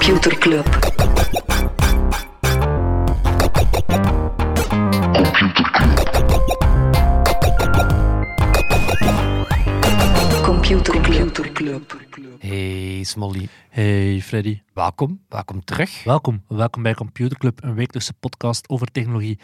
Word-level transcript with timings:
Computer 0.00 0.38
Club. 0.38 0.64
Computer 10.42 11.52
Club. 11.52 11.92
Hey 12.38 13.02
Smolly, 13.04 13.48
Hey 13.68 14.20
Freddy, 14.20 14.60
welkom, 14.74 15.20
welkom 15.28 15.64
terug. 15.64 16.04
welkom. 16.04 16.42
Welkom 16.48 16.82
bij 16.82 16.94
Computer 16.94 17.38
Club, 17.38 17.62
een 17.62 17.74
wekelijkse 17.74 18.12
podcast 18.12 18.68
over 18.68 18.86
technologie. 18.86 19.38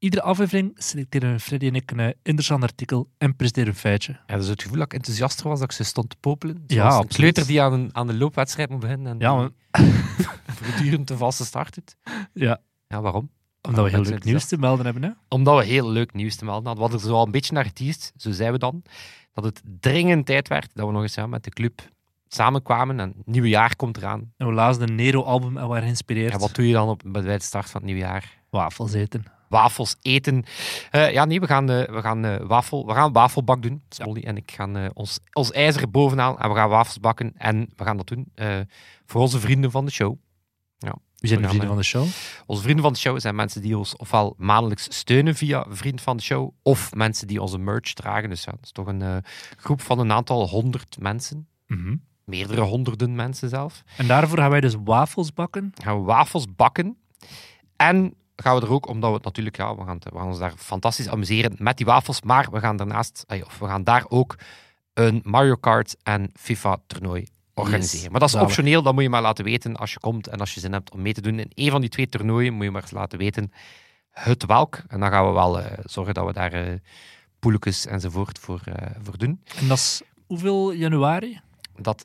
Iedere 0.00 0.22
aflevering 0.22 0.72
selecteren 0.74 1.40
Freddy 1.40 1.66
en 1.66 1.74
ik 1.74 1.90
een 1.90 2.00
eh, 2.00 2.06
interessant 2.22 2.62
artikel 2.62 3.08
en 3.18 3.36
presenteren 3.36 3.68
een 3.68 3.74
feitje. 3.74 4.20
Ja, 4.26 4.36
dus 4.36 4.46
het 4.46 4.62
gevoel 4.62 4.76
dat 4.78 4.86
ik 4.86 4.94
enthousiaster 4.94 5.48
was 5.48 5.58
dat 5.58 5.70
ik 5.70 5.76
ze 5.76 5.84
stond 5.84 6.10
te 6.10 6.16
popelen. 6.20 6.64
Ja, 6.66 6.98
een 6.98 7.06
kleuter 7.06 7.46
die 7.46 7.62
aan 7.62 7.72
een, 7.72 7.88
aan 7.92 8.08
een 8.08 8.18
loopwedstrijd 8.18 8.70
moet 8.70 8.80
beginnen 8.80 9.12
en 9.12 9.18
Ja, 9.18 9.34
maar- 9.34 9.50
voortdurend 10.60 11.10
een 11.10 11.16
valse 11.16 11.44
start 11.44 11.74
doet. 11.74 11.96
ja 12.32 12.60
Ja, 12.88 13.00
waarom? 13.00 13.30
omdat 13.62 13.84
we 13.84 13.90
heel 13.90 14.02
leuk 14.02 14.24
nieuws 14.24 14.44
te 14.46 14.58
melden 14.58 14.84
hebben. 14.84 15.02
Hè? 15.02 15.10
Omdat 15.28 15.58
we 15.58 15.64
heel 15.64 15.90
leuk 15.90 16.12
nieuws 16.14 16.36
te 16.36 16.44
melden 16.44 16.64
hadden. 16.66 16.84
We 16.84 16.90
hadden 16.90 17.00
er 17.08 17.14
zo 17.14 17.18
al 17.20 17.26
een 17.26 17.32
beetje 17.32 17.52
naar 17.52 17.64
geteased, 17.64 18.12
zo 18.16 18.30
zijn 18.30 18.52
we 18.52 18.58
dan. 18.58 18.82
Dat 19.32 19.44
het 19.44 19.62
dringend 19.80 20.26
tijd 20.26 20.48
werd 20.48 20.70
dat 20.74 20.86
we 20.86 20.92
nog 20.92 21.02
eens 21.02 21.14
ja, 21.14 21.26
met 21.26 21.44
de 21.44 21.50
club 21.50 21.80
samenkwamen 22.28 23.00
en 23.00 23.08
het 23.16 23.26
nieuwe 23.26 23.48
jaar 23.48 23.76
komt 23.76 23.96
eraan. 23.96 24.32
En 24.36 24.46
we 24.46 24.52
lazen 24.52 24.82
een 24.88 24.94
Nero-album 24.94 25.56
en 25.56 25.68
waren 25.68 25.82
geïnspireerd. 25.82 26.32
Ja, 26.32 26.38
wat 26.38 26.54
doe 26.54 26.66
je 26.66 26.72
dan 26.72 26.88
op, 26.88 27.02
bij 27.06 27.22
de 27.22 27.40
start 27.42 27.70
van 27.70 27.80
het 27.80 27.84
nieuwe 27.90 28.06
jaar? 28.06 28.42
Wafels 28.50 28.92
eten. 28.92 29.24
Wafels 29.50 29.96
eten. 30.02 30.44
Eh, 30.90 31.12
ja, 31.12 31.24
nee, 31.24 31.40
we 31.40 31.46
gaan, 31.46 31.70
eh, 31.70 31.94
we 31.94 32.00
gaan, 32.00 32.24
eh, 32.24 32.46
wafel, 32.46 32.86
we 32.86 32.92
gaan 32.92 33.12
wafelbak 33.12 33.62
doen. 33.62 33.82
Smolly 33.88 34.22
en 34.22 34.36
ik 34.36 34.50
gaan 34.50 34.94
ons, 34.94 35.18
ons 35.32 35.50
ijzer 35.50 35.90
bovenaan 35.90 36.38
en 36.38 36.48
we 36.48 36.54
gaan 36.54 36.68
wafels 36.68 37.00
bakken. 37.00 37.32
En 37.36 37.70
we 37.76 37.84
gaan 37.84 37.96
dat 37.96 38.06
doen 38.06 38.32
voor 39.06 39.20
onze 39.20 39.40
vrienden 39.40 39.70
van 39.70 39.84
de 39.84 39.90
show. 39.90 40.16
Wie 41.16 41.28
zijn 41.28 41.42
de 41.42 41.48
vrienden 41.48 41.68
van 41.68 41.76
de 41.76 41.82
show? 41.82 42.06
Onze 42.46 42.62
vrienden 42.62 42.84
van 42.84 42.92
de 42.92 42.98
show 42.98 43.20
zijn 43.20 43.34
mensen 43.34 43.62
die 43.62 43.78
ons 43.78 43.96
ofwel 43.96 44.34
maandelijks 44.36 44.86
steunen 44.96 45.34
via 45.34 45.66
Vriend 45.68 46.00
van 46.00 46.16
de 46.16 46.22
Show, 46.22 46.50
of 46.62 46.94
mensen 46.94 47.26
die 47.26 47.42
onze 47.42 47.58
merch 47.58 47.92
dragen. 47.92 48.28
Dus 48.28 48.44
ja, 48.44 48.50
dat 48.50 48.60
is 48.62 48.72
toch 48.72 48.86
een 48.86 49.24
groep 49.56 49.80
van 49.80 49.98
een 49.98 50.12
aantal 50.12 50.48
honderd 50.48 50.96
mensen. 51.00 51.48
Mhm. 51.66 51.96
Meerdere 52.24 52.60
honderden 52.60 53.14
mensen 53.14 53.48
zelf. 53.48 53.82
En 53.96 54.06
daarvoor 54.06 54.38
gaan 54.38 54.50
wij 54.50 54.60
dus 54.60 54.74
wafels 54.84 55.32
bakken. 55.32 55.72
gaan 55.82 55.98
we 55.98 56.04
wafels 56.04 56.54
bakken. 56.54 56.96
En 57.76 58.14
gaan 58.42 58.56
we 58.56 58.62
er 58.62 58.72
ook, 58.72 58.88
omdat 58.88 59.12
we 59.12 59.18
natuurlijk, 59.22 59.56
ja, 59.56 59.76
we 59.76 59.84
gaan, 59.84 59.98
we 59.98 60.18
gaan 60.18 60.26
ons 60.26 60.38
daar 60.38 60.52
fantastisch 60.56 61.08
amuseren 61.08 61.54
met 61.58 61.76
die 61.76 61.86
wafels. 61.86 62.22
Maar 62.22 62.50
we 62.50 62.60
gaan 62.60 62.76
daarnaast, 62.76 63.24
of 63.44 63.58
we 63.58 63.66
gaan 63.66 63.84
daar 63.84 64.04
ook 64.08 64.34
een 64.94 65.20
Mario 65.24 65.54
Kart 65.54 65.96
en 66.02 66.30
FIFA 66.34 66.78
toernooi 66.86 67.26
organiseren. 67.54 68.00
Yes, 68.00 68.10
maar 68.10 68.20
dat 68.20 68.28
is 68.28 68.34
optioneel, 68.34 68.82
dat 68.82 68.94
moet 68.94 69.02
je 69.02 69.08
maar 69.08 69.22
laten 69.22 69.44
weten 69.44 69.76
als 69.76 69.92
je 69.92 70.00
komt 70.00 70.26
en 70.26 70.40
als 70.40 70.54
je 70.54 70.60
zin 70.60 70.72
hebt 70.72 70.90
om 70.92 71.02
mee 71.02 71.12
te 71.12 71.20
doen. 71.20 71.38
In 71.38 71.50
een 71.54 71.70
van 71.70 71.80
die 71.80 71.90
twee 71.90 72.08
toernooien 72.08 72.54
moet 72.54 72.64
je 72.64 72.70
maar 72.70 72.82
eens 72.82 72.90
laten 72.90 73.18
weten 73.18 73.52
het 74.10 74.46
welk. 74.46 74.82
En 74.88 75.00
dan 75.00 75.10
gaan 75.10 75.26
we 75.26 75.32
wel 75.32 75.60
eh, 75.60 75.78
zorgen 75.84 76.14
dat 76.14 76.26
we 76.26 76.32
daar 76.32 76.78
poeletjes 77.38 77.86
enzovoort 77.86 78.38
voor, 78.38 78.60
eh, 78.64 78.90
voor 79.02 79.18
doen. 79.18 79.40
En 79.56 79.68
dat 79.68 79.78
is 79.78 80.02
hoeveel 80.26 80.72
januari? 80.72 81.40
Dat 81.76 82.04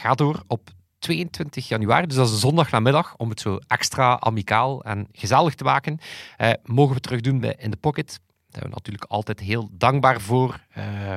gaat 0.00 0.18
door 0.18 0.42
op 0.46 0.70
22 0.98 1.68
januari, 1.68 2.06
dus 2.06 2.16
dat 2.16 2.26
is 2.26 2.32
een 2.32 2.38
zondagnamiddag, 2.38 3.14
om 3.16 3.30
het 3.30 3.40
zo 3.40 3.58
extra 3.66 4.20
amicaal 4.20 4.84
en 4.84 5.08
gezellig 5.12 5.54
te 5.54 5.64
maken. 5.64 5.98
Eh, 6.36 6.50
mogen 6.64 6.94
we 6.94 7.00
terug 7.00 7.20
doen 7.20 7.40
bij 7.40 7.56
In 7.58 7.70
The 7.70 7.76
Pocket. 7.76 8.20
Daar 8.56 8.64
zijn 8.64 8.70
we 8.70 8.76
natuurlijk 8.76 9.04
altijd 9.04 9.40
heel 9.40 9.68
dankbaar 9.72 10.20
voor. 10.20 10.60
Eh, 10.68 11.16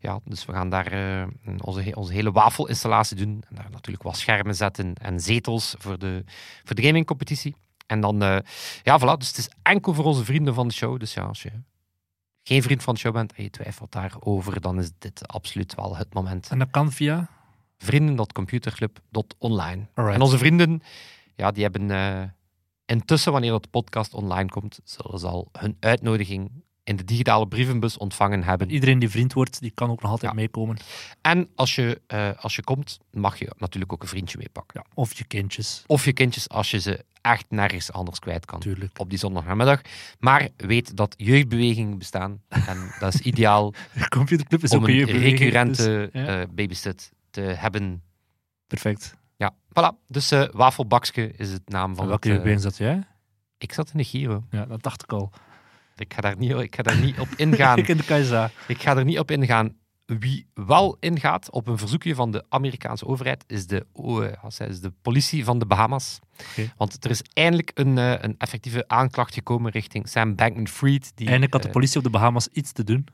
ja, 0.00 0.20
dus 0.24 0.44
we 0.44 0.52
gaan 0.52 0.70
daar 0.70 0.86
eh, 0.86 1.26
onze, 1.60 1.94
onze 1.94 2.12
hele 2.12 2.32
wafelinstallatie 2.32 3.16
doen. 3.16 3.42
En 3.48 3.54
daar 3.54 3.70
natuurlijk 3.70 4.04
wat 4.04 4.16
schermen 4.16 4.54
zetten 4.54 4.94
en 4.94 5.20
zetels 5.20 5.74
voor 5.78 5.98
de, 5.98 6.24
voor 6.64 6.74
de. 6.74 7.52
En 7.86 8.00
dan, 8.00 8.22
eh, 8.22 8.38
ja, 8.82 9.00
voilà. 9.00 9.18
Dus 9.18 9.28
het 9.28 9.38
is 9.38 9.48
enkel 9.62 9.94
voor 9.94 10.04
onze 10.04 10.24
vrienden 10.24 10.54
van 10.54 10.68
de 10.68 10.74
show. 10.74 10.98
Dus 10.98 11.14
ja, 11.14 11.22
als 11.22 11.42
je 11.42 11.50
geen 12.42 12.62
vriend 12.62 12.82
van 12.82 12.94
de 12.94 13.00
show 13.00 13.12
bent 13.12 13.32
en 13.32 13.42
je 13.42 13.50
twijfelt 13.50 13.92
daarover, 13.92 14.60
dan 14.60 14.78
is 14.78 14.90
dit 14.98 15.28
absoluut 15.28 15.74
wel 15.74 15.96
het 15.96 16.14
moment 16.14 16.48
En 16.48 16.58
dat 16.58 16.70
kan 16.70 16.92
via... 16.92 17.28
vrienden.computerclub.online. 17.78 19.86
En 19.94 20.20
onze 20.20 20.38
vrienden, 20.38 20.82
ja, 21.36 21.50
die 21.50 21.62
hebben 21.62 21.90
eh, 21.90 22.22
intussen, 22.86 23.32
wanneer 23.32 23.50
dat 23.50 23.62
de 23.62 23.68
podcast 23.68 24.14
online 24.14 24.48
komt, 24.48 24.80
zullen 24.84 25.18
ze 25.18 25.26
al 25.26 25.48
hun 25.58 25.76
uitnodiging 25.80 26.50
in 26.84 26.96
de 26.96 27.04
digitale 27.04 27.48
brievenbus 27.48 27.96
ontvangen 27.96 28.42
hebben. 28.44 28.70
Iedereen 28.70 28.98
die 28.98 29.08
vriend 29.08 29.32
wordt, 29.32 29.60
die 29.60 29.70
kan 29.70 29.90
ook 29.90 30.02
nog 30.02 30.10
altijd 30.10 30.32
Ja. 30.32 30.38
meekomen. 30.38 30.76
En 31.20 31.48
als 31.54 31.74
je, 31.74 32.00
eh, 32.06 32.30
als 32.40 32.56
je 32.56 32.62
komt, 32.64 32.98
mag 33.10 33.38
je 33.38 33.52
natuurlijk 33.58 33.92
ook 33.92 34.02
een 34.02 34.08
vriendje 34.08 34.38
meepakken. 34.38 34.80
Ja. 34.84 34.90
Of 34.94 35.18
je 35.18 35.24
kindjes, 35.24 35.84
Of 35.86 36.04
je 36.04 36.12
kindjes, 36.12 36.48
als 36.48 36.70
je 36.70 36.80
ze 36.80 37.04
echt 37.20 37.44
nergens 37.48 37.92
anders 37.92 38.18
kwijt 38.18 38.44
kan. 38.44 38.58
natuurlijk. 38.58 38.98
Op 38.98 39.10
die 39.10 39.18
zondagnamiddag. 39.18 39.80
Maar 40.18 40.48
weet 40.56 40.96
dat 40.96 41.14
jeugdbewegingen 41.16 41.98
bestaan. 41.98 42.42
En 42.48 42.94
dat 42.98 43.14
is 43.14 43.20
ideaal 43.20 43.74
Computerclub 44.08 44.62
is 44.62 44.70
om 44.70 44.78
ook 44.78 44.84
een 44.86 44.90
een 44.90 44.96
jeugdbeweging, 44.98 45.38
recurrente 45.38 46.10
dus, 46.12 46.22
ja. 46.22 46.40
eh, 46.40 46.46
babysit 46.54 47.12
hebben. 47.42 48.02
Perfect. 48.66 49.16
Ja, 49.36 49.54
voilà. 49.54 50.06
Dus 50.06 50.30
eh 50.30 50.48
Wafelbakske 50.52 51.32
is 51.32 51.52
het 51.52 51.68
naam 51.68 51.96
van 51.96 52.06
welke 52.06 52.28
het, 52.28 52.44
eh, 52.44 52.56
zat 52.56 52.76
jij? 52.76 53.02
Ik 53.58 53.72
zat 53.72 53.90
in 53.92 53.98
de 53.98 54.04
Giro. 54.04 54.44
Ja, 54.50 54.66
dat 54.66 54.82
dacht 54.82 55.02
ik 55.02 55.12
al. 55.12 55.32
Ik 55.96 56.14
ga 56.14 56.20
daar 56.20 56.36
niet, 56.38 56.50
ik 56.50 56.74
ga 56.74 56.82
daar 56.82 56.98
niet 56.98 57.18
op 57.18 57.28
ingaan. 57.36 57.78
ik 57.82 57.88
in 57.88 57.96
de 57.96 58.02
KSA. 58.02 58.50
ik 58.66 58.82
ga 58.82 58.96
er 58.96 59.04
niet 59.04 59.18
op 59.18 59.30
ingaan. 59.30 59.76
Wie 60.06 60.46
wel 60.54 60.96
ingaat 61.00 61.50
op 61.50 61.66
een 61.66 61.78
verzoekje 61.78 62.14
van 62.14 62.30
de 62.30 62.44
Amerikaanse 62.48 63.06
overheid 63.06 63.44
is 63.46 63.66
de, 63.66 63.86
oh, 63.92 64.24
eh, 64.24 64.50
ze, 64.50 64.80
de 64.80 64.92
politie 65.02 65.44
van 65.44 65.58
de 65.58 65.66
Bahamas. 65.66 66.18
Want 66.76 67.04
er 67.04 67.10
is 67.10 67.22
eindelijk 67.32 67.70
een, 67.74 67.96
een 67.96 68.34
effectieve 68.38 68.88
aanklacht 68.88 69.34
gekomen 69.34 69.72
richting 69.72 70.08
Sam 70.08 70.34
Bankman-Fried. 70.34 71.12
Die, 71.14 71.26
Eindelijk 71.26 71.52
had 71.52 71.62
de 71.62 71.70
politie 71.70 71.96
op 71.96 72.04
de 72.04 72.10
Bahamas 72.10 72.48
iets 72.48 72.72
te 72.72 72.84
doen. 72.84 73.06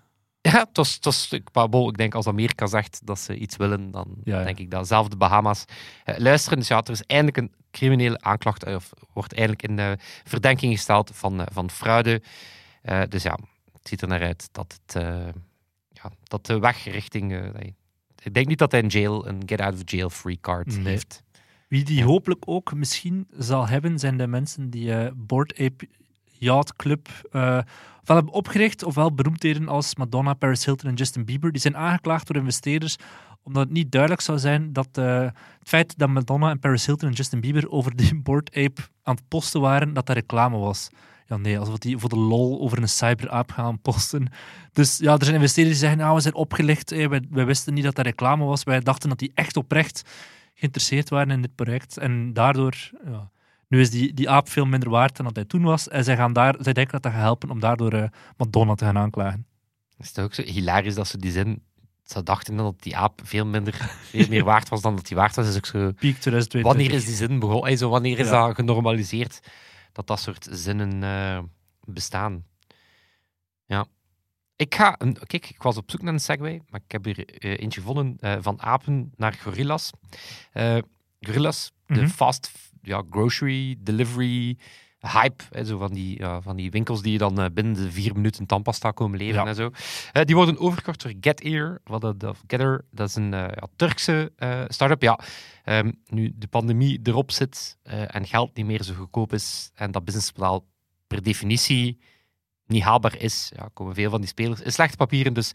Ja, 0.51 0.59
het 0.59 0.77
was, 0.77 0.95
het 0.95 1.05
was, 1.05 1.33
ik, 1.33 1.97
denk 1.97 2.15
als 2.15 2.27
Amerika 2.27 2.67
zegt 2.67 3.01
dat 3.05 3.19
ze 3.19 3.37
iets 3.37 3.57
willen, 3.57 3.91
dan 3.91 4.17
Ja, 4.25 4.39
ja. 4.39 4.45
denk 4.45 4.59
ik 4.59 4.71
dat 4.71 4.87
zelf 4.87 5.09
de 5.09 5.17
Bahama's 5.17 5.65
eh, 6.05 6.19
luisteren. 6.19 6.59
Dus 6.59 6.69
ja, 6.69 6.83
er 6.83 6.91
is 6.91 7.03
eindelijk 7.03 7.37
een 7.37 7.53
criminele 7.71 8.21
aanklacht, 8.21 8.65
eh, 8.65 8.75
of 8.75 8.91
wordt 9.13 9.33
eindelijk 9.35 9.63
in 9.63 9.99
verdenking 10.25 10.73
gesteld 10.73 11.11
van, 11.15 11.41
eh, 11.41 11.47
van 11.53 11.71
fraude. 11.71 12.23
Dus 13.09 13.23
ja, 13.23 13.39
het 13.73 13.89
ziet 13.89 14.03
er 14.03 14.09
naar 14.09 14.23
uit 14.23 14.49
dat, 14.53 14.81
het, 14.87 15.03
ja, 15.89 16.11
dat 16.25 16.47
de 16.47 16.59
weg 16.59 16.85
richting... 16.85 17.53
ik 18.23 18.35
denk 18.35 18.47
niet 18.47 18.59
dat 18.59 18.73
hij 18.73 18.83
een 18.83 18.89
jail, 18.89 19.29
een 19.29 19.43
get 19.47 19.61
out 19.61 19.75
of 19.75 19.81
jail 19.85 20.11
free 20.11 20.39
card 20.41 20.67
Nee. 20.67 20.85
heeft. 20.87 21.23
Wie 21.69 21.85
die 21.85 22.05
hopelijk 22.05 22.43
ook 22.49 22.75
misschien 22.75 23.27
zal 23.37 23.69
hebben, 23.69 23.99
zijn 23.99 24.17
de 24.17 24.27
mensen 24.27 24.71
die 24.71 25.13
Board 25.15 25.53
Ape 25.59 25.89
Yacht 26.45 26.77
Club 26.77 27.09
eh, 27.33 27.59
ofwel 28.01 28.17
hebben 28.17 28.35
opgericht, 28.35 28.85
ofwel 28.85 29.15
beroemdheden 29.15 29.69
als 29.69 29.97
Madonna, 29.97 30.35
Paris 30.35 30.65
Hilton 30.65 30.91
en 30.91 30.97
Justin 30.97 31.25
Bieber. 31.25 31.53
Die 31.53 31.61
zijn 31.61 31.77
aangeklaagd 31.77 32.27
door 32.27 32.37
investeerders 32.37 32.97
omdat 33.45 33.63
het 33.63 33.73
niet 33.73 33.93
duidelijk 33.93 34.23
zou 34.23 34.39
zijn 34.39 34.73
dat 34.73 34.89
eh, 34.93 35.21
het 35.23 35.69
feit 35.69 35.99
dat 35.99 36.09
Madonna 36.09 36.51
en 36.51 36.59
Paris 36.59 36.87
Hilton 36.87 37.09
en 37.09 37.15
Justin 37.15 37.41
Bieber 37.41 37.71
over 37.71 37.97
die 37.97 38.15
Board 38.15 38.49
Ape 38.57 38.83
aan 39.03 39.15
het 39.15 39.29
posten 39.29 39.61
waren, 39.61 39.95
dat 39.95 40.07
dat 40.07 40.17
reclame 40.17 40.59
was. 40.59 40.91
Ja, 41.27 41.37
nee, 41.37 41.59
alsof 41.59 41.79
die 41.79 41.99
voor 41.99 42.09
de 42.09 42.19
lol 42.19 42.61
over 42.61 42.79
een 42.79 42.89
cyberapp 42.89 43.51
gaan 43.53 43.81
posten. 43.81 44.29
Dus 44.73 44.99
ja, 44.99 45.13
er 45.13 45.25
zijn 45.25 45.37
investeerders 45.37 45.79
die 45.79 45.87
zeggen, 45.87 46.05
nou, 46.05 46.15
we 46.17 46.23
zijn 46.23 46.35
opgelicht, 46.35 46.93
eh, 46.93 47.09
wij, 47.09 47.21
wij 47.31 47.47
wisten 47.47 47.75
niet 47.75 47.85
dat 47.85 47.95
dat 47.95 48.05
reclame 48.05 48.45
was. 48.45 48.63
Wij 48.63 48.81
dachten 48.81 49.09
dat 49.09 49.19
die 49.19 49.33
echt 49.35 49.57
oprecht 49.57 50.03
geïnteresseerd 50.55 51.09
waren 51.09 51.31
in 51.31 51.43
dit 51.43 51.55
project. 51.55 51.97
En 51.97 52.33
daardoor, 52.33 52.91
ja, 53.05 53.31
nu 53.69 53.81
is 53.81 53.91
die, 53.91 54.15
die 54.15 54.31
aap 54.31 54.49
veel 54.49 54.65
minder 54.67 54.91
waard 54.91 55.17
dan 55.17 55.25
dat 55.27 55.37
hij 55.37 55.45
toen 55.45 55.63
was. 55.63 55.89
En 55.89 56.05
zij, 56.05 56.17
gaan 56.17 56.33
daar, 56.33 56.55
zij 56.59 56.73
denken 56.73 56.93
dat 56.93 57.03
dat 57.03 57.13
gaat 57.13 57.21
helpen 57.21 57.51
om 57.51 57.61
daardoor 57.61 57.93
eh, 57.93 58.09
Madonna 58.37 58.75
te 58.75 58.85
gaan 58.85 58.99
aanklagen. 58.99 59.47
Is 59.99 60.09
het 60.09 60.21
ook 60.21 60.35
zo 60.35 60.43
hilarisch 60.43 60.95
dat 60.95 61.07
ze 61.09 61.19
die 61.19 61.31
zin... 61.31 61.63
Ze 62.05 62.23
dachten 62.23 62.57
dat 62.57 62.83
die 62.83 62.97
aap 62.97 63.21
veel, 63.25 63.47
minder, 63.47 63.75
veel 64.11 64.29
meer 64.29 64.45
waard 64.45 64.69
was 64.69 64.81
dan 64.83 64.97
dat 64.97 65.07
die 65.07 65.17
waard 65.17 65.35
was. 65.37 65.49
is 65.49 65.57
ook 65.57 65.67
zo... 65.67 65.79
Peak 65.79 65.93
2022. 65.95 66.63
Wanneer 66.63 66.93
is 66.93 67.05
die 67.05 67.15
zin 67.15 67.39
begonnen? 67.39 67.79
Zo, 67.79 67.89
wanneer 67.91 68.19
is 68.19 68.29
Ja. 68.29 68.47
dat 68.47 68.55
genormaliseerd 68.55 69.41
dat 69.93 70.07
dat 70.07 70.21
soort 70.21 70.47
zinnen 70.51 71.03
eh, 71.03 71.39
bestaan? 71.85 72.45
Ja. 73.67 73.87
Ik 74.57 74.75
ga... 74.75 74.95
Een, 74.99 75.13
kijk, 75.27 75.51
ik 75.51 75.63
was 75.63 75.77
op 75.77 75.91
zoek 75.91 76.03
naar 76.03 76.13
een 76.13 76.21
segway, 76.21 76.61
maar 76.69 76.81
ik 76.85 76.93
heb 76.93 77.05
hier 77.05 77.25
eh, 77.29 77.51
eentje 77.61 77.81
gevonden 77.81 78.17
van 78.43 78.63
apen 78.63 79.13
naar 79.17 79.33
gorillas. 79.33 79.91
Gorillas, 81.21 81.73
de 81.87 81.95
Mhm. 82.01 82.09
fast 82.09 82.51
ja, 82.85 83.03
grocery 83.11 83.77
delivery 83.79 84.57
hype, 85.13 85.45
hè, 85.51 85.65
zo 85.65 85.79
van, 85.79 85.93
die, 85.93 86.21
van 86.41 86.57
die 86.57 86.71
winkels 86.71 87.03
die 87.03 87.13
je 87.13 87.19
dan 87.19 87.41
eh, 87.41 87.47
binnen 87.53 87.75
de 87.75 87.91
vier 87.91 88.15
minuten 88.15 88.47
tandpasta 88.47 88.91
komen 88.91 89.19
leveren 89.19 89.43
Ja. 89.43 89.49
en 89.49 89.55
zo. 89.55 89.71
Eh, 90.13 90.25
die 90.25 90.35
worden 90.35 90.59
overgekocht 90.59 91.03
door 91.03 91.13
Getir, 91.21 91.81
wat 91.85 92.01
dat, 92.01 92.25
of 92.25 92.43
Getter, 92.47 92.85
dat 92.91 93.09
is 93.09 93.15
een 93.15 93.35
eh, 93.35 93.41
ja, 93.41 93.67
Turkse 93.77 94.33
start-up. 94.69 95.03
Ja, 95.03 95.19
Ehm, 95.65 95.93
nu 96.07 96.33
de 96.37 96.47
pandemie 96.47 97.01
erop 97.03 97.31
zit 97.31 97.79
en 97.83 98.27
geld 98.27 98.57
niet 98.57 98.67
meer 98.67 98.83
zo 98.83 98.95
goedkoop 98.95 99.33
is 99.33 99.71
en 99.75 99.91
dat 99.91 100.05
businessmodel 100.05 100.67
per 101.07 101.23
definitie 101.23 101.99
niet 102.67 102.83
haalbaar 102.83 103.17
is, 103.19 103.51
ja, 103.57 103.69
komen 103.73 103.95
veel 103.95 104.11
van 104.11 104.21
die 104.21 104.29
spelers 104.29 104.61
in 104.61 104.73
slechte 104.73 104.97
papieren. 104.97 105.33
Dus 105.35 105.53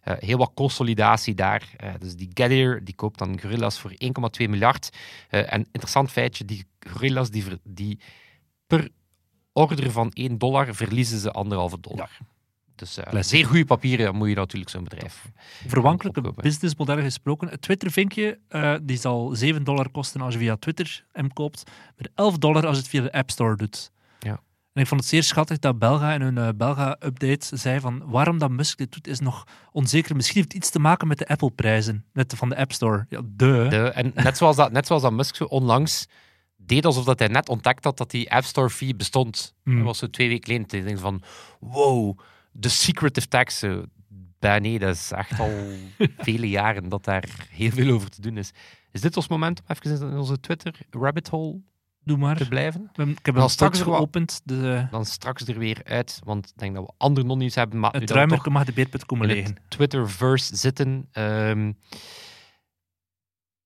eh, 0.00 0.14
heel 0.18 0.38
wat 0.38 0.50
consolidatie 0.54 1.34
daar. 1.34 1.68
Eh, 1.76 1.90
dus 1.98 2.16
die 2.16 2.30
Gettier 2.34 2.84
die 2.84 2.94
koopt 2.94 3.18
dan 3.18 3.40
Gorillas 3.40 3.78
voor 3.78 3.90
1,2 3.90 4.48
miljard. 4.48 4.90
Eh, 5.28 5.52
en 5.52 5.60
interessant 5.72 6.10
feitje, 6.10 6.44
die 6.44 6.64
Gorillas 6.90 7.30
die, 7.30 7.42
ver- 7.44 7.58
die 7.64 7.98
per 8.66 8.88
order 9.52 9.90
van 9.90 10.10
1 10.12 10.38
dollar 10.38 10.74
verliezen 10.74 11.18
ze 11.18 11.30
anderhalve 11.32 11.80
dollar. 11.80 12.10
Dus 12.74 12.96
eh, 12.96 13.04
Classic. 13.04 13.36
zeer 13.36 13.46
goede 13.46 13.64
papieren 13.64 14.14
moet 14.14 14.28
je 14.28 14.34
natuurlijk 14.34 14.70
zo'n 14.70 14.84
bedrijf. 14.84 15.24
Verwankelijke 15.66 16.32
businessmodellen 16.32 17.04
gesproken. 17.04 17.48
Het 17.48 17.62
Twitter-vinkje 17.62 18.38
die 18.82 18.96
zal 18.96 19.30
7 19.34 19.64
dollar 19.64 19.88
kosten 19.90 20.20
als 20.20 20.32
je 20.34 20.40
via 20.40 20.56
Twitter 20.56 21.04
hem 21.12 21.32
koopt, 21.32 21.70
maar 21.96 22.06
11 22.14 22.38
dollar 22.38 22.66
als 22.66 22.76
je 22.76 22.82
het 22.82 22.90
via 22.90 23.02
de 23.02 23.12
App 23.12 23.30
Store 23.30 23.56
doet. 23.56 23.90
En 24.72 24.82
ik 24.82 24.86
vond 24.86 25.00
het 25.00 25.08
zeer 25.08 25.22
schattig 25.22 25.58
dat 25.58 25.78
Belga 25.78 26.12
in 26.12 26.20
hun 26.20 26.38
eh, 26.38 26.48
Belga-update 26.56 27.56
zei 27.56 27.80
van 27.80 28.02
waarom 28.10 28.38
dat 28.38 28.50
Musk 28.50 28.78
dit 28.78 28.92
doet 28.92 29.06
is 29.06 29.20
nog 29.20 29.46
onzeker. 29.72 30.16
Misschien 30.16 30.36
heeft 30.36 30.52
het 30.52 30.62
iets 30.62 30.70
te 30.70 30.78
maken 30.78 31.08
met 31.08 31.18
de 31.18 31.26
Apple-prijzen 31.28 32.04
de, 32.12 32.24
van 32.36 32.48
de 32.48 32.56
App 32.56 32.72
Store. 32.72 33.06
Ja, 33.08 33.20
de. 33.24 33.66
De, 33.68 33.90
en 33.94 34.12
net 34.14 34.36
zoals, 34.36 34.56
dat, 34.56 34.72
net 34.72 34.86
zoals 34.86 35.02
dat 35.02 35.12
Musk 35.12 35.34
zo 35.34 35.44
onlangs 35.44 36.06
deed 36.56 36.84
alsof 36.84 37.04
dat 37.04 37.18
hij 37.18 37.28
net 37.28 37.48
ontdekt 37.48 37.84
had 37.84 37.96
dat 37.96 38.10
die 38.10 38.32
App 38.32 38.44
Store 38.44 38.70
fee 38.70 38.94
bestond. 38.94 39.54
Dat 39.64 39.82
was 39.82 39.98
zo 39.98 40.10
twee 40.10 40.28
weken 40.28 40.44
geleden. 40.44 40.78
Ik 40.78 40.84
denk 40.84 40.98
van, 40.98 41.22
wow, 41.60 42.18
de 42.52 42.68
secretive 42.68 43.28
tax. 43.28 43.64
Bah, 44.38 44.60
nee, 44.60 44.78
dat 44.78 44.94
is 44.94 45.10
echt 45.10 45.38
al 45.38 45.50
vele 46.18 46.48
jaren 46.48 46.88
dat 46.88 47.04
daar 47.04 47.46
heel 47.50 47.70
veel 47.70 47.94
over 47.94 48.10
te 48.10 48.20
doen 48.20 48.36
is. 48.36 48.52
Is 48.90 49.00
dit 49.00 49.16
ons 49.16 49.28
moment 49.28 49.60
om 49.60 49.66
even 49.68 50.10
in 50.10 50.18
onze 50.18 50.40
Twitter 50.40 50.74
rabbit 50.90 51.28
hole 51.28 51.60
Doe 52.04 52.16
maar. 52.16 52.36
te 52.36 52.48
blijven? 52.48 52.90
Ik 52.94 53.18
heb- 53.22 53.34
hem 53.34 53.48
straks 53.48 53.80
geopend. 53.80 54.40
De, 54.44 54.86
Dan 54.90 55.04
straks 55.04 55.46
er 55.46 55.58
weer 55.58 55.80
uit, 55.84 56.20
want 56.24 56.46
ik 56.46 56.58
denk 56.58 56.74
dat 56.74 56.84
we 56.84 56.92
andere 56.96 57.26
non-nieuws 57.26 57.54
hebben. 57.54 57.78
Maar 57.80 57.92
het 57.92 58.10
ruimerke 58.10 58.50
mag 58.50 58.64
de 58.64 58.72
beerput 58.72 59.06
komen 59.06 59.26
liggen. 59.26 59.56
Twitterverse 59.68 60.56
zitten. 60.56 61.08
Ehm, 61.12 61.72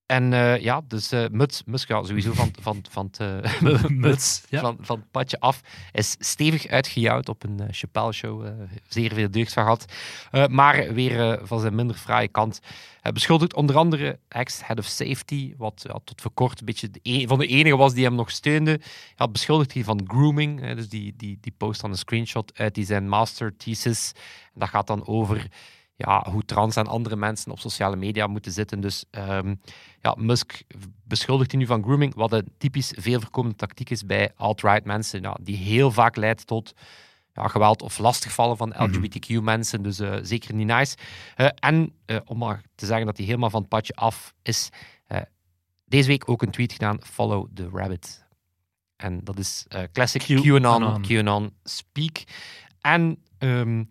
en 0.07 0.33
eh, 0.33 0.63
ja, 0.63 0.81
dus 0.89 1.13
eh 1.13 1.29
Muts, 1.31 1.63
sowieso 1.87 2.33
van, 2.33 2.51
van, 2.61 2.85
van, 2.91 3.07
het, 3.07 3.21
eh, 3.21 3.85
Muts, 3.89 4.43
ja. 4.49 4.61
van, 4.61 4.77
van 4.81 4.99
het 4.99 5.11
padje 5.11 5.41
af, 5.41 5.61
is 5.93 6.17
stevig 6.19 6.67
uitgejouwd 6.67 7.29
op 7.29 7.43
een 7.43 7.61
Chappelle-show. 7.71 8.47
eh, 8.47 8.53
zeer 8.89 9.13
veel 9.13 9.31
deugd 9.31 9.53
van 9.53 9.63
gehad. 9.63 9.85
Eh, 10.31 10.47
maar 10.47 10.95
weer 10.95 11.41
van 11.43 11.61
zijn 11.61 11.75
minder 11.75 11.97
fraaie 11.97 12.29
kant. 12.29 12.61
Hij 13.01 13.13
beschuldigt 13.13 13.55
onder 13.55 13.77
andere 13.77 14.19
ex-head 14.29 14.79
of 14.79 14.85
safety, 14.87 15.55
wat 15.57 15.85
ja, 15.87 15.99
tot 16.05 16.21
voor 16.21 16.31
kort 16.31 16.61
een 16.61 16.67
beetje 16.67 16.91
de 16.91 17.01
e- 17.03 17.27
van 17.27 17.39
de 17.39 17.47
enige 17.47 17.77
was 17.77 17.95
die 17.95 18.05
hem 18.05 18.15
nog 18.15 18.31
steunde. 18.31 18.81
Ja, 19.17 19.29
beschuldigt 19.29 19.73
hij 19.73 19.85
van 19.85 20.05
grooming. 20.07 20.75
dus 20.75 20.89
die, 20.89 21.15
die, 21.17 21.39
die 21.41 21.55
post 21.57 21.81
dan 21.81 21.91
een 21.91 21.97
screenshot 21.99 22.59
uit 22.59 22.75
die 22.75 22.85
zijn 22.85 23.09
master 23.09 23.57
thesis. 23.57 24.13
En 24.55 24.61
dat 24.61 24.69
gaat 24.69 24.87
dan 24.87 25.07
over 25.07 25.47
ja, 25.97 26.27
hoe 26.31 26.45
trans 26.45 26.77
en 26.77 26.87
andere 26.87 27.17
mensen 27.17 27.53
op 27.53 27.59
sociale 27.59 27.97
media 27.97 28.27
moeten 28.27 28.53
zitten. 28.53 28.81
Dus 28.81 29.05
ehm, 29.11 29.55
ja, 30.01 30.15
Musk 30.19 30.63
beschuldigt 31.05 31.51
hij 31.51 31.61
nu 31.61 31.67
van 31.67 31.83
grooming, 31.83 32.15
wat 32.15 32.33
een 32.33 32.49
typisch 32.59 32.93
veel 32.97 33.21
voorkomende 33.21 33.57
tactiek 33.57 33.91
is 33.91 34.07
bij 34.07 34.33
alt-right 34.37 34.85
mensen, 34.85 35.23
ja, 35.23 35.37
die 35.41 35.57
heel 35.57 35.91
vaak 35.91 36.17
leidt 36.17 36.47
tot 36.47 36.75
ja, 37.33 37.49
geweld 37.49 37.83
of 37.83 37.99
lastigvallen 37.99 38.57
van 38.57 38.75
LGBTQ-mensen. 38.77 39.83
Dus 39.83 39.99
eh, 39.99 40.15
zeker 40.23 40.55
niet 40.55 40.67
nice. 40.67 40.97
Eh, 41.35 41.49
en 41.55 41.93
eh, 42.07 42.17
om 42.25 42.39
maar 42.39 42.63
te 42.75 42.87
zeggen 42.87 43.07
dat 43.07 43.17
hij 43.17 43.27
helemaal 43.27 43.51
van 43.51 43.61
het 43.61 43.69
padje 43.69 43.95
af 43.95 44.35
is, 44.43 44.69
deze 45.89 46.09
week 46.09 46.29
ook 46.31 46.43
een 46.43 46.51
tweet 46.51 46.73
gedaan: 46.73 46.99
Follow 47.03 47.47
the 47.55 47.69
rabbit. 47.73 48.25
En 48.97 49.21
dat 49.25 49.39
is 49.39 49.67
classic 49.93 50.23
Q- 50.23 50.43
QAnon, 50.43 50.85
Anon. 50.85 51.03
QAnon 51.03 51.55
speak. 51.65 52.25
En 52.81 53.19
ehm, 53.39 53.85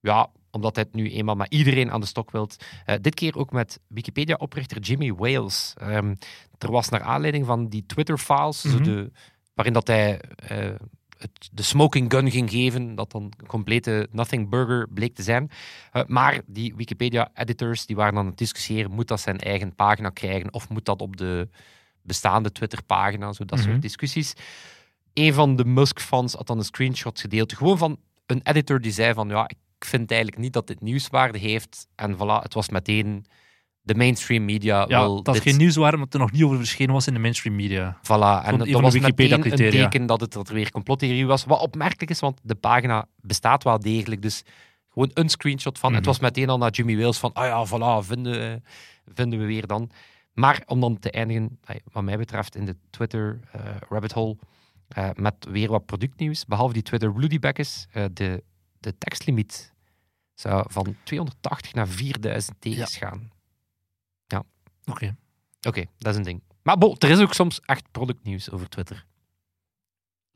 ja, 0.00 0.30
omdat 0.58 0.74
hij 0.76 0.84
het 0.84 0.94
nu 0.94 1.10
eenmaal 1.10 1.34
met 1.34 1.52
iedereen 1.52 1.90
aan 1.90 2.00
de 2.00 2.06
stok 2.06 2.30
wilt. 2.30 2.56
eh, 2.84 2.96
dit 3.00 3.14
keer 3.14 3.36
ook 3.36 3.52
met 3.52 3.80
Wikipedia-oprichter 3.86 4.80
Jimmy 4.80 5.12
Wales. 5.14 5.74
Ehm, 5.78 6.14
er 6.58 6.70
was 6.70 6.88
naar 6.88 7.02
aanleiding 7.02 7.46
van 7.46 7.68
die 7.68 7.86
Twitter-files, 7.86 8.62
Mhm. 8.62 8.82
de, 8.82 9.10
waarin 9.54 9.72
dat 9.72 9.86
hij 9.86 10.20
eh, 10.20 10.70
het, 11.18 11.48
de 11.52 11.62
smoking 11.62 12.12
gun 12.12 12.30
ging 12.30 12.50
geven, 12.50 12.94
dat 12.94 13.10
dan 13.10 13.22
een 13.22 13.46
complete 13.46 14.08
nothing 14.10 14.48
burger 14.48 14.88
bleek 14.88 15.14
te 15.14 15.22
zijn. 15.22 15.50
Eh, 15.92 16.02
maar 16.06 16.40
die 16.46 16.74
Wikipedia-editors 16.76 17.86
die 17.86 17.96
waren 17.96 18.18
aan 18.18 18.26
het 18.26 18.38
discussiëren, 18.38 18.90
moet 18.90 19.08
dat 19.08 19.20
zijn 19.20 19.38
eigen 19.38 19.74
pagina 19.74 20.08
krijgen 20.10 20.52
of 20.52 20.68
moet 20.68 20.84
dat 20.84 21.00
op 21.00 21.16
de 21.16 21.48
bestaande 22.02 22.52
Twitter-pagina, 22.52 23.32
zo 23.32 23.44
dat 23.44 23.58
Mhm. 23.58 23.68
soort 23.68 23.82
discussies. 23.82 24.32
Een 25.14 25.34
van 25.34 25.56
de 25.56 25.64
Musk-fans 25.64 26.32
had 26.34 26.46
dan 26.46 26.58
een 26.58 26.64
screenshot 26.64 27.20
gedeeld, 27.20 27.52
gewoon 27.52 27.78
van 27.78 27.98
een 28.26 28.40
editor 28.42 28.80
die 28.80 28.92
zei 28.92 29.14
van 29.14 29.28
ja, 29.28 29.44
ik 29.48 29.56
vind 29.84 30.10
eigenlijk 30.10 30.40
niet 30.40 30.52
dat 30.52 30.66
dit 30.66 30.80
nieuwswaarde 30.80 31.38
heeft. 31.38 31.86
En 31.94 32.14
voilà, 32.14 32.42
het 32.42 32.54
was 32.54 32.68
meteen 32.68 33.24
de 33.80 33.94
mainstream 33.94 34.44
media 34.44 34.84
Ja, 34.88 35.00
wil 35.00 35.22
dat 35.22 35.34
is 35.34 35.40
dit 35.42 35.50
geen 35.50 35.60
nieuws 35.60 35.76
waar, 35.76 35.94
omdat 35.94 36.14
er 36.14 36.20
nog 36.20 36.32
niet 36.32 36.42
over 36.42 36.56
verschenen 36.56 36.94
was 36.94 37.06
in 37.06 37.14
de 37.14 37.20
mainstream 37.20 37.56
media. 37.56 37.96
Voilà, 38.02 38.44
en 38.46 38.58
dat 38.58 38.68
was 38.80 38.98
meteen 38.98 39.32
een 39.32 39.56
teken 39.90 40.06
dat 40.06 40.20
het 40.20 40.32
dat 40.32 40.48
er 40.48 40.54
weer 40.54 40.70
complottheorie 40.70 41.26
was. 41.26 41.44
Wat 41.44 41.60
opmerkelijk 41.60 42.10
is, 42.10 42.20
want 42.20 42.40
de 42.42 42.54
pagina 42.54 43.06
bestaat 43.20 43.64
wel 43.64 43.78
degelijk. 43.78 44.22
Dus 44.22 44.42
gewoon 44.92 45.10
een 45.14 45.28
screenshot 45.28 45.78
van. 45.78 45.90
Het 45.92 46.00
Mhm. 46.00 46.08
was 46.10 46.18
meteen 46.20 46.48
al 46.48 46.58
naar 46.58 46.70
Jimmy 46.70 46.96
Wales 46.96 47.18
van, 47.18 47.32
ah 47.32 47.46
ja, 47.46 47.66
voilà, 47.66 48.06
vinden, 48.06 48.64
vinden 49.14 49.38
we 49.38 49.44
weer 49.44 49.66
dan. 49.66 49.90
Maar 50.32 50.62
om 50.66 50.80
dan 50.80 50.98
te 50.98 51.10
eindigen, 51.10 51.58
wat 51.92 52.02
mij 52.02 52.18
betreft, 52.18 52.56
in 52.56 52.64
de 52.64 52.76
Twitter 52.90 53.40
eh, 53.52 53.60
rabbit 53.88 54.12
hole, 54.12 54.36
eh, 54.88 55.10
met 55.14 55.34
weer 55.50 55.70
wat 55.70 55.86
productnieuws. 55.86 56.44
Behalve 56.44 56.72
die 56.72 56.82
Twitter 56.82 57.12
Rudybackers, 57.16 57.86
eh 57.92 58.04
de, 58.12 58.42
de 58.80 58.98
tekstlimiet 58.98 59.74
zou 60.34 60.66
van 60.70 60.96
280 61.02 61.74
naar 61.74 61.88
4000 61.88 62.60
tekens 62.60 62.96
gaan. 62.96 63.30
Oké. 64.90 65.16
Oké, 65.66 65.84
dat 65.98 66.12
is 66.12 66.18
een 66.18 66.24
ding. 66.24 66.42
Maar 66.62 66.78
bo, 66.78 66.94
er 66.98 67.10
is 67.10 67.20
ook 67.20 67.34
soms 67.34 67.60
echt 67.60 67.90
productnieuws 67.90 68.50
over 68.50 68.68
Twitter. 68.68 69.06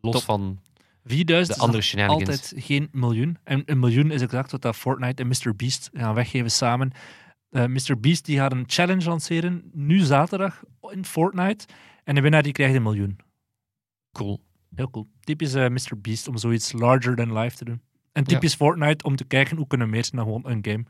Los 0.00 0.14
Top. 0.14 0.22
van 0.22 0.60
4000 1.04 1.56
de 1.56 1.62
andere 1.62 1.82
is 1.82 1.96
altijd 1.96 2.52
geen 2.56 2.88
miljoen. 2.92 3.38
En 3.44 3.62
een 3.66 3.78
miljoen 3.78 4.10
is 4.10 4.22
exact 4.22 4.50
wat 4.50 4.62
dat 4.62 4.76
Fortnite 4.76 5.22
en 5.22 5.28
Mr. 5.28 5.56
Beast 5.56 5.90
gaan 5.92 6.14
weggeven 6.14 6.50
samen. 6.50 6.92
Eh 7.48 7.66
Mr. 7.66 8.00
Beast 8.00 8.24
die 8.24 8.36
gaat 8.36 8.52
een 8.52 8.64
challenge 8.66 9.08
lanceren, 9.08 9.70
nu 9.72 9.98
zaterdag, 9.98 10.62
in 10.80 11.04
Fortnite. 11.04 11.66
En 12.04 12.14
de 12.14 12.20
winnaar 12.20 12.42
die 12.42 12.52
krijgt 12.52 12.74
een 12.74 12.82
miljoen. 12.82 13.18
Cool. 14.12 14.40
Heel 14.74 14.90
cool. 14.90 15.08
Typisch 15.20 15.54
eh, 15.54 15.68
Mr. 15.68 16.00
Beast 16.00 16.28
om 16.28 16.36
zoiets 16.36 16.72
larger 16.72 17.16
than 17.16 17.38
life 17.38 17.56
te 17.56 17.64
doen. 17.64 17.82
En 18.12 18.24
typisch 18.24 18.54
Fortnite 18.54 19.04
om 19.04 19.16
te 19.16 19.24
kijken 19.24 19.56
hoe 19.56 19.66
kunnen 19.66 19.90
zijn 19.90 20.04
dan 20.10 20.24
gewoon 20.24 20.46
een 20.46 20.64
game. 20.64 20.84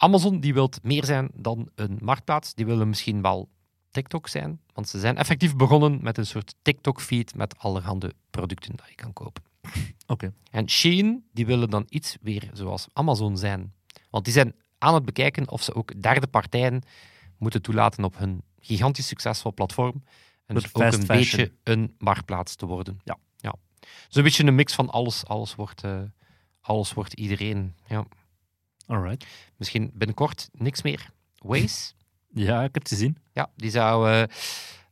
Amazon 0.00 0.40
die 0.40 0.54
wil 0.54 0.70
meer 0.82 1.04
zijn 1.04 1.28
dan 1.34 1.70
een 1.74 1.98
marktplaats. 2.00 2.54
Die 2.54 2.66
willen 2.66 2.88
misschien 2.88 3.22
wel 3.22 3.48
TikTok 3.90 4.28
zijn. 4.28 4.60
Want 4.72 4.88
ze 4.88 4.98
zijn 4.98 5.16
effectief 5.16 5.56
begonnen 5.56 5.98
met 6.02 6.18
een 6.18 6.26
soort 6.26 6.54
TikTok-feed 6.62 7.34
met 7.34 7.58
allerhande 7.58 8.12
producten 8.30 8.76
dat 8.76 8.88
je 8.88 8.94
kan 8.94 9.12
kopen. 9.12 9.42
Oké. 10.06 10.32
En 10.50 10.70
Shein, 10.70 11.24
die 11.32 11.46
willen 11.46 11.70
dan 11.70 11.86
iets 11.88 12.16
weer 12.20 12.50
zoals 12.52 12.88
Amazon 12.92 13.36
zijn. 13.36 13.74
Want 14.10 14.24
die 14.24 14.32
zijn 14.32 14.54
aan 14.78 14.94
het 14.94 15.04
bekijken 15.04 15.48
of 15.48 15.62
ze 15.62 15.74
ook 15.74 16.02
derde 16.02 16.26
partijen 16.26 16.82
moeten 17.38 17.62
toelaten 17.62 18.04
op 18.04 18.18
hun 18.18 18.42
gigantisch 18.58 19.06
succesvol 19.06 19.54
platform. 19.54 20.04
En 20.46 20.54
dus 20.54 20.74
ook 20.74 20.82
een 20.82 20.92
fashion. 20.92 21.06
beetje 21.06 21.52
een 21.62 21.94
marktplaats 21.98 22.54
te 22.54 22.66
worden. 22.66 23.00
Ja. 23.04 23.18
Zo'n 24.08 24.22
beetje 24.22 24.44
een 24.44 24.54
mix 24.54 24.74
van 24.74 24.90
alles. 24.90 25.26
Alles 25.26 25.54
wordt, 25.54 25.84
eh, 25.84 26.00
alles 26.60 26.92
wordt 26.92 27.12
iedereen. 27.12 27.74
Ja. 27.88 28.04
Alright. 28.86 29.26
Misschien 29.56 29.90
binnenkort 29.94 30.48
niks 30.52 30.82
meer. 30.82 31.10
Waze, 31.38 31.92
Ja, 32.32 32.58
ik 32.58 32.74
heb 32.74 32.82
het 32.82 32.88
gezien. 32.88 33.16
ja, 33.32 33.50
die 33.56 33.70
zou 33.70 34.10
eh, 34.10 34.22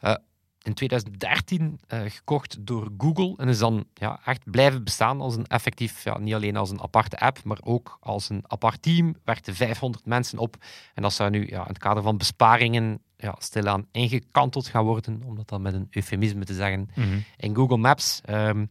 eh, 0.01 0.17
in 0.67 0.75
2013 0.75 1.81
eh, 1.87 2.01
gekocht 2.07 2.67
door 2.67 2.89
Google 2.99 3.35
en 3.37 3.49
is 3.49 3.59
dan 3.59 3.85
ja, 3.95 4.21
echt 4.25 4.51
blijven 4.51 4.85
bestaan 4.85 5.21
als 5.21 5.37
een 5.37 5.47
effectief, 5.47 6.05
ja, 6.05 6.19
niet 6.19 6.35
alleen 6.35 6.57
als 6.57 6.71
een 6.71 6.83
aparte 6.83 7.19
app, 7.19 7.45
maar 7.45 7.59
ook 7.65 7.99
als 8.01 8.29
een 8.29 8.45
apart 8.47 8.83
team. 8.83 9.17
Werkten 9.25 9.55
500 9.55 10.07
mensen 10.07 10.39
op 10.39 10.57
en 10.95 11.03
dat 11.03 11.13
zou 11.13 11.31
nu 11.31 11.47
ja, 11.49 11.61
in 11.61 11.69
het 11.69 11.79
kader 11.79 12.03
van 12.03 12.17
besparingen 12.17 13.01
ja, 13.17 13.35
stilaan 13.39 13.87
ingekanteld 13.93 14.67
gaan 14.67 14.85
worden, 14.85 15.23
om 15.25 15.37
dat 15.37 15.49
dan 15.49 15.63
met 15.63 15.75
een 15.75 15.87
eufemisme 15.91 16.45
te 16.45 16.55
zeggen 16.55 16.89
in 17.37 17.55
Google 17.55 17.77
Maps. 17.77 18.21
Ehm, 18.25 18.67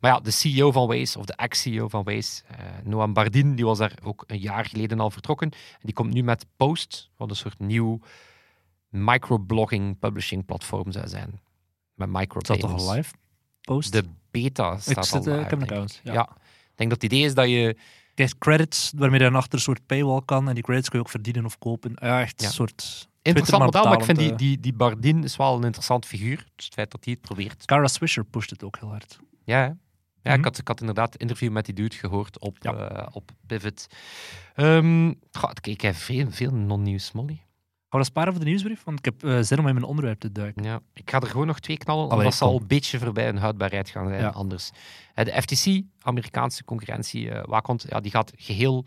maar 0.00 0.10
ja, 0.10 0.20
de 0.20 0.30
CEO 0.30 0.72
van 0.72 0.86
Waze, 0.86 1.18
of 1.18 1.24
de 1.24 1.34
ex-CEO 1.36 1.88
van 1.88 2.04
Waze, 2.04 2.42
eh, 2.46 2.56
Noam 2.84 3.12
Bardin, 3.12 3.54
die 3.54 3.64
was 3.64 3.78
daar 3.78 3.94
ook 4.02 4.24
een 4.26 4.38
jaar 4.38 4.64
geleden 4.64 5.00
al 5.00 5.10
vertrokken. 5.10 5.50
En 5.50 5.80
die 5.82 5.94
komt 5.94 6.12
nu 6.12 6.22
met 6.22 6.46
Post, 6.56 7.10
wat 7.16 7.30
een 7.30 7.36
soort 7.36 7.58
nieuw 7.58 8.00
microblogging 8.88 9.98
publishing 9.98 10.44
platform 10.44 10.92
zou 10.92 11.08
zijn. 11.08 11.40
Met 11.94 12.08
Is 12.08 12.26
dat 12.42 12.60
toch 12.60 12.88
een 12.88 12.94
live 12.96 13.12
post? 13.60 13.92
De 13.92 14.04
beta 14.30 14.76
staat 14.78 14.90
ik, 14.90 14.96
al 14.96 15.04
zit, 15.04 15.26
eh, 15.26 15.32
live, 15.32 15.44
ik 15.44 15.50
heb 15.50 15.52
een 15.52 15.58
denk 15.58 15.70
account. 15.70 16.00
Ja. 16.04 16.12
Ja. 16.12 16.28
Ik 16.70 16.74
denk 16.74 16.90
dat 16.90 17.02
het 17.02 17.12
idee 17.12 17.24
is 17.24 17.34
dat 17.34 17.48
je... 17.48 17.76
krijgt 18.14 18.38
credits 18.38 18.92
waarmee 18.96 19.18
je 19.18 19.24
dan 19.24 19.34
achter 19.34 19.54
een 19.54 19.60
soort 19.60 19.86
paywall 19.86 20.22
kan. 20.24 20.48
En 20.48 20.54
die 20.54 20.62
credits 20.62 20.88
kun 20.88 20.98
je 20.98 21.04
ook 21.04 21.10
verdienen 21.10 21.44
of 21.44 21.58
kopen. 21.58 21.92
Ja, 22.00 22.20
echt 22.20 22.40
Ja. 22.40 22.46
een 22.46 22.52
soort... 22.52 23.08
Interessant 23.22 23.64
model, 23.64 23.84
maar 23.84 23.98
ik 23.98 24.04
vind 24.04 24.18
die, 24.18 24.34
die, 24.34 24.60
die 24.60 24.72
Bardin 24.72 25.24
is 25.24 25.36
wel 25.36 25.56
een 25.56 25.64
interessant 25.64 26.06
figuur. 26.06 26.46
Dus 26.56 26.64
het 26.64 26.74
feit 26.74 26.90
dat 26.90 27.04
hij 27.04 27.12
het 27.12 27.22
probeert. 27.22 27.64
Cara 27.64 27.86
Swisher 27.88 28.24
pusht 28.24 28.50
het 28.50 28.64
ook 28.64 28.78
heel 28.78 28.88
hard. 28.88 29.18
Ja, 29.44 29.58
hè? 29.58 29.64
Ja, 29.66 29.74
Mhm. 30.22 30.38
ik, 30.38 30.44
had, 30.44 30.58
ik 30.58 30.68
had 30.68 30.80
inderdaad 30.80 31.12
het 31.12 31.20
interview 31.22 31.52
met 31.52 31.64
die 31.64 31.74
dude 31.74 31.96
gehoord 31.96 32.38
op, 32.38 32.56
Ja. 32.60 32.74
eh, 32.74 33.06
op 33.12 33.30
Pivot. 33.46 33.86
Ehm 34.54 35.12
goh, 35.32 35.50
ik 35.54 35.66
ik 35.66 35.80
heb 35.80 35.94
veel, 35.94 36.30
veel 36.30 36.50
non-nieuws, 36.54 37.12
Molly. 37.12 37.42
Gaan 37.90 38.00
we 38.00 38.04
dat 38.06 38.14
sparen 38.14 38.32
voor 38.32 38.42
de 38.44 38.48
nieuwsbrief? 38.48 38.84
Want 38.84 38.98
ik 38.98 39.04
heb 39.04 39.24
eh, 39.24 39.38
zin 39.40 39.58
om 39.58 39.66
in 39.66 39.74
mijn 39.74 39.86
onderwerp 39.86 40.20
te 40.20 40.32
duiken. 40.32 40.62
Ja, 40.62 40.80
ik 40.94 41.10
ga 41.10 41.20
er 41.20 41.26
gewoon 41.26 41.46
nog 41.46 41.60
twee 41.60 41.76
knallen, 41.78 42.04
Allee, 42.04 42.18
omdat 42.18 42.34
ze 42.34 42.44
al 42.44 42.50
kom. 42.52 42.60
een 42.60 42.66
beetje 42.66 42.98
voorbij 42.98 43.24
hun 43.24 43.36
houdbaarheid 43.36 43.88
gaan 43.90 44.08
zijn 44.08 44.20
Ja. 44.20 44.28
anders. 44.28 44.70
Eh, 45.14 45.24
de 45.24 45.42
FTC, 45.42 45.82
Amerikaanse 46.00 46.64
concurrentie, 46.64 47.30
eh 47.30 47.44
waakhond, 47.44 47.84
ja, 47.88 48.00
die 48.00 48.10
gaat 48.10 48.32
geheel 48.36 48.84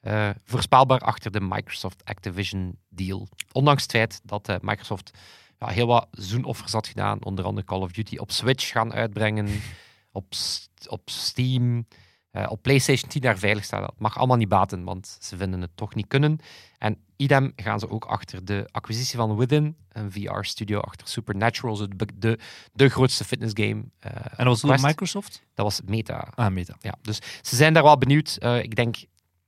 eh, 0.00 0.30
voorspelbaar 0.44 0.98
achter 0.98 1.30
de 1.30 1.40
Microsoft 1.40 2.04
Activision 2.04 2.76
deal. 2.88 3.28
Ondanks 3.52 3.82
het 3.82 3.90
feit 3.90 4.20
dat 4.24 4.58
Microsoft 4.62 5.10
ja, 5.58 5.66
heel 5.68 5.86
wat 5.86 6.06
zoenoffers 6.10 6.72
had 6.72 6.86
gedaan, 6.86 7.24
onder 7.24 7.44
andere 7.44 7.66
Call 7.66 7.80
of 7.80 7.92
Duty 7.92 8.16
op 8.16 8.30
Switch 8.30 8.68
gaan 8.70 8.92
uitbrengen, 8.92 9.48
op, 10.12 10.24
op 10.88 11.10
Steam, 11.10 11.86
eh, 12.30 12.46
op 12.50 12.62
PlayStation 12.62 13.10
10 13.10 13.20
daar 13.20 13.38
veilig 13.38 13.64
staan. 13.64 13.80
Dat 13.80 13.94
mag 13.98 14.18
allemaal 14.18 14.36
niet 14.36 14.48
baten, 14.48 14.84
want 14.84 15.18
ze 15.20 15.36
vinden 15.36 15.60
het 15.60 15.70
toch 15.74 15.94
niet 15.94 16.06
kunnen. 16.06 16.38
En 16.78 16.96
idem 17.16 17.52
gaan 17.56 17.78
ze 17.78 17.90
ook 17.90 18.04
achter 18.04 18.44
de 18.44 18.68
acquisitie 18.70 19.16
van 19.18 19.36
Within, 19.36 19.76
een 19.88 20.12
VR-studio 20.12 20.80
achter 20.80 21.08
Supernatural, 21.08 21.76
de, 21.76 22.06
de, 22.14 22.38
de 22.72 22.88
grootste 22.88 23.24
fitnessgame. 23.24 23.84
eh, 23.98 24.10
En 24.14 24.44
dat 24.44 24.46
was 24.46 24.60
door. 24.60 24.80
Microsoft? 24.80 25.42
Dat 25.54 25.64
was 25.64 25.80
Meta. 25.86 26.28
Ah, 26.34 26.52
Meta. 26.52 26.76
Ja, 26.80 26.94
dus 27.02 27.16
ze 27.42 27.56
zijn 27.56 27.72
daar 27.72 27.82
wel 27.82 27.98
benieuwd. 27.98 28.36
Eh, 28.38 28.62
ik 28.62 28.74
denk, 28.76 28.96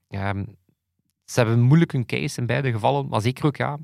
ehm, 0.08 0.44
ze 1.24 1.40
hebben 1.40 1.60
moeilijk 1.60 1.92
hun 1.92 2.06
case 2.06 2.40
in 2.40 2.46
beide 2.46 2.70
gevallen, 2.72 3.08
maar 3.08 3.20
zeker 3.20 3.46
ook, 3.46 3.56
ja, 3.56 3.78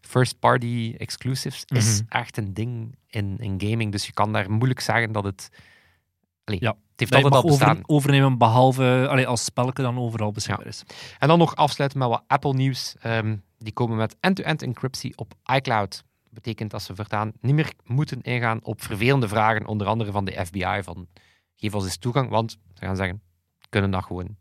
first-party 0.00 0.94
exclusives 0.98 1.62
is 1.66 2.00
Mhm. 2.02 2.08
echt 2.18 2.36
een 2.36 2.54
ding 2.54 2.96
in, 3.08 3.38
in 3.38 3.60
gaming. 3.70 3.92
Dus 3.92 4.06
je 4.06 4.12
kan 4.12 4.32
daar 4.32 4.50
moeilijk 4.50 4.80
zeggen 4.80 5.12
dat 5.12 5.24
het... 5.24 5.48
Allee, 6.44 6.60
Ja, 6.60 6.76
heeft 7.00 7.14
altijd 7.14 7.34
al 7.34 7.42
bestaan. 7.42 7.70
over, 7.70 7.84
overnemen, 7.86 8.38
behalve 8.38 9.06
allee, 9.10 9.26
als 9.26 9.44
spelletje 9.44 9.82
dan 9.82 9.98
overal 9.98 10.32
beschikbaar 10.32 10.66
is. 10.66 10.82
En 11.18 11.28
dan 11.28 11.38
nog 11.38 11.56
afsluiten 11.56 11.98
met 11.98 12.08
wat 12.08 12.24
Apple-nieuws. 12.26 12.94
Ehm, 13.00 13.36
die 13.58 13.72
komen 13.72 13.96
met 13.96 14.16
end-to-end 14.20 14.62
encryptie 14.62 15.16
op 15.16 15.34
iCloud. 15.54 15.90
Dat 16.24 16.32
betekent 16.32 16.70
dat 16.70 16.82
ze 16.82 16.94
voortaan 16.94 17.32
niet 17.40 17.54
meer 17.54 17.72
moeten 17.84 18.22
ingaan 18.22 18.64
op 18.64 18.82
vervelende 18.82 19.28
vragen, 19.28 19.66
onder 19.66 19.86
andere 19.86 20.12
van 20.12 20.24
de 20.24 20.44
FBI, 20.46 20.80
van 20.82 21.08
geef 21.56 21.74
ons 21.74 21.84
eens 21.84 21.96
toegang, 21.96 22.28
want 22.28 22.50
ze 22.50 22.84
gaan 22.84 22.96
zeggen, 22.96 23.22
kunnen 23.68 23.90
dat 23.90 24.04
gewoon 24.04 24.36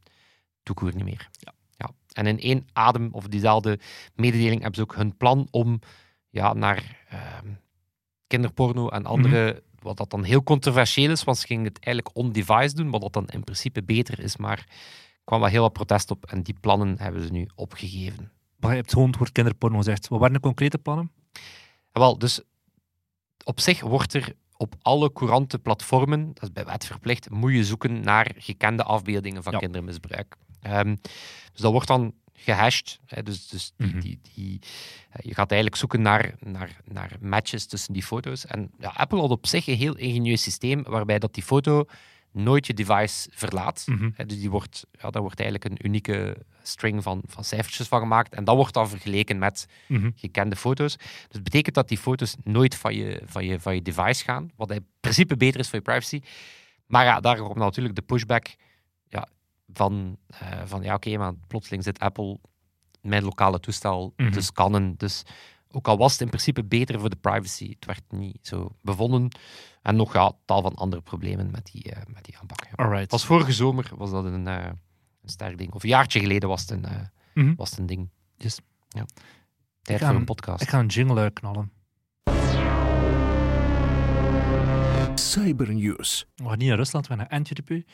toekoer 0.63 0.95
niet 0.95 1.03
meer. 1.03 1.29
Ja. 1.31 1.53
Ja. 1.77 1.89
En 2.11 2.25
in 2.27 2.39
één 2.39 2.67
adem, 2.73 3.09
of 3.11 3.27
diezelfde 3.27 3.79
mededeling, 4.15 4.61
hebben 4.61 4.75
ze 4.75 4.81
ook 4.81 4.95
hun 4.95 5.17
plan 5.17 5.47
om 5.51 5.79
ja, 6.29 6.53
naar 6.53 7.05
ehm, 7.09 7.47
kinderporno 8.27 8.89
en 8.89 9.05
andere, 9.05 9.63
wat 9.85 9.97
dat 9.97 10.09
dan 10.09 10.23
heel 10.23 10.43
controversieel 10.43 11.11
is, 11.11 11.23
want 11.23 11.37
ze 11.37 11.45
gingen 11.45 11.63
het 11.65 11.79
eigenlijk 11.79 12.15
on-device 12.17 12.75
doen, 12.75 12.89
wat 12.89 13.01
dat 13.01 13.13
dan 13.13 13.27
in 13.27 13.43
principe 13.43 13.83
beter 13.83 14.19
is, 14.19 14.37
maar 14.37 14.57
er 14.57 15.21
kwam 15.23 15.39
wel 15.39 15.49
heel 15.49 15.61
wat 15.61 15.73
protest 15.73 16.11
op 16.11 16.25
en 16.25 16.43
die 16.43 16.55
plannen 16.59 16.95
hebben 16.99 17.23
ze 17.25 17.31
nu 17.31 17.49
opgegeven. 17.55 18.31
Maar 18.59 18.69
je 18.71 18.77
hebt 18.77 18.93
gewoon 18.93 19.07
het 19.07 19.17
woord 19.17 19.31
kinderporno 19.31 19.77
gezegd. 19.77 20.07
Wat 20.07 20.19
waren 20.19 20.33
de 20.35 20.39
concrete 20.41 20.77
plannen? 20.77 21.11
En 21.91 22.01
Wel, 22.01 22.17
dus 22.17 22.41
op 23.43 23.59
zich 23.59 23.81
wordt 23.81 24.13
er 24.13 24.33
op 24.57 24.75
alle 24.81 25.13
courante 25.13 25.59
platformen, 25.59 26.27
dat 26.33 26.43
is 26.43 26.51
bij 26.51 26.65
wet 26.65 26.85
verplicht, 26.85 27.29
moet 27.29 27.51
je 27.53 27.63
zoeken 27.63 28.01
naar 28.01 28.31
gekende 28.37 28.83
afbeeldingen 28.83 29.43
van 29.43 29.53
Ja. 29.53 29.59
kindermisbruik. 29.59 30.35
Ehm, 30.61 30.95
dus 31.51 31.61
dat 31.61 31.71
wordt 31.71 31.87
dan 31.87 32.13
gehashed. 32.35 32.99
Hè, 33.05 33.23
dus 33.23 33.47
dus 33.47 33.71
die, 33.77 33.87
Mhm. 33.87 33.99
die, 33.99 34.19
die, 34.35 34.59
eh, 35.09 35.25
je 35.25 35.33
gaat 35.33 35.51
eigenlijk 35.51 35.79
zoeken 35.79 36.01
naar, 36.01 36.35
naar, 36.39 36.77
naar 36.85 37.11
matches 37.21 37.65
tussen 37.65 37.93
die 37.93 38.03
foto's. 38.03 38.45
En 38.45 38.71
ja, 38.79 38.93
Apple 38.95 39.19
had 39.19 39.29
op 39.29 39.47
zich 39.47 39.67
een 39.67 39.75
heel 39.77 39.95
ingenieus 39.97 40.41
systeem 40.41 40.83
waarbij 40.83 41.19
dat 41.19 41.33
die 41.33 41.43
foto 41.43 41.85
nooit 42.31 42.67
je 42.67 42.73
device 42.73 43.29
verlaat. 43.33 43.83
Mhm. 43.85 44.09
Hè, 44.13 44.25
dus 44.25 44.39
die 44.39 44.49
wordt, 44.49 44.85
ja, 44.91 45.09
daar 45.09 45.21
wordt 45.21 45.39
eigenlijk 45.39 45.71
een 45.71 45.85
unieke 45.85 46.37
string 46.63 47.03
van, 47.03 47.21
van 47.27 47.43
cijfertjes 47.43 47.87
van 47.87 47.99
gemaakt. 47.99 48.33
En 48.33 48.43
dat 48.43 48.55
wordt 48.55 48.73
dan 48.73 48.89
vergeleken 48.89 49.37
met 49.37 49.67
Mhm. 49.87 50.09
gekende 50.15 50.55
foto's. 50.55 50.97
Dus 50.97 51.07
het 51.31 51.43
betekent 51.43 51.75
dat 51.75 51.87
die 51.87 51.97
foto's 51.97 52.35
nooit 52.43 52.75
van 52.75 52.95
je, 52.95 53.21
van 53.25 53.45
je, 53.45 53.59
van 53.59 53.75
je 53.75 53.81
device 53.81 54.23
gaan, 54.23 54.51
wat 54.55 54.71
in 54.71 54.85
principe 54.99 55.37
beter 55.37 55.59
is 55.59 55.67
voor 55.69 55.75
je 55.77 55.83
privacy. 55.83 56.21
Maar 56.85 57.05
ja, 57.05 57.19
daar 57.19 57.37
komt 57.37 57.55
natuurlijk 57.55 57.95
de 57.95 58.01
pushback 58.01 58.47
van, 59.73 60.17
eh, 60.27 60.61
van 60.65 60.81
ja, 60.83 60.93
oké, 60.93 61.17
maar 61.17 61.33
plotseling 61.47 61.83
zit 61.83 61.99
Apple 61.99 62.39
mijn 63.01 63.23
lokale 63.23 63.59
toestel 63.59 64.13
Mhm. 64.17 64.31
te 64.31 64.41
scannen. 64.41 64.95
Dus 64.97 65.23
ook 65.71 65.87
al 65.87 65.97
was 65.97 66.11
het 66.11 66.21
in 66.21 66.27
principe 66.27 66.63
beter 66.63 66.99
voor 66.99 67.09
de 67.09 67.15
privacy, 67.15 67.69
het 67.69 67.85
werd 67.85 68.01
niet 68.09 68.37
zo 68.41 68.75
bevonden. 68.81 69.29
En 69.81 69.95
nog 69.95 70.13
ja, 70.13 70.31
tal 70.45 70.61
van 70.61 70.73
andere 70.75 71.01
problemen 71.01 71.51
met 71.51 71.69
die, 71.71 71.83
eh, 71.91 72.01
met 72.13 72.25
die 72.25 72.37
aanpak. 72.37 72.67
Ja. 72.77 73.07
Vorige 73.25 73.53
zomer 73.53 73.91
was 73.95 74.11
dat 74.11 74.25
een, 74.25 74.47
eh, 74.47 74.65
een 75.21 75.29
sterk 75.29 75.57
ding. 75.57 75.73
Of 75.73 75.83
een 75.83 75.89
jaartje 75.89 76.19
geleden 76.19 76.49
was 76.49 76.61
het 76.61 76.69
een, 76.71 76.85
eh, 76.85 77.01
Mhm. 77.33 77.55
was 77.55 77.69
het 77.69 77.79
een 77.79 77.85
ding. 77.85 78.09
Yes. 78.37 78.59
Ja. 78.89 79.05
Tijd 79.81 79.99
voor 79.99 80.09
een 80.15 80.25
podcast. 80.25 80.61
Ik 80.61 80.69
ga 80.69 80.79
een 80.79 80.85
jingle 80.87 81.19
uitknallen. 81.19 81.71
Cybernews. 85.15 86.25
We 86.35 86.43
gaan 86.49 86.57
niet 86.57 86.67
naar 86.67 86.77
Rusland, 86.77 87.07
we 87.07 87.13
gaan 87.15 87.27
naar 87.29 87.37
Antwerpen. 87.37 87.85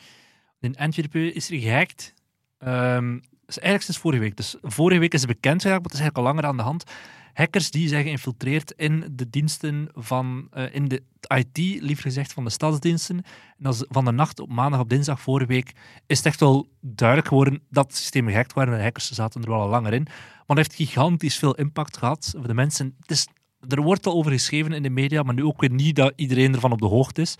In 0.62 0.76
Antwerpen 0.76 1.34
is 1.34 1.50
er 1.50 1.58
gehackt. 1.58 2.14
Ehm, 2.58 3.18
dus 3.46 3.58
eigenlijk 3.58 3.82
sinds 3.82 4.00
vorige 4.00 4.20
week. 4.20 4.36
Dus 4.36 4.56
vorige 4.62 5.00
week 5.00 5.14
is 5.14 5.20
het 5.20 5.30
bekend 5.30 5.62
geraakt, 5.62 5.82
maar 5.82 5.90
het 5.90 6.00
is 6.00 6.00
eigenlijk 6.00 6.28
al 6.28 6.34
langer 6.34 6.50
aan 6.50 6.56
de 6.56 6.62
hand. 6.62 6.84
Hackers 7.32 7.70
die 7.70 7.88
zijn 7.88 8.04
geïnfiltreerd 8.04 8.72
in 8.76 9.04
de 9.12 9.30
diensten 9.30 9.88
van, 9.94 10.46
eh, 10.50 10.74
in 10.74 10.88
de 10.88 11.02
IT, 11.36 11.58
liever 11.82 12.02
gezegd 12.02 12.32
van 12.32 12.44
de 12.44 12.50
stadsdiensten. 12.50 13.22
En 13.58 13.70
is 13.70 13.84
van 13.88 14.04
de 14.04 14.12
nacht 14.12 14.40
op 14.40 14.52
maandag 14.52 14.80
op 14.80 14.88
dinsdag 14.88 15.20
vorige 15.20 15.46
week 15.46 15.72
is 16.06 16.16
het 16.16 16.26
echt 16.26 16.40
wel 16.40 16.68
duidelijk 16.80 17.28
geworden 17.28 17.62
dat 17.70 17.86
het 17.86 17.96
systeem 17.96 18.28
gehackt 18.28 18.52
waren. 18.52 18.76
De 18.76 18.82
hackers 18.82 19.10
zaten 19.10 19.42
er 19.42 19.50
wel 19.50 19.60
al 19.60 19.68
langer 19.68 19.92
in. 19.92 20.02
Maar 20.46 20.56
het 20.56 20.56
heeft 20.56 20.90
gigantisch 20.90 21.38
veel 21.38 21.54
impact 21.54 21.96
gehad 21.96 22.34
voor 22.36 22.46
de 22.46 22.54
mensen. 22.54 22.94
Het 23.00 23.10
is, 23.10 23.26
er 23.68 23.82
wordt 23.82 24.06
al 24.06 24.14
over 24.14 24.32
geschreven 24.32 24.72
in 24.72 24.82
de 24.82 24.90
media, 24.90 25.22
maar 25.22 25.34
nu 25.34 25.44
ook 25.44 25.60
weer 25.60 25.70
niet 25.70 25.96
dat 25.96 26.12
iedereen 26.16 26.54
ervan 26.54 26.72
op 26.72 26.80
de 26.80 26.86
hoogte 26.86 27.20
is. 27.20 27.36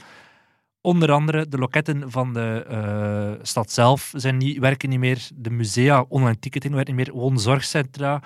Onder 0.82 1.12
andere 1.12 1.48
de 1.48 1.58
loketten 1.58 2.10
van 2.10 2.32
de 2.32 2.64
eh, 2.68 3.44
stad 3.44 3.72
zelf 3.72 4.12
zijn 4.14 4.36
niet, 4.36 4.58
werken 4.58 4.88
niet 4.88 4.98
meer. 4.98 5.28
De 5.34 5.50
musea, 5.50 6.04
online 6.08 6.38
ticketing 6.38 6.74
werkt 6.74 6.88
niet 6.88 6.96
meer. 6.96 7.12
Woonzorgcentra. 7.12 8.22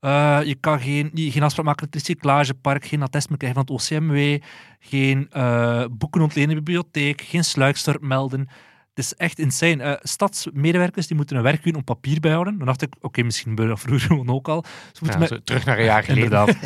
Eh, 0.00 0.40
je 0.44 0.54
kan 0.54 0.80
geen, 0.80 1.10
geen 1.14 1.42
afspraak 1.42 1.66
maken 1.66 1.84
met 1.84 1.94
het 1.94 2.06
recyclagepark, 2.06 2.84
geen 2.84 3.02
attest 3.02 3.28
meer 3.28 3.38
krijgen 3.38 3.64
van 3.66 3.76
het 3.76 3.84
OCMW, 3.84 4.42
geen 4.78 5.26
eh, 5.30 5.84
boeken 5.90 6.20
ontlenen 6.20 6.50
in 6.50 6.56
de 6.56 6.62
bibliotheek, 6.62 7.20
geen 7.20 7.44
sluikstort 7.44 8.00
melden. 8.00 8.48
Het 8.94 9.04
is 9.04 9.14
echt 9.14 9.38
insane. 9.38 9.82
Eh, 9.82 9.92
stadsmedewerkers 10.02 11.06
die 11.06 11.16
moeten 11.16 11.36
een 11.36 11.42
werkuur 11.42 11.76
op 11.76 11.84
papier 11.84 12.20
bijhouden. 12.20 12.56
Dan 12.58 12.66
dacht 12.66 12.82
ik, 12.82 12.94
oké, 13.00 13.22
misschien 13.22 13.48
gebeurde 13.50 13.72
dat 13.74 13.80
vroeger 13.80 14.06
gewoon 14.06 14.28
ook 14.30 14.48
al. 14.48 14.64
Ze 14.92 14.98
moeten 15.00 15.12
Ja, 15.12 15.18
met- 15.18 15.28
zo 15.28 15.38
terug 15.44 15.64
naar 15.64 15.78
een 15.78 15.84
jaar 15.84 16.02
geleden. 16.04 16.56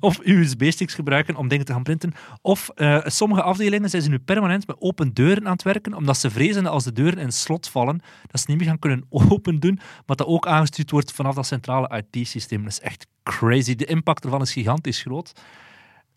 Of 0.00 0.18
USB-sticks 0.24 0.94
gebruiken 0.94 1.36
om 1.36 1.48
dingen 1.48 1.64
te 1.64 1.72
gaan 1.72 1.82
printen. 1.82 2.12
Of 2.42 2.68
eh, 2.68 2.98
sommige 3.04 3.42
afdelingen 3.42 3.90
zijn 3.90 4.02
ze 4.02 4.08
nu 4.08 4.18
permanent 4.18 4.66
met 4.66 4.76
open 4.80 5.14
deuren 5.14 5.46
aan 5.46 5.52
het 5.52 5.62
werken, 5.62 5.94
omdat 5.94 6.16
ze 6.18 6.30
vrezen 6.30 6.62
dat 6.62 6.72
als 6.72 6.84
de 6.84 6.92
deuren 6.92 7.18
in 7.18 7.32
slot 7.32 7.68
vallen, 7.68 8.00
dat 8.26 8.40
ze 8.40 8.46
niet 8.48 8.58
meer 8.58 8.68
gaan 8.68 8.78
kunnen 8.78 9.06
open 9.30 9.60
doen, 9.60 9.78
maar 10.06 10.16
dat 10.16 10.26
ook 10.26 10.46
aangestuurd 10.46 10.90
wordt 10.90 11.12
vanaf 11.12 11.34
dat 11.34 11.46
centrale 11.46 12.02
IT-systeem. 12.10 12.62
Dat 12.62 12.72
is 12.72 12.80
echt 12.80 13.06
crazy. 13.22 13.74
De 13.74 13.84
impact 13.84 14.24
ervan 14.24 14.40
is 14.42 14.52
gigantisch 14.52 15.00
groot. 15.02 15.32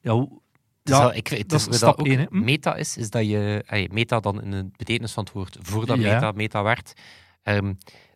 Ja, 0.02 0.12
hoe- 0.12 0.42
ja, 0.84 1.12
ik 1.12 1.28
weet, 1.28 1.50
dat 1.50 1.68
is 1.70 1.76
stap 1.78 2.00
ook 2.00 2.08
één, 2.08 2.20
hè. 2.20 2.26
Hm? 2.30 2.44
Meta 2.44 2.76
is, 2.76 2.98
is 2.98 3.10
dat 3.10 3.26
je... 3.30 3.64
allee, 3.68 3.90
meta 3.92 4.20
dan 4.20 4.42
in 4.44 4.52
de 4.52 4.70
betekenis 4.78 5.12
van 5.12 5.24
het 5.24 5.34
woord 5.34 5.58
voordat 5.62 6.00
Ja. 6.00 6.14
meta 6.14 6.32
meta 6.32 6.64
werd. 6.64 6.94
ehm, 7.44 7.74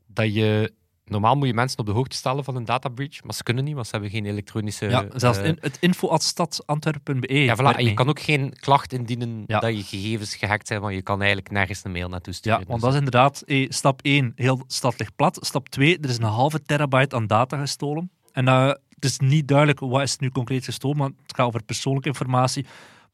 dat 0.07 0.33
je... 0.33 0.73
Normaal 1.05 1.35
moet 1.35 1.47
je 1.47 1.53
mensen 1.53 1.79
op 1.79 1.85
de 1.85 1.91
hoogte 1.91 2.15
stellen 2.15 2.43
van 2.43 2.55
een 2.55 2.65
data 2.65 2.89
breach, 2.89 3.23
maar 3.23 3.33
ze 3.33 3.43
kunnen 3.43 3.63
niet, 3.63 3.73
want 3.73 3.85
ze 3.85 3.91
hebben 3.91 4.09
geen 4.11 4.25
elektronische... 4.25 4.89
ja, 4.89 5.05
zelfs 5.15 5.37
eh, 5.39 5.45
in, 5.45 5.57
het 5.61 5.77
info.stadantwerpen.be. 5.79 7.33
ja, 7.43 7.55
voilà, 7.55 7.77
en 7.77 7.85
je 7.85 7.93
kan 7.93 8.09
ook 8.09 8.19
geen 8.19 8.53
klacht 8.59 8.93
indienen 8.93 9.43
Ja. 9.45 9.59
dat 9.59 9.75
je 9.75 9.83
gegevens 9.83 10.35
gehackt 10.35 10.67
zijn, 10.67 10.81
want 10.81 10.93
je 10.93 11.01
kan 11.01 11.17
eigenlijk 11.19 11.51
nergens 11.51 11.83
een 11.83 11.91
mail 11.91 12.09
naartoe 12.09 12.33
Ja, 12.33 12.39
sturen. 12.39 12.57
want 12.57 12.71
Dus- 12.71 12.81
dat 12.81 12.91
is 12.91 12.97
inderdaad 12.97 13.41
eh, 13.41 13.65
stap 13.69 13.99
1, 14.03 14.31
heel 14.35 14.63
stad 14.67 14.99
ligt 14.99 15.15
plat. 15.15 15.37
Stap 15.41 15.69
2, 15.69 15.97
er 15.99 16.09
is 16.09 16.17
een 16.17 16.23
halve 16.23 16.61
terabyte 16.61 17.15
aan 17.15 17.27
data 17.27 17.57
gestolen. 17.59 18.11
En 18.31 18.47
eh, 18.47 18.71
het 18.99 19.05
is 19.05 19.19
niet 19.19 19.47
duidelijk 19.47 19.79
wat 19.79 20.01
is 20.01 20.17
nu 20.17 20.29
concreet 20.29 20.65
gestolen, 20.65 20.97
maar 20.97 21.07
het 21.07 21.35
gaat 21.35 21.47
over 21.47 21.63
persoonlijke 21.63 22.07
informatie, 22.07 22.65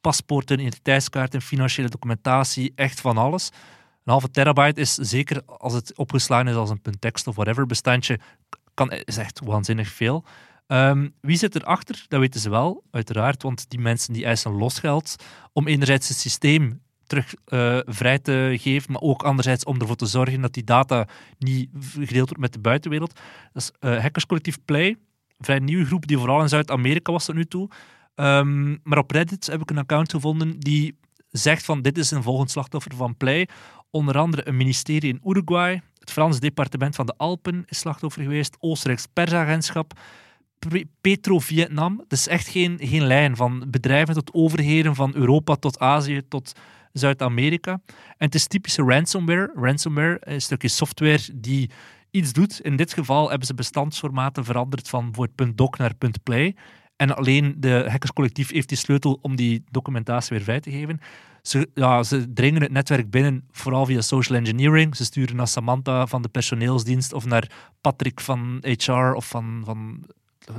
paspoorten, 0.02 0.60
identiteitskaarten, 0.60 1.42
financiële 1.42 1.90
documentatie, 1.90 2.72
echt 2.76 3.02
van 3.02 3.18
alles. 3.18 3.50
Een 4.04 4.12
halve 4.12 4.32
terabyte 4.32 4.82
is 4.82 4.94
zeker 4.94 5.42
als 5.46 5.74
het 5.74 5.98
opgeslagen 5.98 6.48
is 6.48 6.56
als 6.56 6.70
een 6.70 6.82
punt 6.82 7.02
tekst 7.02 7.28
of 7.28 7.36
whatever 7.36 7.66
bestandje, 7.66 8.20
kan, 8.74 8.92
is 8.92 9.18
echt 9.18 9.40
waanzinnig 9.44 9.88
veel. 9.88 10.24
Ehm, 10.68 11.10
wie 11.22 11.38
zit 11.38 11.56
erachter? 11.56 12.06
Dat 12.08 12.20
weten 12.20 12.40
ze 12.40 12.50
wel, 12.50 12.84
uiteraard, 12.92 13.44
want 13.44 13.70
die 13.70 13.80
mensen 13.80 14.14
die 14.14 14.26
eisen 14.26 14.52
losgeld 14.52 15.16
om 15.54 15.68
enerzijds 15.68 16.08
het 16.08 16.18
systeem 16.18 16.82
terug 17.08 17.34
eh, 17.46 17.80
vrij 17.86 18.20
te 18.20 18.56
geven, 18.60 18.92
maar 18.92 19.02
ook 19.02 19.24
anderzijds 19.24 19.64
om 19.64 19.80
ervoor 19.80 19.96
te 19.96 20.06
zorgen 20.06 20.42
dat 20.42 20.54
die 20.54 20.64
data 20.64 21.08
niet 21.38 21.70
gedeeld 22.00 22.28
wordt 22.28 22.42
met 22.42 22.54
de 22.54 22.60
buitenwereld. 22.60 23.20
Dat 23.54 23.62
is 23.62 23.72
eh, 23.80 24.00
hackerscollectief 24.00 24.58
Play, 24.66 24.98
vrij 25.46 25.60
nieuwe 25.60 25.86
groep 25.86 26.08
die 26.08 26.18
vooral 26.18 26.42
in 26.42 26.50
Zuid-Amerika 26.50 27.12
was 27.12 27.26
tot 27.26 27.36
nu 27.36 27.46
toe. 27.46 27.70
Ehm, 28.16 28.76
maar 28.84 28.98
op 28.98 29.12
Reddit 29.12 29.46
heb 29.46 29.62
ik 29.62 29.70
een 29.70 29.78
account 29.78 30.12
gevonden 30.12 30.60
die 30.60 30.96
zegt 31.30 31.66
van 31.66 31.82
dit 31.82 31.98
is 31.98 32.12
een 32.12 32.24
volgend 32.24 32.52
slachtoffer 32.52 32.96
van 32.96 33.18
Play. 33.18 33.48
Onder 33.92 34.18
andere 34.18 34.48
een 34.48 34.58
ministerie 34.58 35.14
in 35.14 35.22
Uruguay, 35.26 35.82
het 36.00 36.12
Frans 36.12 36.40
departement 36.40 36.96
van 36.96 37.06
de 37.06 37.14
Alpen 37.18 37.64
is 37.68 37.80
slachtoffer 37.80 38.24
geweest, 38.24 38.58
Oostenrijks 38.60 39.08
persagentschap, 39.14 40.00
Petro-Vietnam. 41.02 42.00
Het 42.00 42.12
is 42.12 42.28
echt 42.28 42.48
geen, 42.48 42.80
geen 42.82 43.04
lijn 43.04 43.36
van 43.36 43.66
bedrijven 43.68 44.14
tot 44.14 44.34
overheden, 44.34 44.96
van 44.96 45.16
Europa 45.16 45.56
tot 45.56 45.80
Azië 45.80 46.22
tot 46.28 46.54
Zuid-Amerika. 46.94 47.82
En 48.18 48.26
het 48.26 48.36
is 48.36 48.48
typische 48.48 48.84
ransomware. 48.84 49.52
Ransomware 49.56 50.22
is 50.26 50.34
een 50.34 50.42
stukje 50.42 50.68
software 50.68 51.22
die 51.34 51.70
iets 52.14 52.34
doet. 52.34 52.60
In 52.60 52.76
dit 52.76 52.94
geval 52.94 53.30
hebben 53.30 53.48
ze 53.48 53.54
bestandsformaten 53.54 54.46
veranderd 54.46 54.90
van 54.90 55.06
bijvoorbeeld 55.06 55.58
.doc 55.58 55.78
naar 55.78 55.94
.play. 56.24 56.56
En 56.96 57.16
alleen 57.16 57.56
de 57.58 57.86
hackerscollectief 57.88 58.52
heeft 58.52 58.70
die 58.70 58.78
sleutel 58.78 59.20
om 59.22 59.36
die 59.36 59.64
documentatie 59.72 60.36
weer 60.36 60.44
vrij 60.44 60.60
te 60.60 60.72
geven. 60.72 61.00
Ze, 61.42 61.70
ja, 61.74 62.04
ze 62.04 62.34
dringen 62.34 62.62
het 62.62 62.72
netwerk 62.72 63.10
binnen, 63.10 63.48
vooral 63.52 63.86
via 63.86 64.02
social 64.02 64.38
engineering. 64.38 64.96
Ze 64.96 65.06
sturen 65.06 65.36
naar 65.36 65.48
Samantha 65.48 66.08
van 66.08 66.22
de 66.22 66.30
personeelsdienst 66.30 67.14
of 67.14 67.26
naar 67.26 67.52
Patrick 67.82 68.20
van 68.20 68.64
HR 68.78 69.14
of 69.14 69.28
van, 69.28 69.62
van 69.66 70.06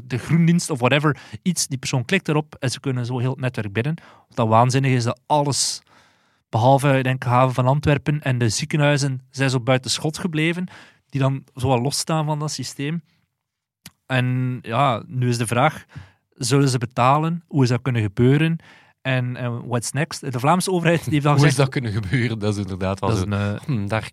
de 0.04 0.18
groendienst 0.18 0.70
of 0.70 0.78
whatever. 0.78 1.16
Iets, 1.42 1.66
die 1.66 1.78
persoon 1.78 2.04
klikt 2.04 2.28
erop 2.28 2.56
en 2.58 2.70
ze 2.70 2.80
kunnen 2.80 3.06
zo 3.06 3.18
heel 3.18 3.30
het 3.30 3.40
netwerk 3.40 3.72
binnen. 3.72 3.94
Wat 4.34 4.48
waanzinnig 4.48 4.92
is 4.92 5.04
dat 5.04 5.20
alles, 5.26 5.82
behalve 6.48 6.98
denk, 7.02 7.22
de 7.22 7.28
haven 7.28 7.54
van 7.54 7.66
Antwerpen 7.66 8.22
en 8.22 8.38
de 8.38 8.48
ziekenhuizen, 8.48 9.20
zijn 9.30 9.50
zo 9.50 9.60
buiten 9.60 9.90
schot 9.90 10.18
gebleven, 10.18 10.68
die 11.14 11.22
dan 11.22 11.44
zo 11.54 11.68
wat 11.68 11.80
losstaan 11.80 12.24
van 12.24 12.38
dat 12.38 12.50
systeem. 12.50 13.02
En 14.06 14.58
ja, 14.62 15.02
nu 15.06 15.28
is 15.28 15.38
de 15.38 15.46
vraag, 15.46 15.84
zullen 16.30 16.68
ze 16.68 16.78
betalen? 16.78 17.42
Hoe 17.46 17.62
is 17.62 17.68
dat 17.68 17.82
kunnen 17.82 18.02
gebeuren? 18.02 18.58
En, 19.02 19.36
en 19.36 19.66
what's 19.66 19.92
next? 19.92 20.32
De 20.32 20.38
Vlaamse 20.38 20.70
overheid 20.70 21.04
die 21.04 21.12
heeft 21.12 21.26
al 21.26 21.36
Hoe 21.36 21.46
is 21.46 21.50
gezegd... 21.50 21.72
dat 21.72 21.82
kunnen 21.82 22.02
gebeuren? 22.02 22.38
Dat 22.38 22.52
is 22.52 22.60
inderdaad 22.60 23.00
wel 23.00 23.08
dat 23.08 23.18
is 23.18 23.24
een, 23.24 23.32
eh, 23.32 23.60
Hm, 23.64 23.86
daar 23.86 24.10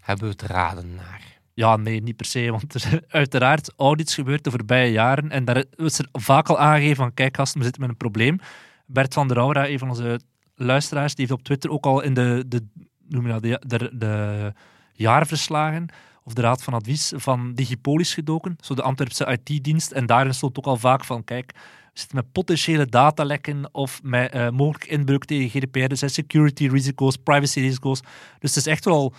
hebben 0.00 0.24
we 0.24 0.30
het 0.30 0.42
raden 0.42 0.94
naar. 0.94 1.22
Ja, 1.54 1.76
nee, 1.76 2.02
niet 2.02 2.16
per 2.16 2.26
se. 2.26 2.50
Want 2.50 2.74
er 2.74 3.04
uiteraard 3.08 3.72
audits 3.76 4.14
gebeurd 4.14 4.44
de 4.44 4.50
voorbije 4.50 4.92
jaren. 4.92 5.30
En 5.30 5.44
daar 5.44 5.64
is 5.76 5.98
er 5.98 6.08
vaak 6.12 6.48
al 6.48 6.58
aangegeven 6.58 6.96
van, 6.96 7.14
kijk 7.14 7.36
gasten, 7.36 7.58
we 7.58 7.64
zitten 7.64 7.82
met 7.82 7.90
een 7.90 7.96
probleem. 7.96 8.38
Bert 8.86 9.14
van 9.14 9.28
der 9.28 9.36
Aura, 9.36 9.68
een 9.68 9.78
van 9.78 9.88
onze 9.88 10.20
luisteraars, 10.54 11.14
die 11.14 11.26
heeft 11.26 11.38
op 11.38 11.44
Twitter 11.44 11.70
ook 11.70 11.86
al 11.86 12.00
in 12.00 12.14
de, 12.14 12.44
de, 12.46 12.66
noem 13.08 13.26
je 13.26 13.32
dat, 13.32 13.42
de, 13.42 13.60
de, 13.66 13.90
de 13.96 14.52
jaarverslagen 14.92 15.88
of 16.24 16.32
de 16.32 16.40
raad 16.40 16.62
van 16.62 16.74
advies 16.74 17.12
van 17.16 17.54
Digipolis 17.54 18.14
gedoken, 18.14 18.56
zo 18.60 18.74
de 18.74 18.82
Antwerpse 18.82 19.38
IT-dienst. 19.44 19.90
En 19.90 20.06
daarin 20.06 20.34
stond 20.34 20.58
ook 20.58 20.66
al 20.66 20.76
vaak 20.76 21.04
van, 21.04 21.24
kijk, 21.24 21.52
we 21.54 22.00
zitten 22.00 22.16
met 22.16 22.32
potentiële 22.32 22.86
datalekken 22.86 23.68
of 23.72 24.00
met 24.02 24.32
eh, 24.32 24.50
mogelijk 24.50 24.86
inbreuk 24.86 25.24
tegen 25.24 25.48
GDPR. 25.48 25.86
Dus 25.86 26.14
security 26.14 26.68
risico's, 26.68 27.16
privacy 27.16 27.60
risico's. 27.60 28.00
Dus 28.38 28.54
het 28.54 28.66
is 28.66 28.72
echt 28.72 28.84
wel 28.84 29.14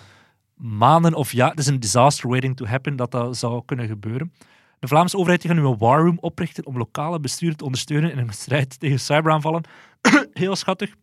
maanden 0.56 1.14
of 1.14 1.32
ja, 1.32 1.50
het 1.50 1.60
is 1.60 1.68
een 1.68 1.80
disaster 1.80 2.30
waiting 2.30 2.56
to 2.56 2.66
happen 2.66 2.96
dat 2.96 3.12
dat 3.12 3.38
zou 3.38 3.62
kunnen 3.66 3.88
gebeuren. 3.88 4.34
De 4.80 4.88
Vlaamse 4.88 5.18
overheid 5.18 5.46
gaat 5.46 5.56
nu 5.56 5.66
een 5.66 5.78
war 5.78 6.02
room 6.02 6.18
oprichten 6.20 6.66
om 6.66 6.78
lokale 6.78 7.20
besturen 7.20 7.58
te 7.58 7.66
ondersteunen 7.66 8.12
in 8.12 8.18
een 8.18 8.34
strijd 8.34 8.80
tegen 8.80 9.00
cyberaanvallen. 9.00 9.64
Heel 10.34 10.56
schattig. 10.56 10.96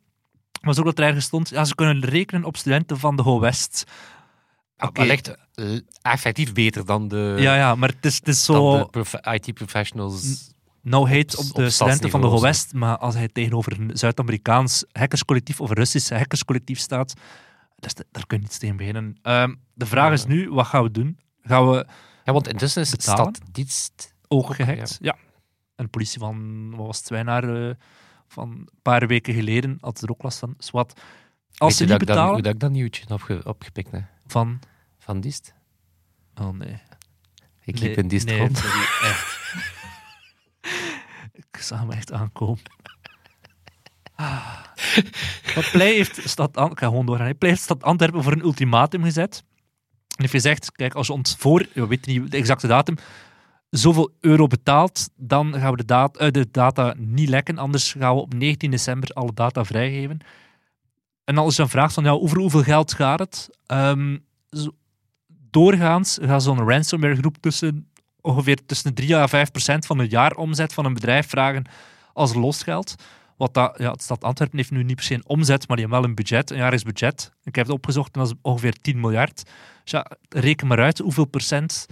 Maar 0.61 0.75
zo 0.75 0.83
dat 0.83 0.99
er 0.99 1.05
ergens 1.05 1.25
stond, 1.25 1.49
ja, 1.49 1.65
ze 1.65 1.75
kunnen 1.75 2.05
rekenen 2.05 2.45
op 2.45 2.57
studenten 2.57 2.99
van 2.99 3.17
de 3.17 3.23
Ho 3.23 3.41
West. 3.41 3.85
Oké. 4.79 5.01
Wellicht 5.01 5.35
eh, 5.55 5.79
effectief 6.03 6.53
beter 6.53 6.87
dan 6.87 7.09
de, 7.09 7.35
Ja, 7.39 7.57
ja, 7.57 7.75
maar 7.75 7.89
het 7.89 8.05
is, 8.05 8.15
het 8.15 8.29
is 8.29 8.45
zo 8.45 8.85
prof- 8.87 9.15
IT-professionals. 9.23 10.51
no 10.83 11.07
hate 11.09 11.37
op 11.37 11.45
op 11.45 11.55
de 11.55 11.71
studenten 11.71 12.11
van 12.11 12.21
de. 12.21 12.41
West, 12.41 12.73
maar 12.75 12.99
als 12.99 13.15
hij 13.15 13.29
tegenover 13.29 13.81
een 13.81 13.91
Zuid-Amerikaans 13.95 14.85
hackerscollectief 14.93 15.61
of 15.61 15.71
een 15.71 15.77
Russisch 15.77 16.11
hackerscollectief 16.11 16.79
staat, 16.79 17.15
daar 18.11 18.27
kun 18.27 18.37
je 18.37 18.43
niet 18.43 18.59
tegen 18.61 18.77
beginnen. 18.77 19.17
Ehm, 19.23 19.55
de 19.75 19.87
vraag 19.87 20.13
is 20.13 20.27
nu, 20.27 20.51
wat 20.51 20.67
gaan 20.67 20.83
we 20.83 20.91
doen? 20.91 21.19
Gaan 21.43 21.71
we 21.71 21.87
Ja, 22.25 22.33
want 22.33 22.49
intussen 22.49 22.83
is 22.83 22.91
het 22.91 23.03
staddienst... 23.03 24.15
ook 24.29 24.55
gehackt. 24.55 24.99
Ja. 25.01 25.17
En 25.77 25.85
de 25.85 25.91
politie 25.91 26.19
van, 26.19 26.71
wat 26.77 26.87
was 26.87 26.97
het, 26.97 27.07
Zwijnaar, 27.07 27.69
eh, 27.69 27.75
van 28.29 28.51
een 28.51 28.69
paar 28.83 29.07
weken 29.07 29.35
geleden 29.35 29.79
had 29.81 30.03
er 30.03 30.11
ook 30.11 30.23
last 30.23 30.39
van. 30.39 30.55
Zwat. 30.59 31.01
Als 31.57 31.77
ze 31.77 31.79
Weet 31.85 31.93
niet 31.93 32.01
ik 32.01 32.07
betalen, 32.07 32.33
hoe 32.33 32.43
dat 32.43 32.53
ik 32.55 32.61
dat 32.61 32.71
nieuwtje 32.71 33.03
heb 33.03 33.11
opge- 33.11 33.41
opgepikt 33.45 33.91
heb? 33.91 34.03
Van... 34.33 34.61
Van 34.99 35.21
Dist? 35.21 35.55
Oh 36.35 36.49
nee. 36.49 36.81
Ik 37.65 37.75
Nee, 37.81 37.89
liep 37.89 37.99
in 37.99 38.09
Dist 38.09 38.27
nee, 38.27 38.39
rond. 38.39 38.57
sorry, 38.59 38.81
echt. 38.81 39.41
Ik 41.53 41.57
zag 41.63 41.79
hem 41.79 41.91
echt 41.91 42.13
aankomen. 42.13 42.63
Ah. 44.15 44.59
Maar 45.55 45.69
Play 45.73 45.93
heeft 45.95 46.29
stad 46.29 46.57
An- 46.57 46.71
ik 46.71 46.79
ga 46.79 46.87
gewoon 46.87 47.07
doorgaan. 47.07 47.27
hè. 47.27 47.35
Play 47.35 47.51
heeft 47.51 47.63
stad 47.63 47.83
Antwerpen 47.83 48.23
voor 48.23 48.33
een 48.33 48.43
ultimatum 48.45 49.03
gezet. 49.03 49.45
En 50.09 50.15
heeft 50.17 50.33
gezegd, 50.33 50.73
kijk, 50.73 50.95
als 50.95 51.07
je 51.07 51.13
ons 51.13 51.37
voor, 51.39 51.67
we 51.75 51.87
weten 51.87 52.13
niet 52.13 52.31
de 52.31 52.37
exacte 52.37 52.67
datum, 52.67 52.97
zoveel 53.71 54.11
euro 54.21 54.47
betaalt, 54.47 55.09
dan 55.17 55.55
gaan 55.55 55.71
we 55.71 55.77
de, 55.77 55.85
data, 55.85 56.19
eh, 56.21 56.31
de 56.31 56.49
data 56.51 56.95
niet 56.99 57.29
lekken. 57.29 57.59
Anders 57.59 57.93
gaan 57.93 58.15
we 58.15 58.21
op 58.21 58.35
19 58.35 58.71
december 58.71 59.09
alle 59.09 59.33
data 59.35 59.65
vrijgeven. 59.65 60.19
En 61.25 61.39
is 61.39 61.57
er 61.57 61.65
een 61.65 61.69
vraag 61.69 61.93
van, 61.93 62.05
ja, 62.05 62.11
over 62.11 62.39
hoeveel 62.39 62.63
geld 62.63 62.93
gaat 62.93 63.19
het? 63.19 63.49
Ehm, 63.67 64.17
doorgaans 65.51 66.19
gaat 66.23 66.43
zo'n 66.43 66.69
ransomware 66.69 67.17
groep 67.17 67.37
tussen 67.41 67.93
ongeveer 68.23 68.67
tussen 68.67 68.95
de 68.95 69.03
3 69.03 69.17
à 69.17 69.27
5 69.27 69.51
procent 69.51 69.87
van 69.87 69.99
de 69.99 70.09
jaaromzet 70.09 70.75
van 70.75 70.85
een 70.85 70.95
bedrijf 70.95 71.29
vragen 71.29 71.65
als 72.13 72.35
losgeld. 72.35 72.95
Wat 73.37 73.55
dat, 73.55 73.75
ja, 73.79 73.91
het 73.91 74.03
stad 74.03 74.25
Antwerpen 74.25 74.59
heeft 74.59 74.71
nu 74.71 74.83
niet 74.83 74.97
per 74.97 75.05
se 75.05 75.15
een 75.15 75.27
omzet, 75.27 75.69
maar 75.69 75.77
die 75.77 75.87
hebben 75.87 76.01
wel 76.01 76.09
een 76.09 76.15
budget, 76.15 76.51
een 76.51 76.57
jaarlijks 76.57 76.85
budget. 76.85 77.33
Ik 77.45 77.55
heb 77.55 77.67
het 77.67 77.75
opgezocht 77.75 78.15
en 78.15 78.21
dat 78.21 78.31
is 78.31 78.39
ongeveer 78.43 78.73
10 78.73 79.01
miljard. 79.01 79.43
Dus 79.83 79.93
ja, 79.93 80.07
reken 80.29 80.67
maar 80.67 80.81
uit 80.81 80.99
hoeveel 80.99 81.25
procent, 81.25 81.87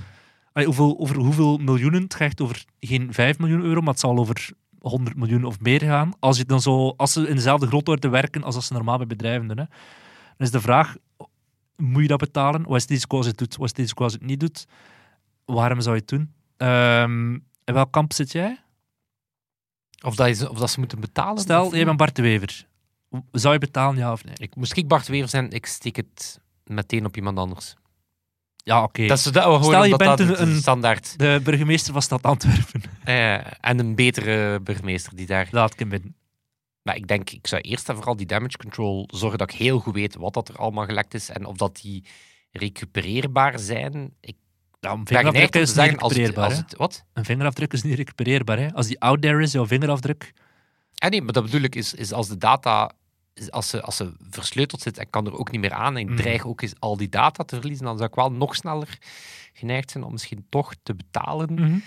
hoeveel, 0.53 0.99
over 0.99 1.16
hoeveel 1.16 1.57
miljoenen. 1.59 2.03
Het 2.03 2.14
gaat 2.14 2.40
over 2.40 2.64
geen 2.81 3.12
5 3.12 3.38
miljoen 3.38 3.62
euro, 3.62 3.81
maar 3.81 3.93
het 3.93 4.01
zal 4.01 4.19
over 4.19 4.51
100 4.81 5.16
miljoen 5.16 5.45
of 5.45 5.61
meer 5.61 5.81
gaan. 5.81 6.12
Als, 6.19 6.37
je 6.37 6.45
dan 6.45 6.61
zo, 6.61 6.95
als 6.97 7.12
ze 7.12 7.29
in 7.29 7.35
dezelfde 7.35 7.66
grootte 7.66 8.09
werken 8.09 8.43
als 8.43 8.55
dat 8.55 8.64
ze 8.64 8.73
normaal 8.73 8.97
bij 8.97 9.07
bedrijven 9.07 9.49
doen. 9.49 9.59
Hè. 9.59 9.64
Dan 10.37 10.47
is 10.47 10.51
de 10.51 10.61
vraag, 10.61 10.97
moet 11.77 12.03
je 12.03 12.09
dat 12.09 12.19
betalen? 12.19 12.62
Wat 12.62 12.77
is 12.77 12.83
het 12.83 12.90
risico 12.90 13.16
als 13.16 13.25
je 13.25 13.31
het 13.31 13.40
doet? 13.40 13.57
Wat 13.57 13.64
is 13.64 13.71
het 13.71 13.79
risico 13.79 14.03
als 14.05 14.12
je 14.12 14.19
het 14.19 14.27
niet 14.29 14.40
doet? 14.40 14.66
Waarom 15.45 15.81
zou 15.81 15.95
je 15.95 16.01
het 16.01 16.11
doen? 16.11 16.33
Ehm, 16.57 17.33
in 17.64 17.75
welk 17.75 17.93
kamp 17.93 18.12
zit 18.12 18.33
jij? 18.33 18.61
Of 20.05 20.14
dat, 20.14 20.27
is, 20.27 20.49
of 20.49 20.59
dat 20.59 20.71
ze 20.71 20.79
moeten 20.79 21.01
betalen. 21.01 21.38
Stel, 21.43 21.66
of- 21.66 21.75
jij 21.75 21.85
bent 21.85 21.97
Bart 21.97 22.16
de 22.16 22.23
Wever. 22.23 22.66
Zou 23.33 23.53
je 23.55 23.61
betalen, 23.61 23.97
ja 23.97 24.12
of 24.12 24.25
nee? 24.25 24.35
Ik, 24.37 24.57
moest 24.57 24.77
ik 24.77 24.88
Bart 24.88 25.09
Wever 25.09 25.29
zijn, 25.29 25.51
ik 25.51 25.66
steek 25.66 25.97
het 25.97 26.40
meteen 26.64 27.05
op 27.05 27.16
iemand 27.16 27.38
anders. 27.38 27.75
Ja, 28.64 28.83
oké. 28.83 29.07
Dat 29.07 29.23
dat, 29.33 29.64
Stel, 29.64 29.85
je 29.85 29.96
bent 29.96 30.18
dat 30.18 30.38
een- 30.38 30.57
standaard. 30.57 31.18
De 31.18 31.40
burgemeester 31.44 31.92
van 31.92 32.03
stad 32.03 32.23
Antwerpen. 32.23 32.83
Eh, 33.05 33.35
en 33.61 33.79
een 33.79 33.94
betere 33.94 34.61
burgemeester 34.61 35.16
die 35.16 35.27
daar... 35.27 35.49
Laat 35.51 35.73
ik 35.73 35.79
hem 35.79 35.88
binnen. 35.88 36.14
Maar 36.83 36.96
ik 36.96 37.07
denk, 37.07 37.31
ik 37.31 37.46
zou 37.46 37.62
eerst 37.62 37.88
en 37.88 37.94
vooral 37.94 38.16
die 38.16 38.27
damage 38.27 38.57
control 38.57 39.09
zorgen 39.12 39.38
dat 39.38 39.53
ik 39.53 39.59
heel 39.59 39.79
goed 39.79 39.94
weet 39.94 40.16
wat 40.16 40.35
dat 40.35 40.49
er 40.49 40.57
allemaal 40.57 40.85
gelekt 40.85 41.14
is 41.14 41.29
en 41.31 41.44
of 41.44 41.57
dat 41.57 41.79
die 41.83 42.05
recupereerbaar 42.51 43.59
zijn. 43.59 44.14
Ik 44.20 44.37
Ja, 44.81 44.90
een 44.90 45.07
vingerafdruk 45.07 45.55
is 45.55 45.61
niet 45.61 45.68
zeggen, 45.68 45.99
als 45.99 46.12
het, 46.12 46.20
recupereerbaar. 46.20 46.44
als 46.44 46.70
het... 46.70 46.77
Wat? 46.77 47.05
Een 47.12 47.25
vingerafdruk 47.25 47.73
is 47.73 47.83
niet 47.83 47.94
recupereerbaar. 47.94 48.59
Hè? 48.59 48.73
Als 48.73 48.87
die 48.87 49.01
out 49.01 49.23
there 49.23 49.42
is, 49.42 49.53
jouw 49.53 49.66
vingerafdruk... 49.66 50.33
Ah, 50.94 51.11
nee, 51.11 51.23
maar 51.23 51.33
dat 51.33 51.44
bedoel 51.44 51.61
ik, 51.61 51.75
is, 51.75 51.94
is 51.94 52.12
als 52.12 52.29
de 52.29 52.37
data, 52.38 52.92
als, 53.51 53.69
ze, 53.69 53.83
als 53.83 53.97
ze 53.97 54.12
versleuteld 54.31 54.81
zit 54.81 54.99
en 54.99 55.11
kan 55.11 55.27
er 55.27 55.38
ook 55.38 55.51
niet 55.51 55.61
meer 55.61 55.73
aan 55.73 55.95
en 55.95 56.01
ik 56.01 56.07
Mhm. 56.09 56.16
dreig 56.16 56.47
ook 56.47 56.61
eens 56.62 56.75
al 56.79 56.97
die 56.97 57.09
data 57.09 57.45
te 57.45 57.57
verliezen, 57.57 57.85
dan 57.85 57.97
zou 57.97 58.09
ik 58.09 58.14
wel 58.14 58.33
nog 58.33 58.55
sneller 58.57 58.99
geneigd 59.53 59.90
zijn 59.90 60.05
om 60.05 60.12
misschien 60.12 60.47
toch 60.49 60.75
te 60.83 60.95
betalen. 60.95 61.55
Mhm. 61.55 61.79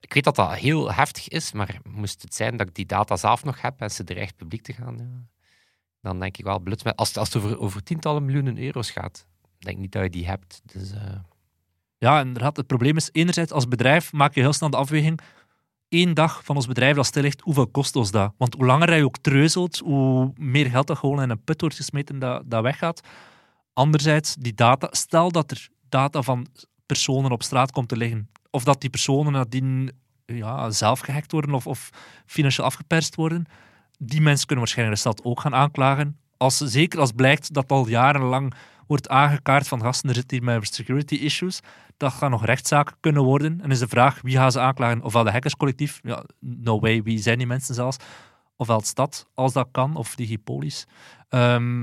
Ik 0.00 0.14
weet 0.14 0.24
dat 0.24 0.36
dat 0.36 0.54
heel 0.54 0.92
heftig 0.92 1.28
is, 1.28 1.52
maar 1.52 1.78
moest 1.88 2.22
het 2.22 2.34
zijn 2.34 2.56
dat 2.56 2.68
ik 2.68 2.74
die 2.74 2.86
data 2.86 3.16
zelf 3.16 3.44
nog 3.44 3.60
heb 3.60 3.80
en 3.80 3.90
ze 3.90 4.04
echt 4.04 4.36
publiek 4.36 4.62
te 4.62 4.72
gaan, 4.72 4.96
ja, 4.98 5.26
dan 6.00 6.20
denk 6.20 6.36
ik 6.36 6.44
wel 6.44 6.58
bluts. 6.58 6.82
met- 6.82 6.96
Als, 6.96 7.08
het- 7.08 7.16
als 7.18 7.32
het 7.32 7.42
over, 7.42 7.58
over 7.58 7.82
tientallen 7.82 8.24
miljoenen 8.24 8.58
euro's 8.58 8.90
gaat, 8.90 9.26
denk 9.58 9.76
ik 9.76 9.82
niet 9.82 9.92
dat 9.92 10.02
je 10.02 10.10
die 10.10 10.26
hebt. 10.26 10.60
Dus, 10.64 10.92
eh, 10.92 11.14
Ja, 11.98 12.20
inderdaad. 12.20 12.56
Het 12.56 12.66
probleem 12.66 12.96
is, 12.96 13.08
enerzijds 13.12 13.52
als 13.52 13.68
bedrijf 13.68 14.12
maak 14.12 14.34
je 14.34 14.40
heel 14.40 14.52
snel 14.52 14.70
de 14.70 14.76
afweging. 14.76 15.20
Eén 15.94 16.14
dag 16.14 16.44
van 16.44 16.56
ons 16.56 16.66
bedrijf 16.66 16.96
dat 16.96 17.06
stil 17.06 17.22
ligt, 17.22 17.40
hoeveel 17.40 17.66
kost 17.66 17.96
ons 17.96 18.10
dat? 18.10 18.32
Want 18.36 18.54
hoe 18.54 18.66
langer 18.66 18.94
je 18.94 19.04
ook 19.04 19.18
treuzelt, 19.18 19.78
hoe 19.78 20.32
meer 20.36 20.70
geld 20.70 20.86
dat 20.86 20.98
gewoon 20.98 21.22
in 21.22 21.30
een 21.30 21.44
put 21.44 21.60
wordt 21.60 21.76
gesmeten 21.76 22.18
dat, 22.18 22.42
dat 22.46 22.62
weggaat. 22.62 23.00
Anderzijds, 23.72 24.34
die 24.34 24.54
data, 24.54 24.88
stel 24.90 25.30
dat 25.30 25.50
er 25.50 25.68
data 25.88 26.22
van 26.22 26.46
personen 26.86 27.30
op 27.30 27.42
straat 27.42 27.72
komt 27.72 27.88
te 27.88 27.96
liggen, 27.96 28.28
of 28.50 28.64
dat 28.64 28.80
die 28.80 28.90
personen 28.90 29.32
nadien 29.32 29.90
ja, 30.26 30.70
zelf 30.70 31.00
gehackt 31.00 31.32
worden 31.32 31.54
of, 31.54 31.66
of 31.66 31.90
financieel 32.26 32.66
afgeperst 32.66 33.14
worden, 33.14 33.46
die 33.98 34.20
mensen 34.20 34.46
kunnen 34.46 34.64
waarschijnlijk 34.64 35.02
de 35.02 35.08
stad 35.10 35.24
ook 35.24 35.40
gaan 35.40 35.54
aanklagen. 35.54 36.18
Als, 36.36 36.56
zeker 36.56 37.00
als 37.00 37.12
blijkt 37.12 37.52
dat 37.52 37.70
al 37.70 37.88
jarenlang 37.88 38.54
wordt 38.86 39.08
aangekaart 39.08 39.68
van 39.68 39.80
gasten, 39.80 40.08
er 40.08 40.14
zitten 40.14 40.36
hier 40.36 40.46
met 40.46 40.74
security 40.74 41.14
issues, 41.14 41.60
dat 41.96 42.12
gaan 42.12 42.30
nog 42.30 42.44
rechtszaken 42.44 42.96
kunnen 43.00 43.22
worden. 43.22 43.60
En 43.60 43.70
is 43.70 43.78
de 43.78 43.88
vraag, 43.88 44.20
wie 44.22 44.36
gaan 44.36 44.52
ze 44.52 44.60
aanklagen? 44.60 45.02
Ofwel 45.02 45.24
de 45.24 45.30
hackerscollectief, 45.30 46.00
ja, 46.02 46.24
no 46.40 46.80
way, 46.80 47.02
wie 47.02 47.18
zijn 47.18 47.38
die 47.38 47.46
mensen 47.46 47.74
zelfs? 47.74 47.96
ofwel 48.56 48.76
het 48.76 48.86
stad, 48.86 49.26
als 49.34 49.52
dat 49.52 49.68
kan, 49.70 49.96
of 49.96 50.14
Digipolis. 50.14 50.86
Ehm, 51.28 51.80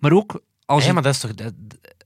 maar 0.00 0.12
ook 0.12 0.40
als 0.66 0.80
Ja, 0.82 0.86
je... 0.88 0.92
maar 0.94 1.02
dat 1.02 1.14
is 1.14 1.20
toch, 1.20 1.34
dat- 1.34 1.52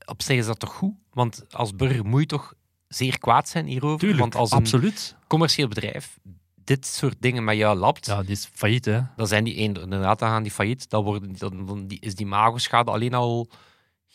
op 0.05 0.21
zich 0.21 0.37
is 0.37 0.45
dat 0.45 0.59
toch 0.59 0.73
goed? 0.73 0.93
Want 1.13 1.43
als 1.53 1.75
burger 1.75 2.05
moet 2.05 2.19
je 2.19 2.25
toch 2.25 2.53
zeer 2.87 3.19
kwaad 3.19 3.49
zijn 3.49 3.65
hierover? 3.65 3.99
Tuurlijk, 3.99 4.19
Want 4.21 4.35
als 4.35 4.51
een 4.51 4.57
absoluut. 4.57 5.15
commercieel 5.27 5.67
bedrijf 5.67 6.19
dit 6.63 6.85
soort 6.85 7.15
dingen 7.19 7.43
met 7.43 7.55
jou 7.57 7.77
lapt, 7.77 8.05
Ja, 8.05 8.21
die 8.21 8.31
is 8.31 8.49
failliet, 8.53 8.85
hè. 8.85 9.01
dan 9.15 9.27
zijn 9.27 9.43
die 9.43 9.55
inderdaad 9.55 10.19
dan 10.19 10.29
gaan 10.29 10.43
die 10.43 10.51
failliet. 10.51 10.89
Dan, 10.89 11.03
worden, 11.03 11.35
dan, 11.37 11.65
dan 11.65 11.87
die, 11.87 11.99
is 11.99 12.15
die 12.15 12.25
magoschade 12.25 12.91
alleen 12.91 13.13
al 13.13 13.49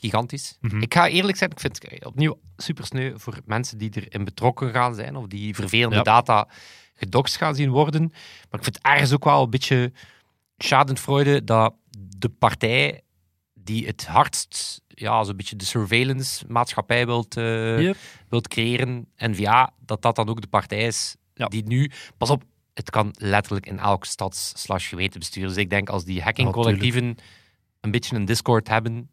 gigantisch. 0.05 0.57
Mhm. 0.61 0.81
Ik 0.83 0.95
ga 0.95 1.09
eerlijk 1.09 1.37
zijn, 1.39 1.51
ik 1.51 1.61
vind 1.61 1.83
het 1.83 2.05
opnieuw 2.05 2.39
super 2.57 2.87
sneu 2.87 3.13
voor 3.17 3.39
mensen 3.45 3.79
die 3.79 3.91
erin 3.95 4.25
betrokken 4.25 4.71
gaan 4.71 4.95
zijn 4.95 5.17
of 5.17 5.27
die 5.27 5.55
vervelende 5.55 5.97
Ja. 5.97 6.03
data 6.03 6.49
gedoxt 6.95 7.37
gaan 7.37 7.55
zien 7.55 7.71
worden. 7.71 8.03
Maar 8.51 8.61
ik 8.61 8.65
vind 8.65 8.77
het 8.77 8.85
ergens 8.85 9.13
ook 9.13 9.25
wel 9.25 9.43
een 9.43 9.51
beetje 9.51 9.93
schadenfreude 10.59 11.45
dat 11.45 11.75
de 12.19 12.29
partij 12.29 13.01
die 13.55 13.87
het 13.87 14.07
hardst 14.07 14.81
ja, 14.89 15.25
zo'n 15.25 15.37
beetje 15.37 15.57
de 15.57 15.65
surveillance 15.65 16.45
maatschappij 16.49 17.07
wilt, 17.07 17.37
eh, 17.37 17.81
Yep. 17.81 17.97
wilt 18.29 18.49
creëren, 18.49 19.07
NVA, 19.17 19.73
dat 19.81 20.03
dat 20.03 20.17
dan 20.17 20.29
ook 20.29 20.41
de 20.41 20.47
partij 20.47 20.87
is 20.87 21.17
Ja. 21.35 21.47
die 21.47 21.65
nu... 21.67 21.91
Pas 22.17 22.31
op, 22.31 22.43
het 22.75 22.91
kan 22.91 23.15
letterlijk 23.19 23.67
in 23.67 23.79
elk 23.79 24.05
stads- 24.05 24.53
slash 24.57 24.89
gemeentebestuur. 24.89 25.47
Dus 25.47 25.57
ik 25.57 25.71
denk 25.71 25.89
als 25.89 26.05
die 26.05 26.23
hackingcollectieven 26.23 27.17
een 27.81 27.91
beetje 27.91 28.17
een 28.17 28.25
Discord 28.25 28.69
hebben, 28.69 29.09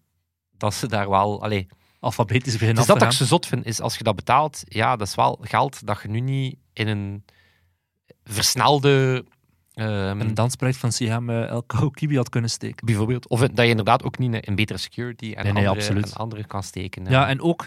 dat 0.61 0.73
ze 0.73 0.87
daar 0.87 1.09
wel... 1.09 1.43
Allee, 1.43 1.67
Alfabetisch 1.99 2.53
beginnen 2.53 2.75
dus 2.75 2.85
dat 2.85 3.01
af 3.01 3.07
ik 3.07 3.13
zo 3.13 3.25
zot 3.25 3.45
vind, 3.45 3.65
is 3.65 3.81
als 3.81 3.97
je 3.97 4.03
dat 4.03 4.15
betaalt, 4.15 4.63
ja, 4.65 4.95
dat 4.95 5.07
is 5.07 5.15
wel 5.15 5.39
geld 5.41 5.85
dat 5.85 6.01
je 6.01 6.07
nu 6.07 6.19
niet 6.19 6.55
in 6.73 6.87
een 6.87 7.23
versnelde... 8.23 9.25
ehm, 9.73 10.19
Een 10.19 10.33
dansproject 10.33 10.77
van 10.77 10.91
Siam 10.91 11.29
uh, 11.29 11.49
El 11.49 11.63
Kibi 11.91 12.15
had 12.15 12.29
kunnen 12.29 12.49
steken. 12.49 12.85
bijvoorbeeld, 12.85 13.27
of 13.27 13.39
dat 13.39 13.57
je 13.57 13.67
inderdaad 13.67 14.03
ook 14.03 14.17
niet 14.17 14.45
in 14.45 14.55
betere 14.55 14.79
security 14.79 15.33
en, 15.33 15.43
Nee, 15.43 15.53
nee, 15.53 15.69
andere, 15.69 15.93
en 15.93 16.13
andere 16.13 16.45
kan 16.45 16.63
steken. 16.63 17.05
Ja, 17.09 17.27
en 17.27 17.41
ook 17.41 17.65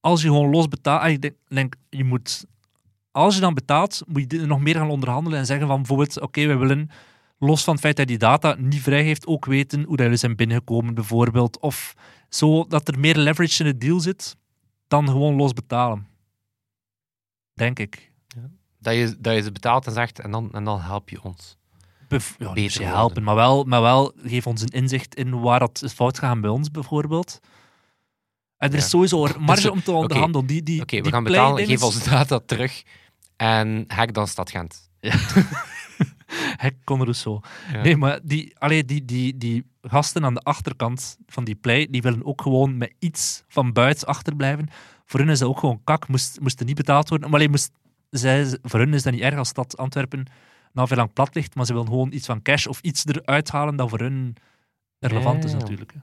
als 0.00 0.22
je 0.22 0.28
gewoon 0.28 0.50
los 0.50 0.68
betaalt, 0.68 1.02
ah, 1.02 1.10
ik 1.10 1.20
denk, 1.20 1.34
denk, 1.48 1.74
je 1.90 2.04
moet, 2.04 2.46
als 3.10 3.34
je 3.34 3.40
dan 3.40 3.54
betaalt, 3.54 4.02
moet 4.06 4.32
je 4.32 4.38
nog 4.38 4.60
meer 4.60 4.74
gaan 4.74 4.90
onderhandelen 4.90 5.38
en 5.38 5.46
zeggen 5.46 5.66
van 5.66 5.76
bijvoorbeeld, 5.76 6.20
oké, 6.20 6.46
we 6.46 6.56
willen 6.56 6.90
los 7.46 7.64
van 7.64 7.72
het 7.72 7.82
feit 7.82 7.96
dat 7.96 8.08
hij 8.08 8.16
die 8.18 8.26
data 8.28 8.54
niet 8.58 8.82
vrijgeeft, 8.82 9.26
ook 9.26 9.44
weten 9.44 9.78
hoe 9.82 9.96
dat 9.96 10.04
jullie 10.04 10.16
zijn 10.20 10.36
binnengekomen 10.36 10.94
bijvoorbeeld, 10.94 11.58
of 11.58 11.94
zo 12.28 12.64
dat 12.66 12.88
er 12.88 12.98
meer 12.98 13.16
leverage 13.16 13.60
in 13.62 13.66
het 13.68 13.80
deal 13.80 14.00
zit, 14.00 14.36
dan 14.88 15.08
gewoon 15.08 15.34
los 15.34 15.52
betalen. 15.52 16.06
Denk 17.54 17.78
ik. 17.78 18.12
dat, 18.78 18.94
je, 18.94 19.16
dat 19.18 19.34
je 19.34 19.42
ze 19.42 19.52
betaalt 19.52 19.86
en 19.86 19.92
zegt, 19.92 20.20
en 20.20 20.30
dan, 20.30 20.52
en 20.52 20.64
dan 20.64 20.80
help 20.80 21.08
je 21.08 21.22
ons. 21.22 21.56
Bef- 22.08 22.34
ja, 22.38 22.52
Beter 22.52 22.86
helpen, 22.86 23.22
maar 23.22 23.34
wel, 23.34 23.64
maar 23.64 23.80
wel 23.82 24.12
geef 24.24 24.46
ons 24.46 24.60
een 24.62 24.68
inzicht 24.68 25.14
in 25.14 25.40
waar 25.40 25.58
dat 25.58 25.82
is 25.82 25.92
fout 25.92 26.18
gegaan 26.18 26.40
bij 26.40 26.50
ons 26.50 26.70
bijvoorbeeld. 26.70 27.40
En 28.56 28.68
er 28.68 28.76
Ja. 28.76 28.82
is 28.82 28.90
sowieso 28.90 29.24
een 29.26 29.40
marge 29.40 29.62
Dus, 29.62 29.70
om 29.70 29.82
te 29.82 29.92
onderhandelen. 29.92 30.46
Die, 30.46 30.62
die, 30.62 30.80
Oké, 30.82 30.96
we 30.96 31.02
die 31.02 31.12
gaan 31.12 31.24
betalen, 31.24 31.66
geef 31.66 31.82
ons 31.82 32.04
data 32.04 32.40
terug 32.46 32.82
en 33.36 33.84
hack 33.86 34.14
dan 34.14 34.26
Stad 34.28 34.50
Gent. 34.50 34.90
Hek 36.64 36.74
Con 36.84 37.02
Rousseau. 37.02 37.40
Ja. 37.72 37.82
Nee, 37.82 37.96
maar 37.96 38.20
die, 38.22 38.58
allee, 38.58 38.84
die, 38.84 39.04
die, 39.04 39.36
die 39.36 39.64
gasten 39.82 40.24
aan 40.24 40.34
de 40.34 40.40
achterkant 40.40 41.16
van 41.26 41.44
die 41.44 41.54
play, 41.54 41.88
die 41.90 42.02
willen 42.02 42.24
ook 42.26 42.42
gewoon 42.42 42.76
met 42.76 42.94
iets 42.98 43.44
van 43.48 43.72
buiten 43.72 44.08
achterblijven. 44.08 44.68
Voor 45.04 45.20
hun 45.20 45.28
is 45.28 45.38
dat 45.38 45.48
ook 45.48 45.58
gewoon 45.58 45.80
kak, 45.84 46.08
moest, 46.08 46.40
moest 46.40 46.60
er 46.60 46.66
niet 46.66 46.76
betaald 46.76 47.08
worden. 47.08 47.30
Maar 47.30 47.38
alleen 47.38 47.50
moest, 47.50 47.70
zij, 48.10 48.58
voor 48.62 48.80
hun 48.80 48.94
is 48.94 49.02
dat 49.02 49.12
niet 49.12 49.22
erg 49.22 49.36
als 49.38 49.48
stad 49.48 49.76
Antwerpen 49.76 50.26
na 50.72 50.86
veel 50.86 50.96
lang 50.96 51.12
plat 51.12 51.34
ligt, 51.34 51.54
maar 51.54 51.66
ze 51.66 51.72
willen 51.72 51.88
gewoon 51.88 52.12
iets 52.12 52.26
van 52.26 52.42
cash 52.42 52.66
of 52.66 52.80
iets 52.80 53.06
eruit 53.06 53.50
halen 53.50 53.76
dat 53.76 53.88
voor 53.90 53.98
hun 54.00 54.36
relevant 54.98 55.44
is 55.44 55.50
Ja. 55.52 55.56
natuurlijk. 55.58 55.92
hè. 55.92 55.98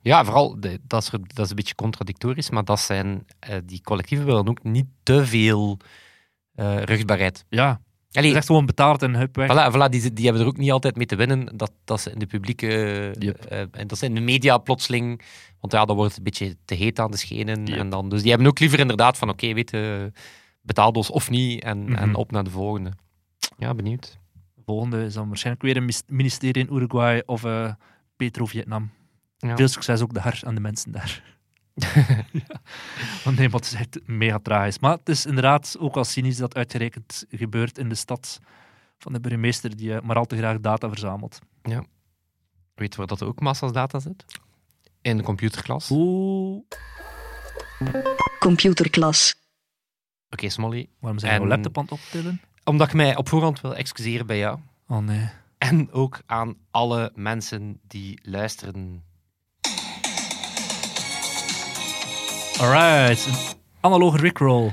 Ja, 0.00 0.24
vooral, 0.24 0.60
de- 0.60 0.80
dat 0.86 1.02
is, 1.02 1.10
dat 1.10 1.44
is 1.44 1.50
een 1.50 1.56
beetje 1.56 1.74
contradictorisch, 1.74 2.50
maar 2.50 2.64
dat 2.64 2.80
zijn, 2.80 3.26
eh, 3.38 3.56
die 3.64 3.80
collectieven 3.82 4.26
willen 4.26 4.48
ook 4.48 4.62
niet 4.62 4.86
te 5.02 5.26
veel 5.26 5.78
eh 6.54 6.82
rugbaarheid. 6.82 7.44
Ja, 7.48 7.80
het 8.12 8.16
Allee, 8.16 8.30
is 8.30 8.36
echt 8.36 8.46
gewoon 8.46 8.66
betaald 8.66 9.02
en 9.02 9.14
hup 9.14 9.36
weg. 9.36 9.48
Voilà, 9.50 9.74
voilà 9.74 9.88
die, 9.90 10.12
die 10.12 10.24
hebben 10.24 10.42
er 10.42 10.48
ook 10.48 10.56
niet 10.56 10.70
altijd 10.70 10.96
mee 10.96 11.06
te 11.06 11.16
winnen 11.16 11.56
dat, 11.56 11.72
dat 11.84 12.00
ze 12.00 12.10
in 12.10 12.18
de 12.18 12.26
publieke... 12.26 12.66
Yep. 13.18 13.44
eh, 13.44 13.60
en 13.70 13.86
dat 13.86 13.98
ze 13.98 14.04
in 14.04 14.14
de 14.14 14.20
media 14.20 14.58
plotseling... 14.58 15.22
Want 15.60 15.72
ja, 15.72 15.84
dan 15.84 15.96
wordt 15.96 16.10
het 16.10 16.18
een 16.18 16.24
beetje 16.24 16.56
te 16.64 16.74
heet 16.74 16.98
aan 16.98 17.10
de 17.10 17.16
schenen. 17.16 17.66
Yep. 17.66 17.78
En 17.78 17.88
dan, 17.90 18.08
dus 18.08 18.20
die 18.20 18.30
hebben 18.30 18.48
ook 18.48 18.58
liever 18.58 18.78
inderdaad 18.78 19.18
van, 19.18 19.28
oké, 19.28 19.52
weet 19.54 19.70
je, 19.70 20.12
betaal 20.62 20.90
ons 20.90 21.10
of 21.10 21.30
niet 21.30 21.62
en, 21.62 21.82
Mhm. 21.84 21.94
en 21.94 22.14
op 22.14 22.30
naar 22.30 22.44
de 22.44 22.50
volgende. 22.50 22.92
Ja, 23.58 23.74
benieuwd. 23.74 24.18
volgende 24.64 25.04
is 25.04 25.14
dan 25.14 25.28
waarschijnlijk 25.28 25.64
weer 25.64 25.76
een 25.76 25.90
ministerie 26.06 26.66
in 26.66 26.74
Uruguay 26.74 27.22
of 27.26 27.44
eh 27.44 27.72
Petro-Vietnam. 28.16 28.90
Ja. 29.38 29.56
Veel 29.56 29.68
succes 29.68 30.00
ook 30.00 30.14
daar 30.14 30.40
aan 30.44 30.54
de 30.54 30.60
mensen 30.60 30.92
daar. 30.92 31.22
ja. 32.32 32.60
Want 33.24 33.36
nee, 33.36 33.48
maar 33.48 33.60
het 33.60 33.64
is 33.72 33.74
echt 33.74 33.98
mega 34.06 34.38
tragisch. 34.38 34.78
Maar 34.78 34.96
het 34.96 35.08
is 35.08 35.26
inderdaad 35.26 35.76
ook 35.78 35.96
al 35.96 36.04
cynisch 36.04 36.36
dat 36.36 36.54
uitgerekend 36.54 37.24
gebeurt 37.30 37.78
in 37.78 37.88
de 37.88 37.94
stad 37.94 38.40
van 38.98 39.12
de 39.12 39.20
burgemeester 39.20 39.76
die 39.76 39.94
eh, 39.94 40.00
maar 40.00 40.16
al 40.16 40.24
te 40.26 40.36
graag 40.36 40.60
data 40.60 40.88
verzamelt. 40.88 41.38
Weet 42.74 42.92
je 42.92 42.96
waar 42.98 43.06
dat 43.06 43.22
ook 43.22 43.40
massa's 43.40 43.72
data 43.72 43.98
zit? 43.98 44.24
In 45.00 45.16
de 45.16 45.22
computerklas. 45.22 45.90
Oké, 45.90 46.00
Oeh. 46.00 46.62
Computerklas. 48.38 49.34
Smolly. 50.36 50.88
Waarom 50.98 51.18
zijn 51.18 51.36
we 51.36 51.42
En- 51.42 51.48
laptop 51.48 51.78
aan 51.78 51.82
het 51.84 51.92
optillen? 51.92 52.40
Omdat 52.64 52.86
ik 52.86 52.94
mij 52.94 53.16
op 53.16 53.28
voorhand 53.28 53.60
wil 53.60 53.74
excuseren 53.74 54.26
bij 54.26 54.38
jou. 54.38 54.58
Oh 54.88 54.98
nee. 54.98 55.28
En 55.58 55.92
ook 55.92 56.20
aan 56.26 56.56
alle 56.70 57.12
mensen 57.14 57.80
die 57.86 58.18
luisteren. 58.22 59.04
Alright. 62.60 63.26
Een 63.26 63.34
analoge 63.80 64.16
Rickroll. 64.16 64.72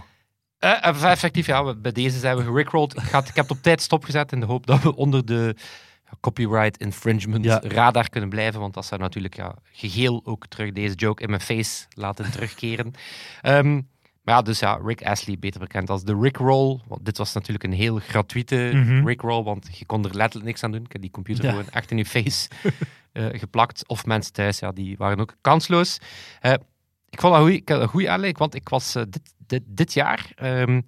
Eh, 0.58 0.86
effectief, 1.04 1.46
ja, 1.46 1.76
bij 1.76 1.92
deze 1.92 2.20
zijn 2.20 2.38
we 2.38 2.44
gerickrolled. 2.44 2.98
Ik, 2.98 3.04
ik 3.04 3.14
heb 3.14 3.36
het 3.36 3.52
op 3.52 3.62
tijd 3.62 3.82
stopgezet 3.82 4.32
in 4.32 4.40
de 4.40 4.46
hoop 4.46 4.66
dat 4.68 4.82
we 4.82 4.96
onder 4.96 5.26
de 5.26 5.56
copyright 6.20 6.78
infringement 6.78 7.46
Ja. 7.46 7.62
radar 7.64 8.10
kunnen 8.10 8.30
blijven. 8.30 8.60
Want 8.60 8.74
dat 8.74 8.86
zou 8.86 9.02
natuurlijk 9.02 9.36
ja, 9.36 9.56
geheel 9.72 10.22
ook 10.24 10.48
terug 10.48 10.72
deze 10.72 10.96
joke 10.96 11.24
in 11.24 11.30
mijn 11.30 11.42
face 11.42 11.86
laten 11.90 12.32
terugkeren. 12.32 12.92
Ehm, 13.42 13.74
maar 14.24 14.36
ja, 14.36 14.42
dus 14.42 14.60
ja, 14.60 14.80
Rick 14.84 15.04
Astley, 15.06 15.40
beter 15.40 15.60
bekend 15.60 15.90
als 15.90 16.04
de 16.04 16.18
Rickroll. 16.22 16.80
Want 16.88 17.06
dit 17.06 17.18
was 17.18 17.34
natuurlijk 17.34 17.64
een 17.64 17.74
heel 17.74 17.98
gratuite 18.00 18.72
Mhm. 18.74 19.06
Rickroll, 19.08 19.44
want 19.44 19.78
je 19.78 19.86
kon 19.86 20.06
er 20.06 20.16
letterlijk 20.16 20.46
niks 20.46 20.64
aan 20.64 20.72
doen. 20.72 20.84
Ik 20.84 20.92
heb 20.92 21.02
die 21.02 21.12
computer 21.12 21.44
Ja. 21.44 21.50
gewoon 21.50 21.70
echt 21.70 21.92
in 21.92 21.98
je 21.98 22.06
face 22.06 22.50
eh, 23.12 23.26
geplakt. 23.32 23.88
Of 23.88 24.06
mensen 24.06 24.34
thuis, 24.34 24.60
ja, 24.60 24.72
die 24.72 24.98
waren 24.98 25.20
ook 25.20 25.36
kansloos. 25.42 25.98
Ik 27.10 27.20
vond 27.22 27.34
dat 27.34 27.42
goeie- 27.42 27.58
ik 27.58 27.70
had 27.70 27.82
een 27.82 27.88
goede 27.88 28.08
aanleiding, 28.10 28.38
want 28.38 28.56
ik 28.56 28.70
was 28.70 28.96
eh, 28.96 29.04
dit, 29.10 29.34
dit, 29.48 29.62
dit 29.66 29.94
jaar 29.94 30.32
ehm, 30.36 30.82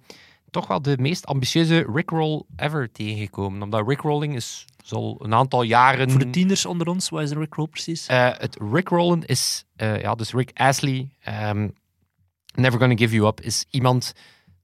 toch 0.50 0.66
wel 0.66 0.82
de 0.82 0.96
meest 1.00 1.26
ambitieuze 1.26 1.86
Rickroll 1.94 2.42
ever 2.56 2.92
tegengekomen. 2.92 3.62
Omdat 3.62 3.88
Rickrolling 3.88 4.34
is 4.34 4.64
zo 4.84 5.16
een 5.18 5.34
aantal 5.34 5.62
jaren... 5.62 6.10
Voor 6.10 6.18
de 6.20 6.30
tieners 6.30 6.66
onder 6.66 6.86
ons, 6.86 7.08
wat 7.08 7.22
is 7.22 7.30
een 7.30 7.38
Rickroll 7.38 7.66
precies? 7.66 8.06
Eh, 8.06 8.28
het 8.32 8.56
Rickrollen 8.72 9.24
is, 9.26 9.64
eh, 9.76 10.00
ja, 10.00 10.14
dus 10.14 10.32
Rick 10.32 10.50
Astley, 10.54 11.08
ehm, 11.20 11.68
Never 12.54 12.78
Gonna 12.80 12.96
Give 12.96 13.14
You 13.14 13.26
Up, 13.28 13.40
is 13.40 13.64
iemand 13.70 14.12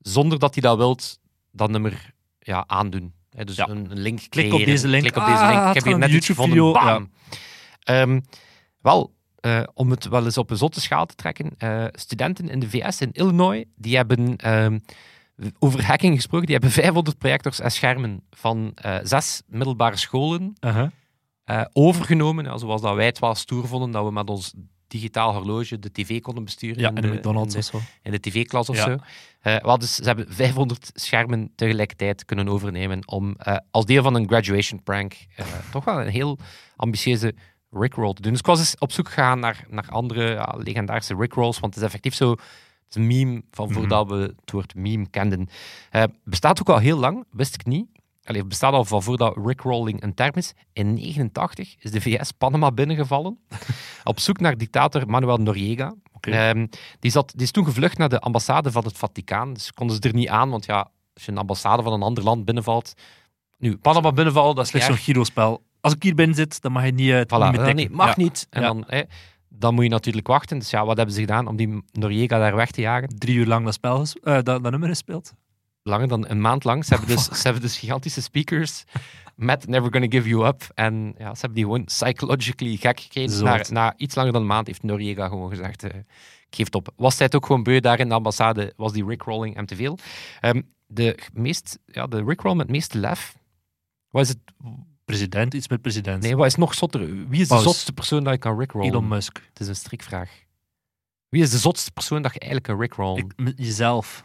zonder 0.01 0.39
dat 0.39 0.55
hij 0.55 0.63
dat 0.63 0.77
wilt, 0.77 1.19
dat 1.53 1.71
nummer 1.71 2.11
ja, 2.39 2.65
aandoen. 2.67 3.13
Dus 3.45 3.57
Ja. 3.57 3.69
een, 3.69 3.91
een 3.91 3.99
link 3.99 4.17
Klik 4.19 4.29
creëren. 4.31 4.59
op 4.61 4.65
deze 4.65 4.89
link. 4.89 5.03
Klik 5.03 5.17
op 5.17 5.23
Ah, 5.23 5.29
deze 5.29 5.47
link. 5.47 5.59
het 5.59 5.69
Ik 5.69 5.75
heb 5.75 5.85
hier 5.85 5.99
net 5.99 6.11
iets 6.11 6.27
gevonden. 6.27 6.57
YouTube-video, 6.57 6.93
Bam. 6.99 7.11
Ehm, 7.83 8.21
wel, 8.81 9.13
eh, 9.41 9.63
om 9.75 9.91
het 9.91 10.09
wel 10.09 10.25
eens 10.25 10.39
op 10.39 10.51
een 10.51 10.57
zotte 10.57 10.81
schaal 10.81 11.07
te 11.07 11.15
trekken. 11.15 11.51
eh, 11.59 11.85
studenten 11.93 12.49
in 12.49 12.59
de 12.59 12.69
VS, 12.71 13.01
in 13.01 13.13
Illinois, 13.13 13.65
die 13.77 13.97
hebben 13.97 14.37
ehm, 14.37 14.79
over 15.59 15.85
hacking 15.85 16.15
gesproken. 16.15 16.47
Die 16.47 16.55
hebben 16.55 16.73
500 16.75 17.19
projectors 17.19 17.61
en 17.61 17.71
schermen 17.71 18.23
van 18.31 18.73
eh, 18.75 18.97
zes 19.03 19.43
middelbare 19.47 19.97
scholen 19.97 20.53
overgenomen. 21.73 22.59
Zoals 22.59 22.81
dat 22.83 22.95
wij 22.95 23.07
het 23.07 23.19
wel 23.19 23.35
stoer 23.35 23.67
vonden, 23.69 23.91
dat 23.91 24.05
we 24.05 24.13
met 24.13 24.31
ons 24.31 24.53
digitaal 24.87 25.33
horloge 25.33 25.79
de 25.79 25.93
tv 25.93 26.21
konden 26.21 26.45
besturen. 26.45 26.81
Ja, 26.81 26.89
in 26.89 26.95
de 26.95 27.09
McDonald's 27.09 27.55
in 27.55 27.61
of 27.61 27.67
zo. 27.67 27.81
in 28.03 28.11
de 28.11 28.21
tv-klas 28.21 28.69
of 28.69 28.77
Ja. 28.77 28.83
zo. 28.83 28.97
Wel, 29.63 29.79
dus 29.79 29.95
ze 29.95 30.05
hebben 30.05 30.27
500 30.29 30.91
schermen 30.95 31.53
tegelijkertijd 31.55 32.25
kunnen 32.25 32.49
overnemen 32.49 33.09
om 33.09 33.37
als 33.71 33.85
deel 33.85 34.03
van 34.03 34.15
een 34.15 34.27
graduation 34.29 34.83
prank 34.83 35.17
toch 35.71 35.85
wel 35.85 36.01
een 36.01 36.09
heel 36.09 36.39
ambitieuze 36.77 37.35
Rickroll 37.71 38.13
te 38.13 38.23
doen. 38.23 38.31
Dus 38.31 38.41
ik 38.41 38.47
was 38.47 38.59
eens 38.59 38.79
op 38.79 38.93
zoek 38.93 39.07
gegaan 39.09 39.41
naar, 39.41 39.65
naar 39.69 39.89
andere 39.91 40.31
ja, 40.33 40.55
legendarische 40.59 41.15
Rickrolls, 41.19 41.59
want 41.61 41.75
het 41.75 41.83
is 41.83 41.89
effectief 41.89 42.15
zo 42.15 42.31
het 42.31 42.41
is 42.89 42.95
een 43.03 43.07
meme 43.07 43.43
van 43.51 43.67
Mhm. 43.67 43.75
voordat 43.75 44.09
we 44.09 44.17
het 44.17 44.51
woord 44.51 44.75
meme 44.75 45.09
kenden. 45.11 45.49
Eh, 45.91 46.03
bestaat 46.25 46.61
ook 46.61 46.69
al 46.69 46.79
heel 46.79 46.99
lang, 46.99 47.25
wist 47.31 47.55
ik 47.55 47.67
niet. 47.67 47.87
Allee, 48.25 48.41
het 48.41 48.49
bestaat 48.49 48.73
al 48.73 48.85
van 48.85 49.03
voordat 49.03 49.37
Rickrolling 49.45 50.03
een 50.03 50.15
term 50.15 50.33
is. 50.35 50.53
In 50.73 50.95
89 50.95 51.75
is 51.79 51.91
de 51.91 52.01
VS 52.01 52.33
Panama 52.33 52.73
binnengevallen 52.73 53.39
op 54.05 54.21
zoek 54.21 54.41
naar 54.41 54.57
dictator 54.57 55.07
Manuel 55.07 55.37
Noriega. 55.37 55.95
Oké. 56.13 56.31
Ehm, 56.31 56.67
die, 56.99 57.11
zat, 57.11 57.33
die 57.35 57.43
is 57.43 57.51
toen 57.51 57.65
gevlucht 57.65 57.99
naar 57.99 58.09
de 58.09 58.21
ambassade 58.21 58.73
van 58.73 58.85
het 58.85 58.97
Vaticaan. 58.99 59.53
Dus 59.53 59.73
konden 59.73 59.97
ze 59.97 60.09
er 60.09 60.15
niet 60.15 60.29
aan, 60.29 60.51
want 60.51 60.65
ja, 60.65 60.91
als 61.15 61.25
je 61.25 61.31
een 61.33 61.39
ambassade 61.39 61.83
van 61.83 61.93
een 61.93 62.03
ander 62.03 62.25
land 62.25 62.45
binnenvalt, 62.45 62.95
Nu, 63.59 63.77
Panama 63.77 64.13
binnenvallen, 64.13 64.55
dat 64.55 64.65
is 64.65 64.71
Slechts 64.71 64.89
zo'n 64.89 64.97
erg. 64.97 65.59
Als 65.81 65.95
ik 65.95 66.03
hier 66.03 66.15
binnen 66.15 66.37
zit, 66.37 66.63
dan 66.63 66.73
mag 66.73 66.85
je 66.85 66.93
niet, 66.93 67.11
eh, 67.11 67.17
Voilà, 67.17 67.21
niet 67.21 67.29
dat 67.31 67.51
meer 67.53 67.65
niet, 67.67 67.77
tikken. 67.77 67.97
mag 67.97 68.07
Ja. 68.07 68.15
niet. 68.23 68.47
En 68.51 68.61
Ja. 68.63 68.67
dan, 68.67 68.85
hè, 68.87 69.03
dan 69.49 69.75
moet 69.75 69.85
je 69.85 69.91
natuurlijk 69.91 70.27
wachten. 70.27 70.59
Dus 70.59 70.71
ja, 70.71 70.85
wat 70.85 70.97
hebben 70.97 71.15
ze 71.15 71.21
gedaan 71.21 71.47
om 71.47 71.57
die 71.57 71.83
Noriega 71.93 72.39
daar 72.39 72.57
weg 72.57 72.71
te 72.71 72.81
jagen? 72.81 73.09
Drie 73.19 73.37
uur 73.37 73.47
lang 73.47 73.65
dat, 73.65 73.75
spel 73.75 74.01
eh, 74.23 74.33
dat, 74.35 74.45
dat 74.45 74.63
nummer 74.71 74.89
gespeeld. 74.89 75.33
Langer 75.83 76.09
dan 76.09 76.29
een 76.29 76.41
maand 76.41 76.65
lang. 76.65 76.85
Ze 76.85 76.95
hebben 76.95 77.17
dus, 77.17 77.25
ze 77.41 77.43
hebben 77.43 77.63
dus 77.63 77.79
gigantische 77.79 78.23
speakers 78.23 78.85
met 79.37 79.67
Never 79.67 79.93
Gonna 79.93 80.07
Give 80.11 80.29
You 80.29 80.47
Up. 80.47 80.63
En 80.75 81.15
ja, 81.19 81.35
ze 81.35 81.41
hebben 81.41 81.55
die 81.55 81.65
gewoon 81.65 81.85
psychologically 81.85 82.77
gek 82.77 83.01
gekregen. 83.01 83.45
Na, 83.45 83.61
na 83.71 83.95
iets 83.97 84.15
langer 84.15 84.33
dan 84.33 84.41
een 84.41 84.47
maand 84.49 84.67
heeft 84.67 84.83
Noriega 84.83 85.29
gewoon 85.29 85.49
gezegd, 85.51 85.83
eh, 85.83 85.99
ik 86.49 86.55
geef 86.57 86.65
het 86.65 86.75
op. 86.75 86.89
Was 86.97 87.17
hij 87.17 87.27
het 87.27 87.35
ook 87.35 87.47
gewoon 87.47 87.63
beu 87.63 87.81
daar 87.81 87.99
in 88.01 88.09
de 88.09 88.15
ambassade? 88.15 88.73
Was 88.77 88.93
die 88.93 89.05
rickrolling 89.07 89.55
hem 89.55 89.67
te 89.67 89.77
veel? 89.77 89.99
Ehm, 90.41 90.63
de, 90.87 91.19
meest, 91.33 91.79
ja, 91.87 92.07
de 92.07 92.25
rickroll 92.25 92.53
met 92.55 92.67
het 92.67 92.71
meeste 92.77 92.99
lef, 92.99 93.37
wat 94.11 94.23
is 94.23 94.29
het? 94.29 94.39
President, 95.09 95.55
iets 95.55 95.69
met 95.69 95.81
president. 95.81 96.23
Nee, 96.23 96.37
wat 96.37 96.47
is 96.47 96.55
nog 96.55 96.75
zotter? 96.75 97.29
Wie 97.29 97.41
is 97.41 97.49
de 97.49 97.59
zotste 97.59 97.93
persoon 97.93 98.25
dat 98.25 98.33
je 98.33 98.39
kan 98.39 98.59
rickrollen? 98.59 98.89
Elon 98.91 99.09
Musk. 99.09 99.43
Het 99.49 99.61
is 99.61 99.69
een 99.69 99.77
strikvraag. 99.77 100.31
Wie 101.29 101.43
is 101.43 101.51
de 101.51 101.59
zotste 101.59 101.91
persoon 101.91 102.23
dat 102.23 102.33
je 102.33 102.39
eigenlijk 102.41 102.71
kan 102.71 102.81
rickrollen? 102.81 103.25
Ik, 103.37 103.53
jezelf. 103.57 104.25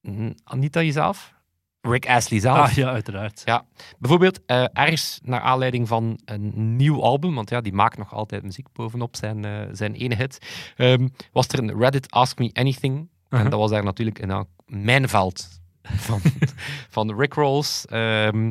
Mm, 0.00 0.34
Niet 0.54 0.72
dat 0.72 0.82
jezelf? 0.82 1.32
Rick 1.80 2.08
Astley 2.08 2.40
zelf. 2.40 2.58
Ah 2.58 2.72
ja, 2.72 2.88
uiteraard. 2.90 3.42
Ja, 3.44 3.64
bijvoorbeeld 3.98 4.40
eh, 4.46 4.64
ergens 4.72 5.20
naar 5.22 5.40
aanleiding 5.40 5.88
van 5.88 6.20
een 6.24 6.76
nieuw 6.76 7.02
album, 7.02 7.34
want 7.34 7.50
ja, 7.50 7.60
die 7.60 7.72
maakt 7.72 7.98
nog 7.98 8.14
altijd 8.14 8.42
muziek 8.42 8.66
bovenop 8.72 9.16
zijn, 9.16 9.44
eh, 9.44 9.60
zijn 9.72 9.94
ene 9.94 10.14
hit, 10.14 10.38
ehm, 10.76 11.08
was 11.32 11.48
er 11.48 11.58
een 11.58 11.78
Reddit 11.78 12.10
Ask 12.10 12.38
Me 12.38 12.50
Anything. 12.52 12.94
En 12.96 13.08
Uh-huh. 13.28 13.50
dat 13.50 13.58
was 13.60 13.70
daar 13.70 13.84
natuurlijk 13.84 14.18
een 14.18 14.28
uh, 14.30 14.40
mijnveld 14.66 15.48
van, 15.82 16.20
van 16.96 17.06
de 17.06 17.14
Rickrolls. 17.14 17.84
Ehm 17.86 18.50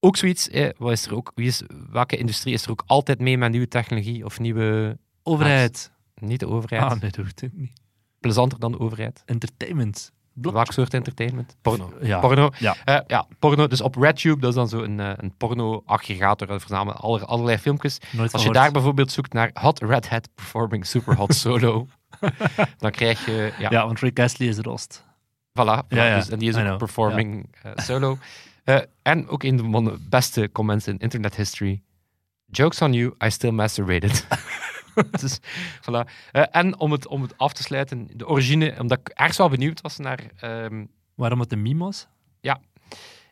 ook 0.00 0.16
zoiets, 0.16 0.48
eh, 0.48 0.68
wat 0.78 0.92
is 0.92 1.06
er 1.06 1.14
ook, 1.14 1.32
wie 1.34 1.46
is, 1.46 1.62
welke 1.90 2.16
industrie 2.16 2.54
is 2.54 2.64
er 2.64 2.70
ook 2.70 2.82
altijd 2.86 3.18
mee 3.20 3.38
met 3.38 3.50
nieuwe 3.50 3.68
technologie 3.68 4.24
of 4.24 4.38
nieuwe... 4.38 4.98
Overheid. 5.22 5.92
Niet 6.14 6.40
de 6.40 6.48
overheid, 6.48 6.82
Ah, 6.82 6.90
nee, 6.90 7.00
dat 7.00 7.16
hoeft 7.16 7.42
niet. 7.52 7.80
plezanter 8.20 8.58
dan 8.58 8.72
de 8.72 8.78
overheid. 8.78 9.22
Entertainment. 9.26 10.12
Blok- 10.32 10.52
Welk 10.54 10.72
soort 10.72 10.94
entertainment? 10.94 11.56
Porno. 11.62 11.92
Ja. 12.02 12.18
Porno. 12.20 12.50
Ja. 12.58 12.76
Eh, 12.84 12.98
ja, 13.06 13.26
porno. 13.38 13.66
Dus 13.66 13.80
op 13.80 13.94
RedTube, 13.96 14.40
dat 14.40 14.48
is 14.50 14.54
dan 14.56 14.68
zo 14.68 14.82
een, 14.82 15.00
eh, 15.00 15.12
een 15.16 15.34
porno-aggregator. 15.36 16.46
Dat 16.46 16.60
verzamelt 16.60 16.96
aller- 16.96 17.24
allerlei 17.24 17.58
filmpjes. 17.58 17.98
Nooit 18.12 18.32
Als 18.32 18.42
je 18.42 18.52
daar 18.52 18.72
bijvoorbeeld 18.72 19.12
zoekt 19.12 19.32
naar 19.32 19.50
Hot 19.60 19.82
Red 19.82 20.08
Hat 20.08 20.28
Performing 20.34 20.86
Super 20.86 21.16
Hot 21.16 21.34
Solo, 21.34 21.86
dan 22.78 22.90
krijg 22.90 23.24
je... 23.26 23.52
Ja, 23.58 23.70
Ja, 23.70 23.86
want 23.86 24.00
Rick 24.00 24.20
Astley 24.20 24.48
is 24.48 24.58
rost. 24.58 25.04
voilà. 25.60 25.84
voilà. 25.84 25.88
Dus, 25.88 26.28
en 26.30 26.38
die 26.38 26.48
is 26.48 26.56
ook. 26.56 26.78
Performing 26.78 27.54
eh, 27.62 27.72
Solo. 27.74 28.18
Eh, 28.64 28.78
en 29.02 29.28
ook 29.28 29.42
een 29.42 29.70
van 29.72 29.84
de 29.84 29.98
beste 30.08 30.48
comments 30.52 30.86
in 30.86 30.98
internet 30.98 31.36
history. 31.36 31.82
Jokes 32.46 32.82
on 32.82 32.92
you, 32.92 33.14
I 33.24 33.30
still 33.30 33.50
masturbated. 33.50 34.26
dus, 35.20 35.38
voilà. 35.80 36.10
Eh, 36.32 36.42
en 36.50 36.78
om 36.78 36.92
het, 36.92 37.06
om 37.06 37.22
het 37.22 37.38
af 37.38 37.52
te 37.52 37.62
sluiten, 37.62 38.08
de 38.14 38.26
origine, 38.26 38.76
omdat 38.80 38.98
ik 38.98 39.08
ergens 39.08 39.38
wel 39.38 39.48
benieuwd 39.48 39.80
was 39.80 39.96
naar... 39.96 40.20
ehm, 40.36 40.84
Waarom 41.14 41.40
het 41.40 41.52
een 41.52 41.62
meme 41.62 41.84
was? 41.84 42.08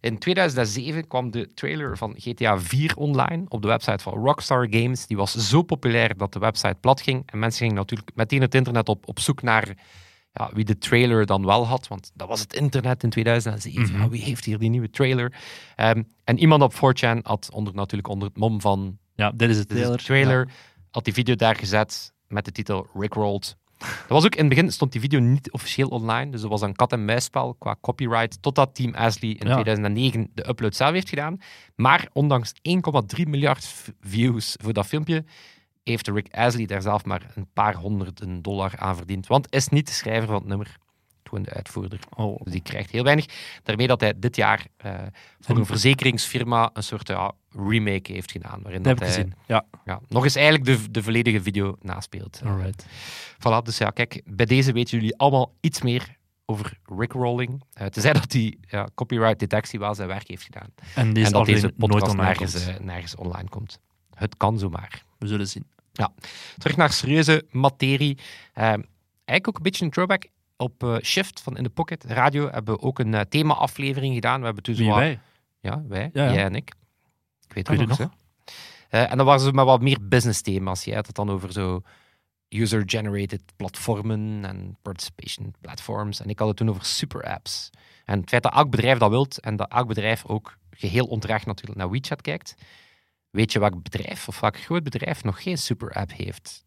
In 0.01 0.19
2007 0.19 1.07
kwam 1.07 1.31
de 1.31 1.55
trailer 1.55 1.97
van 1.97 2.15
GTA 2.19 2.59
4 2.59 2.97
online 2.97 3.45
op 3.49 3.63
de 3.63 3.69
website 3.69 4.03
van 4.03 4.13
Rockstar 4.13 4.67
Games. 4.71 5.07
Die 5.07 5.17
was 5.17 5.35
zo 5.35 5.63
populair 5.63 6.17
dat 6.17 6.33
de 6.33 6.39
website 6.39 6.77
plat 6.81 7.01
ging. 7.01 7.23
En 7.27 7.39
mensen 7.39 7.61
gingen 7.61 7.75
natuurlijk 7.75 8.11
meteen 8.15 8.41
het 8.41 8.55
internet 8.55 8.89
op, 8.89 9.09
op 9.09 9.21
zoek 9.21 9.43
naar 9.43 9.77
ja, 10.39 10.51
wie 10.53 10.65
de 10.65 10.79
trailer 10.79 11.27
dan 11.27 11.45
wel 11.47 11.67
had. 11.67 11.89
Want 11.89 12.11
dat 12.15 12.29
was 12.29 12.41
het 12.41 12.55
internet 12.55 13.03
in 13.03 13.11
2007. 13.11 13.83
Mhm. 13.83 14.03
Ja, 14.03 14.09
wie 14.09 14.23
heeft 14.23 14.45
hier 14.45 14.59
die 14.59 14.71
nieuwe 14.71 14.91
trailer? 14.91 15.33
Ehm, 15.77 16.03
en 16.25 16.39
iemand 16.39 16.63
op 16.63 16.75
4chan 16.75 17.19
had 17.23 17.49
onder, 17.53 17.75
natuurlijk 17.75 18.09
onder 18.09 18.29
het 18.29 18.37
mom 18.37 18.61
van 18.61 18.99
Ja, 19.15 19.31
dit 19.31 19.51
is 19.51 19.67
de 19.67 19.97
trailer, 19.97 20.49
had 20.91 21.05
die 21.05 21.15
video 21.15 21.35
daar 21.35 21.57
gezet 21.57 22.13
met 22.27 22.45
de 22.45 22.53
titel 22.53 22.87
Rickrolled. 22.95 23.57
Dat 23.79 24.09
was 24.09 24.25
ook 24.25 24.35
in 24.35 24.45
het 24.45 24.55
begin 24.55 24.73
stond 24.73 24.93
die 24.93 25.01
video 25.01 25.21
niet 25.21 25.53
officieel 25.53 25.89
online, 25.89 26.31
dus 26.31 26.41
dat 26.41 26.51
was 26.51 26.61
een 26.61 26.75
kat-en-muisspel 26.75 27.55
qua 27.59 27.77
copyright, 27.81 28.43
totdat 28.43 28.75
Team 28.75 28.95
Ashley 28.95 29.31
in 29.31 29.47
Ja. 29.47 29.53
2009 29.53 30.31
de 30.35 30.49
upload 30.49 30.75
zelf 30.75 30.93
heeft 30.93 31.09
gedaan. 31.09 31.39
Maar 31.77 32.09
ondanks 32.13 32.53
1,3 32.63 33.29
miljard 33.29 33.75
views 34.01 34.57
voor 34.63 34.73
dat 34.73 34.87
filmpje, 34.87 35.25
heeft 35.89 36.09
Rick 36.09 36.35
Astley 36.35 36.67
daar 36.67 36.83
zelf 36.83 37.05
maar 37.05 37.27
een 37.35 37.49
paar 37.53 37.75
honderden 37.75 38.43
dollar 38.43 38.73
aan 38.77 38.97
verdiend. 38.97 39.27
Want 39.27 39.53
is 39.53 39.69
niet 39.69 39.87
de 39.87 39.93
schrijver 39.93 40.27
van 40.27 40.37
het 40.37 40.47
nummer, 40.47 40.77
gewoon 41.23 41.45
de 41.45 41.51
uitvoerder. 41.51 41.99
Oh. 42.17 42.41
Dus 42.43 42.53
die 42.53 42.63
krijgt 42.63 42.91
heel 42.91 43.05
weinig. 43.05 43.27
Daarmee 43.63 43.87
dat 43.87 44.01
hij 44.01 44.15
dit 44.17 44.37
jaar 44.37 44.67
eh, 44.77 44.95
voor 45.41 45.57
een 45.57 45.67
verzekeringsfirma 45.67 46.71
een 46.73 46.83
soort 46.83 47.09
ja, 47.09 47.33
remake 47.51 48.13
heeft 48.13 48.31
gedaan. 48.31 48.63
Waarin 48.63 48.83
Dat 48.83 48.99
heb 48.99 48.99
dat 48.99 49.09
ik 49.09 49.15
hij 49.15 49.25
gezien. 49.25 49.35
Ja, 49.47 49.65
ja, 49.85 50.01
nog 50.09 50.25
eens 50.25 50.35
eigenlijk 50.35 50.65
de, 50.65 50.91
de 50.91 51.03
volledige 51.03 51.43
video 51.43 51.77
naspeelt. 51.81 52.41
alright. 52.45 52.87
Voilà, 53.39 53.63
dus 53.63 53.79
ja, 53.79 53.91
kijk, 53.91 54.23
bij 54.25 54.47
deze 54.47 54.73
weten 54.73 54.99
jullie 54.99 55.17
allemaal 55.17 55.55
iets 55.61 55.83
meer 55.83 56.17
over 56.51 56.79
Rickrolling. 56.99 57.63
Uh, 57.81 57.87
tenzij 57.87 58.13
dat 58.13 58.31
die 58.31 58.59
ja, 58.69 58.89
copyright 58.95 59.39
detectie 59.39 59.79
wel 59.79 59.95
zijn 59.95 60.09
werk 60.09 60.29
heeft 60.29 60.43
gedaan. 60.43 60.69
En 60.95 61.13
deze 61.13 61.27
en 61.27 61.33
dat 61.33 61.47
deze 61.47 61.61
nooit 61.61 61.77
podcast 61.77 62.11
online 62.11 62.29
nergens, 62.29 62.67
eh, 62.67 62.79
nergens 62.79 63.17
online 63.17 63.49
komt. 63.49 63.81
Het 64.15 64.37
kan 64.37 64.59
zomaar. 64.59 65.05
We 65.19 65.27
zullen 65.27 65.49
zien. 65.49 65.67
Terug 66.59 66.77
naar 66.77 66.93
serieuze 66.93 67.47
materie. 67.51 68.19
Eh, 68.53 68.63
eigenlijk 68.63 69.49
ook 69.49 69.57
een 69.57 69.63
beetje 69.63 69.85
een 69.85 69.91
throwback. 69.91 70.27
Op 70.57 70.83
eh, 70.83 70.97
Shift 71.03 71.41
van 71.41 71.57
In 71.57 71.63
The 71.63 71.71
Pocket 71.71 72.05
Radio 72.05 72.51
hebben 72.51 72.75
we 72.75 72.81
ook 72.81 72.99
een 72.99 73.15
eh, 73.15 73.21
thema-aflevering 73.21 74.15
gedaan. 74.15 74.39
We 74.39 74.45
hebben 74.45 74.63
toen 74.63 74.75
zo 74.75 74.95
wij? 74.95 75.21
Ja, 75.61 75.83
wij, 75.89 76.11
Ja, 76.13 76.25
ja. 76.25 76.33
jij 76.33 76.45
en 76.45 76.55
ik. 76.55 76.73
Ik 77.49 77.55
weet 77.55 77.69
Weet 77.69 77.79
het 77.79 77.99
nog. 77.99 78.11
Eh, 78.89 79.11
en 79.11 79.17
dan 79.17 79.27
waren 79.27 79.41
ze 79.41 79.53
met 79.53 79.65
wat 79.65 79.81
meer 79.81 79.99
business 80.09 80.41
thema's. 80.41 80.85
Jij 80.85 80.95
had 80.95 81.07
het 81.07 81.17
dan 81.17 81.31
over 81.31 81.53
zo 81.53 81.83
user-generated 82.49 83.43
platformen 83.57 84.45
en 84.45 84.77
participation 84.83 85.55
platforms. 85.61 86.21
En 86.21 86.29
ik 86.29 86.39
had 86.39 86.49
het 86.49 86.57
toen 86.57 86.69
over 86.71 86.85
super 86.85 87.23
apps. 87.23 87.71
En 88.05 88.21
het 88.21 88.29
feit 88.29 88.43
dat 88.43 88.55
elk 88.55 88.71
bedrijf 88.71 88.99
dat 88.99 89.11
wilt 89.11 89.41
en 89.41 89.57
dat 89.57 89.71
elk 89.71 89.87
bedrijf 89.87 90.27
ook 90.27 90.59
geheel 90.71 91.07
onterecht 91.07 91.47
natuurlijk 91.47 91.79
naar 91.79 91.91
WeChat 91.91 92.21
kijkt. 92.21 92.55
Weet 93.31 93.53
je 93.53 93.59
welk 93.59 93.83
bedrijf 93.83 94.29
of 94.29 94.41
welk 94.41 94.61
groot 94.61 94.83
bedrijf 94.83 95.25
nog 95.25 95.43
geen 95.43 95.59
super 95.59 95.93
app 95.93 96.13
heeft? 96.13 96.65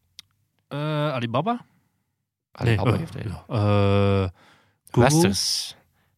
Uh, 0.69 0.79
Alibaba? 1.13 1.65
Alibaba 2.51 2.97
heeft 2.97 3.15
er. 3.15 3.43
Uh, 3.49 4.23
eh, 4.23 4.29
Westers. 4.91 5.75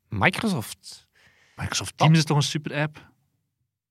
Microsoft. 0.10 1.08
Microsoft 1.56 1.98
Teams 1.98 2.18
is 2.18 2.24
toch 2.24 2.38
een 2.38 2.44
super 2.44 2.74
app? 2.74 3.12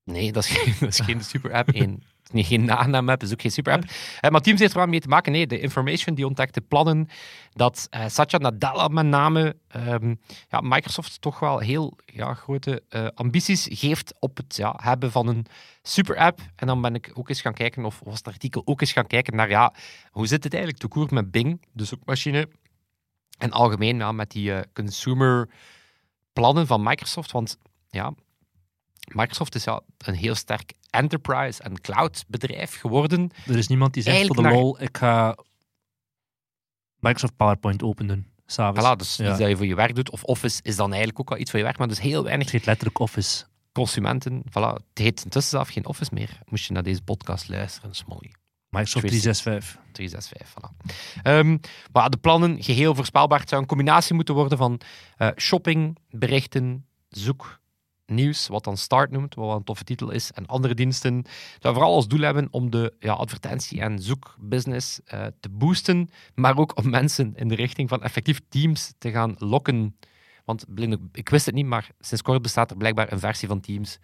Nee, 0.04 0.32
dat 0.32 0.44
is 0.44 1.00
geen, 1.00 1.24
super 1.24 1.52
app 1.52 1.68
geen 1.76 2.02
niet 2.32 2.46
geen 2.46 2.64
naam 2.64 3.08
app, 3.08 3.22
is 3.22 3.32
ook 3.32 3.40
geen 3.40 3.50
super 3.50 3.72
app. 3.72 3.84
Eh, 4.20 4.30
maar 4.30 4.40
Teams 4.40 4.60
heeft 4.60 4.72
er 4.72 4.78
wel 4.78 4.86
mee 4.86 5.00
te 5.00 5.08
maken. 5.08 5.32
Nee, 5.32 5.46
de 5.46 5.60
Information 5.60 6.14
die 6.14 6.26
ontdekte 6.26 6.60
plannen 6.60 7.08
dat 7.52 7.86
eh, 7.90 8.04
Satya 8.08 8.38
Nadella 8.38 8.88
met 8.88 9.06
name 9.06 9.56
ehm, 9.68 10.14
ja, 10.48 10.60
Microsoft 10.60 11.20
toch 11.20 11.38
wel 11.38 11.58
heel 11.58 11.98
ja, 12.06 12.34
grote 12.34 12.82
eh, 12.88 13.06
ambities 13.14 13.68
geeft 13.70 14.14
op 14.18 14.36
het 14.36 14.56
ja, 14.56 14.78
hebben 14.82 15.10
van 15.10 15.28
een 15.28 15.46
super 15.82 16.16
app. 16.16 16.40
En 16.56 16.66
dan 16.66 16.80
ben 16.80 16.94
ik 16.94 17.10
ook 17.14 17.28
eens 17.28 17.40
gaan 17.40 17.54
kijken, 17.54 17.84
of 17.84 18.00
was 18.04 18.18
het 18.18 18.26
artikel 18.26 18.62
ook 18.64 18.80
eens 18.80 18.92
gaan 18.92 19.06
kijken 19.06 19.36
naar 19.36 19.48
ja, 19.48 19.74
hoe 20.10 20.26
zit 20.26 20.44
het 20.44 20.52
eigenlijk 20.52 20.82
te 20.82 20.88
koer 20.88 21.08
met 21.10 21.30
Bing, 21.30 21.62
de 21.72 21.84
zoekmachine, 21.84 22.48
en 23.38 23.50
algemeen 23.50 23.96
ja, 23.96 24.12
met 24.12 24.30
die 24.30 24.52
consumer 24.72 25.48
plannen 26.32 26.66
van 26.66 26.82
Microsoft. 26.82 27.32
Want 27.32 27.58
ja, 27.90 28.12
Microsoft 29.06 29.54
is 29.54 29.64
ja 29.64 29.80
een 29.98 30.14
heel 30.14 30.34
sterk 30.34 30.72
enterprise 30.90 31.62
en 31.62 31.80
cloud 31.80 32.24
bedrijf 32.28 32.80
geworden. 32.80 33.30
Er 33.46 33.58
is 33.58 33.68
niemand 33.68 33.94
die 33.94 34.02
zegt 34.02 34.26
voor 34.26 34.36
de 34.36 34.42
lol, 34.48 34.82
ik 34.82 34.96
ga 34.96 35.36
Microsoft 36.98 37.36
PowerPoint 37.36 37.82
open 37.82 38.06
doen. 38.06 38.26
Voilà, 38.52 38.96
dus 38.96 39.16
Ja. 39.16 39.28
iets 39.30 39.38
dat 39.38 39.48
je 39.48 39.56
voor 39.56 39.66
je 39.66 39.74
werk 39.74 39.94
doet. 39.94 40.10
Of 40.10 40.22
Office 40.22 40.60
is 40.62 40.76
dan 40.76 40.88
eigenlijk 40.88 41.20
ook 41.20 41.28
wel 41.28 41.38
iets 41.38 41.50
voor 41.50 41.58
je 41.58 41.64
werk, 41.64 41.78
maar 41.78 41.88
dus 41.88 42.00
heel 42.00 42.16
Het 42.16 42.24
weinig 42.26 42.50
heet 42.50 42.66
letterlijk 42.66 42.98
Office. 42.98 43.44
consumenten. 43.72 44.42
Voilà, 44.50 44.72
het 44.74 44.82
heet 44.94 45.24
intussen 45.24 45.50
zelf 45.50 45.68
geen 45.68 45.86
Office 45.86 46.10
meer. 46.14 46.38
Moest 46.44 46.66
je 46.66 46.72
naar 46.72 46.82
deze 46.82 47.02
podcast 47.02 47.48
luisteren, 47.48 47.94
Smolly. 47.94 48.32
Microsoft 48.68 49.06
Twisted. 49.06 49.34
365. 49.42 49.80
365, 49.92 50.48
voilà. 50.48 50.86
Ehm, 51.22 51.56
maar 51.92 52.10
de 52.10 52.16
plannen, 52.16 52.62
geheel 52.62 52.94
voorspelbaar. 52.94 53.40
Het 53.40 53.48
zou 53.48 53.60
een 53.62 53.66
combinatie 53.68 54.14
moeten 54.14 54.34
worden 54.34 54.58
van 54.58 54.80
eh, 55.16 55.28
shopping, 55.36 55.98
berichten, 56.10 56.86
zoek, 57.08 57.60
nieuws, 58.14 58.48
wat 58.48 58.64
dan 58.64 58.76
Start 58.76 59.10
noemt, 59.10 59.34
wat 59.34 59.46
wel 59.46 59.56
een 59.56 59.64
toffe 59.64 59.84
titel 59.84 60.10
is, 60.10 60.32
en 60.32 60.46
andere 60.46 60.74
diensten. 60.74 61.24
Zou 61.58 61.74
vooral 61.74 61.94
als 61.94 62.08
doel 62.08 62.20
hebben 62.20 62.48
om 62.50 62.70
de 62.70 62.94
ja, 62.98 63.12
advertentie- 63.12 63.80
en 63.80 63.98
zoekbusiness 63.98 65.00
eh, 65.04 65.26
te 65.40 65.48
boosten, 65.48 66.10
maar 66.34 66.58
ook 66.58 66.78
om 66.78 66.90
mensen 66.90 67.32
in 67.36 67.48
de 67.48 67.54
richting 67.54 67.88
van 67.88 68.02
effectief 68.02 68.40
Teams 68.48 68.92
te 68.98 69.10
gaan 69.10 69.34
lokken. 69.38 69.96
Want 70.44 70.64
ik 71.12 71.28
wist 71.28 71.46
het 71.46 71.54
niet, 71.54 71.66
maar 71.66 71.88
sinds 72.00 72.22
kort 72.22 72.42
bestaat 72.42 72.70
er 72.70 72.76
blijkbaar 72.76 73.12
een 73.12 73.18
versie 73.18 73.48
van 73.48 73.60
Teams 73.60 73.98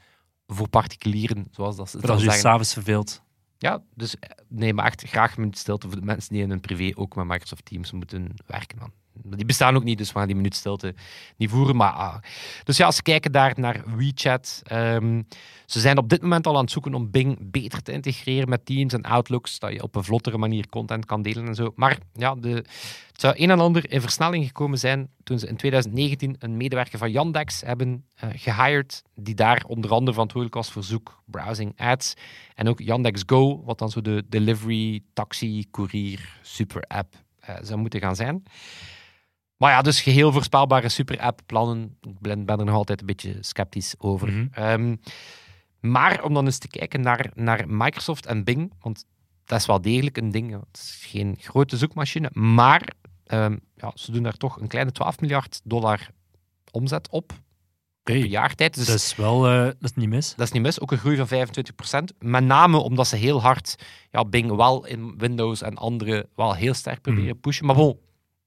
voor 0.47 0.69
particulieren, 0.69 1.47
zoals 1.51 1.77
dat 1.77 1.91
ze 1.91 1.99
je 2.01 2.07
zeggen. 2.07 2.33
s'avonds 2.33 2.73
verveelt. 2.73 3.23
Ja, 3.59 3.83
dus 3.95 4.19
eh, 4.19 4.31
nee, 4.49 4.75
maar 4.75 4.85
echt 4.85 5.03
graag 5.03 5.37
een 5.37 5.55
stilte 5.55 5.89
voor 5.89 5.97
de 5.97 6.05
mensen 6.07 6.33
die 6.33 6.43
in 6.43 6.51
hun 6.51 6.61
privé 6.61 6.91
ook 6.95 7.15
met 7.15 7.27
Microsoft 7.27 7.65
Teams 7.65 7.93
moeten 7.93 8.35
werken. 8.47 8.79
Man. 8.79 8.93
Die 9.23 9.45
bestaan 9.45 9.77
ook 9.77 9.85
niet, 9.85 9.99
dus 9.99 10.13
we 10.13 10.19
gaan 10.19 10.27
die 10.27 10.37
minuut 10.37 10.55
stilte 10.55 10.95
niet 11.37 11.51
voeren. 11.51 11.77
Maar, 11.77 11.93
ah. 11.93 12.17
Dus 12.65 12.77
ja, 12.77 12.87
als 12.87 12.97
we 12.97 13.03
kijken 13.03 13.33
daar 13.33 13.53
naar 13.57 13.83
WeChat, 13.97 14.63
ehm, 14.65 15.23
ze 15.67 15.81
zijn 15.81 15.99
op 15.99 16.09
dit 16.09 16.23
moment 16.23 16.47
al 16.47 16.55
aan 16.57 16.63
het 16.63 16.71
zoeken 16.71 16.95
om 16.95 17.11
Bing 17.11 17.51
beter 17.51 17.83
te 17.83 17.93
integreren 17.93 18.49
met 18.49 18.67
Teams 18.67 18.93
en 18.93 19.03
Outlooks, 19.03 19.59
dat 19.59 19.73
je 19.73 19.83
op 19.83 19.95
een 19.95 20.05
vlottere 20.05 20.39
manier 20.39 20.69
content 20.69 21.05
kan 21.05 21.23
delen 21.23 21.47
en 21.47 21.55
zo. 21.55 21.73
Maar 21.75 21.99
ja, 22.13 22.35
de, 22.35 22.65
het 23.19 23.21
zou 23.21 23.35
een 23.37 23.51
en 23.51 23.61
ander 23.61 23.91
in 23.91 24.01
versnelling 24.01 24.47
gekomen 24.47 24.79
zijn 24.79 25.11
toen 25.25 25.39
ze 25.39 25.47
in 25.47 25.57
2019 25.57 26.37
een 26.39 26.57
medewerker 26.57 26.99
van 26.99 27.11
Yandex 27.11 27.61
hebben 27.61 28.05
uh, 28.25 28.31
gehired, 28.35 29.03
die 29.15 29.35
daar 29.35 29.65
onder 29.67 29.91
andere 29.91 30.13
verantwoordelijk 30.13 30.55
was 30.55 30.71
voor 30.71 30.85
zoek, 30.85 31.23
browsing, 31.25 31.73
ads 31.77 32.15
en 32.55 32.69
ook 32.69 32.81
Yandex 32.81 33.23
Go, 33.27 33.63
wat 33.65 33.79
dan 33.79 33.91
zo 33.91 34.01
de 34.01 34.25
delivery, 34.29 35.03
taxi, 35.13 35.67
courier, 35.71 36.39
super 36.43 36.83
app 36.83 37.15
uh, 37.49 37.57
zou 37.63 37.79
moeten 37.79 38.01
gaan 38.01 38.17
zijn. 38.17 38.43
Maar 39.59 39.71
ja, 39.71 39.83
dus 39.83 40.01
geheel 40.01 40.33
voorspelbare 40.33 40.89
super-app-plannen. 40.89 41.97
Ik 42.01 42.21
ben, 42.21 42.45
ben 42.45 42.59
er 42.59 42.65
nog 42.65 42.75
altijd 42.75 43.01
een 43.01 43.07
beetje 43.07 43.37
sceptisch 43.41 43.95
over. 43.99 44.33
Mhm. 44.33 44.47
Ehm, 44.51 44.97
maar 45.81 46.23
om 46.23 46.35
dan 46.35 46.45
eens 46.45 46.59
te 46.59 46.69
kijken 46.69 47.01
naar, 47.01 47.31
naar 47.35 47.65
Microsoft 47.69 48.27
en 48.27 48.45
Bing, 48.45 48.73
want 48.81 49.05
dat 49.45 49.61
is 49.61 49.67
wel 49.67 49.81
degelijk 49.81 50.17
een 50.17 50.31
ding. 50.31 50.51
Het 50.51 50.79
is 50.81 51.05
geen 51.07 51.37
grote 51.41 51.77
zoekmachine, 51.77 52.31
maar 52.33 52.93
ehm, 53.27 53.57
ja, 53.75 53.93
ze 53.95 54.13
doen 54.13 54.23
daar 54.23 54.37
toch 54.37 54.61
een 54.61 54.69
kleine 54.69 54.93
12 54.93 55.21
miljard 55.21 55.61
dollar 55.65 56.09
omzet 56.71 57.09
op. 57.11 57.33
Per 58.03 58.17
jaar 58.17 58.55
tijd. 58.55 58.75
Dus 58.75 58.87
dat 58.87 58.97
is 58.97 59.17
wel 59.17 59.49
eh, 59.49 59.65
dat 59.65 59.77
is 59.81 59.95
niet 59.95 60.09
mis. 60.09 60.35
dat 60.35 60.47
is 60.47 60.53
niet 60.53 60.63
mis, 60.63 60.81
ook 60.81 60.93
een 60.93 60.99
groei 60.99 61.17
van 61.17 61.49
25%. 62.13 62.17
Met 62.19 62.45
name 62.45 62.79
omdat 62.79 63.07
ze 63.07 63.17
heel 63.17 63.43
hard 63.43 63.75
ja, 64.11 64.25
Bing 64.25 64.57
wel 64.57 64.87
in 64.87 65.15
Windows 65.19 65.63
en 65.63 65.77
andere 65.77 66.29
wel 66.35 66.55
heel 66.55 66.75
sterk 66.75 67.01
proberen 67.01 67.41
pushen. 67.41 67.67
Maar 67.67 67.75
bon, 67.75 67.99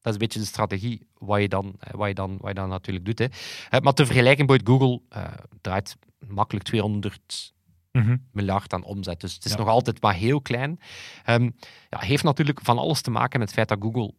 dat 0.02 0.08
is 0.08 0.12
een 0.14 0.18
beetje 0.28 0.40
de 0.40 0.46
strategie 0.46 1.08
wat 1.18 1.42
je 1.42 1.48
dan, 1.48 1.76
eh, 1.80 1.94
wat 1.94 2.08
je 2.08 2.14
dan, 2.14 2.38
wat 2.40 2.48
je 2.48 2.54
dan 2.56 2.70
natuurlijk 2.70 3.06
doet. 3.06 3.20
Hè. 3.20 3.26
Eh, 3.70 3.80
Maar 3.80 3.94
te 3.94 4.06
vergelijken, 4.06 4.46
bijvoorbeeld 4.46 4.82
Google 4.82 5.02
eh, 5.22 5.34
draait 5.62 5.98
makkelijk 6.28 6.66
200 6.66 7.54
Mhm. 7.92 8.18
miljard 8.32 8.74
aan 8.74 8.84
omzet. 8.84 9.22
Dus 9.22 9.34
het 9.34 9.46
is 9.46 9.52
Ja. 9.52 9.58
nog 9.58 9.68
altijd 9.68 10.02
maar 10.02 10.14
heel 10.14 10.42
klein. 10.42 10.80
Ehm 11.26 11.50
ja, 11.90 12.00
heeft 12.00 12.24
natuurlijk 12.24 12.60
van 12.64 12.78
alles 12.78 13.02
te 13.02 13.12
maken 13.12 13.40
met 13.40 13.48
het 13.48 13.58
feit 13.58 13.68
dat 13.70 13.78
Google 13.82 14.14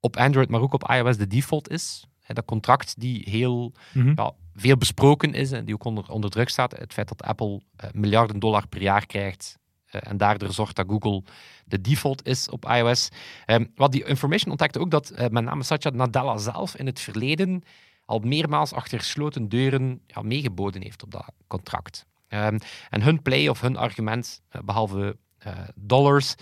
op 0.00 0.16
Android, 0.16 0.48
maar 0.48 0.60
ook 0.60 0.72
op 0.74 0.90
iOS 0.90 1.16
de 1.16 1.26
default 1.26 1.68
is. 1.70 2.04
Dat 2.26 2.44
contract 2.44 3.00
die 3.00 3.22
heel 3.30 3.72
Mhm. 3.94 4.12
ja, 4.14 4.32
veel 4.54 4.76
besproken 4.76 5.34
is 5.34 5.52
en 5.52 5.64
die 5.64 5.74
ook 5.74 5.84
onder, 5.84 6.10
onder 6.10 6.30
druk 6.30 6.48
staat. 6.48 6.72
Het 6.78 6.92
feit 6.92 7.08
dat 7.08 7.22
Apple 7.22 7.60
miljarden 7.92 8.38
dollar 8.38 8.66
per 8.68 8.82
jaar 8.82 9.06
krijgt 9.06 9.58
en 9.90 10.16
daardoor 10.16 10.52
zorgt 10.52 10.76
dat 10.76 10.86
Google 10.88 11.22
de 11.64 11.80
default 11.80 12.26
is 12.26 12.48
op 12.48 12.64
iOS. 12.68 13.08
Ehm, 13.46 13.64
wat 13.74 13.92
die 13.92 14.04
information 14.04 14.50
ontdekte 14.50 14.78
ook 14.78 14.90
dat 14.90 15.10
eh, 15.10 15.28
met 15.28 15.44
name 15.44 15.62
Satya 15.62 15.90
Nadella 15.90 16.36
zelf 16.36 16.76
in 16.76 16.86
het 16.86 17.00
verleden 17.00 17.62
al 18.04 18.18
meermaals 18.18 18.72
achter 18.72 18.98
gesloten 18.98 19.48
deuren 19.48 20.00
ja, 20.06 20.22
meegeboden 20.22 20.82
heeft 20.82 21.02
op 21.02 21.10
dat 21.10 21.32
contract. 21.46 22.06
Ehm, 22.28 22.58
en 22.90 23.02
hun 23.02 23.22
play 23.22 23.48
of 23.48 23.60
hun 23.60 23.76
argument, 23.76 24.42
eh, 24.48 24.60
behalve 24.62 25.16
eh, 25.38 25.52
dollars, 25.74 26.34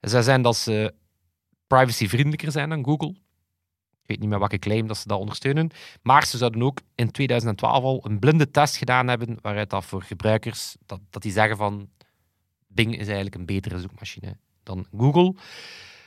zij 0.00 0.22
zijn 0.22 0.42
dat 0.42 0.56
ze 0.56 0.94
privacyvriendelijker 1.66 2.52
zijn 2.52 2.68
dan 2.68 2.84
Google. 2.84 3.14
Ik 4.02 4.12
weet 4.12 4.20
niet 4.20 4.28
meer 4.28 4.38
welke 4.38 4.58
claim 4.58 4.86
dat 4.86 4.96
ze 4.96 5.08
dat 5.08 5.18
ondersteunen. 5.18 5.70
Maar 6.02 6.26
ze 6.26 6.36
zouden 6.36 6.62
ook 6.62 6.80
in 6.94 7.10
2012 7.10 7.82
al 7.82 8.00
een 8.04 8.18
blinde 8.18 8.50
test 8.50 8.76
gedaan 8.76 9.08
hebben, 9.08 9.38
waaruit 9.40 9.70
dat 9.70 9.84
voor 9.84 10.02
gebruikers, 10.02 10.76
dat, 10.86 11.00
dat 11.10 11.22
die 11.22 11.32
zeggen 11.32 11.56
van 11.56 11.88
Bing 12.76 12.92
is 12.98 13.06
eigenlijk 13.06 13.34
een 13.34 13.46
betere 13.46 13.78
zoekmachine 13.80 14.36
dan 14.62 14.86
Google. 14.96 15.34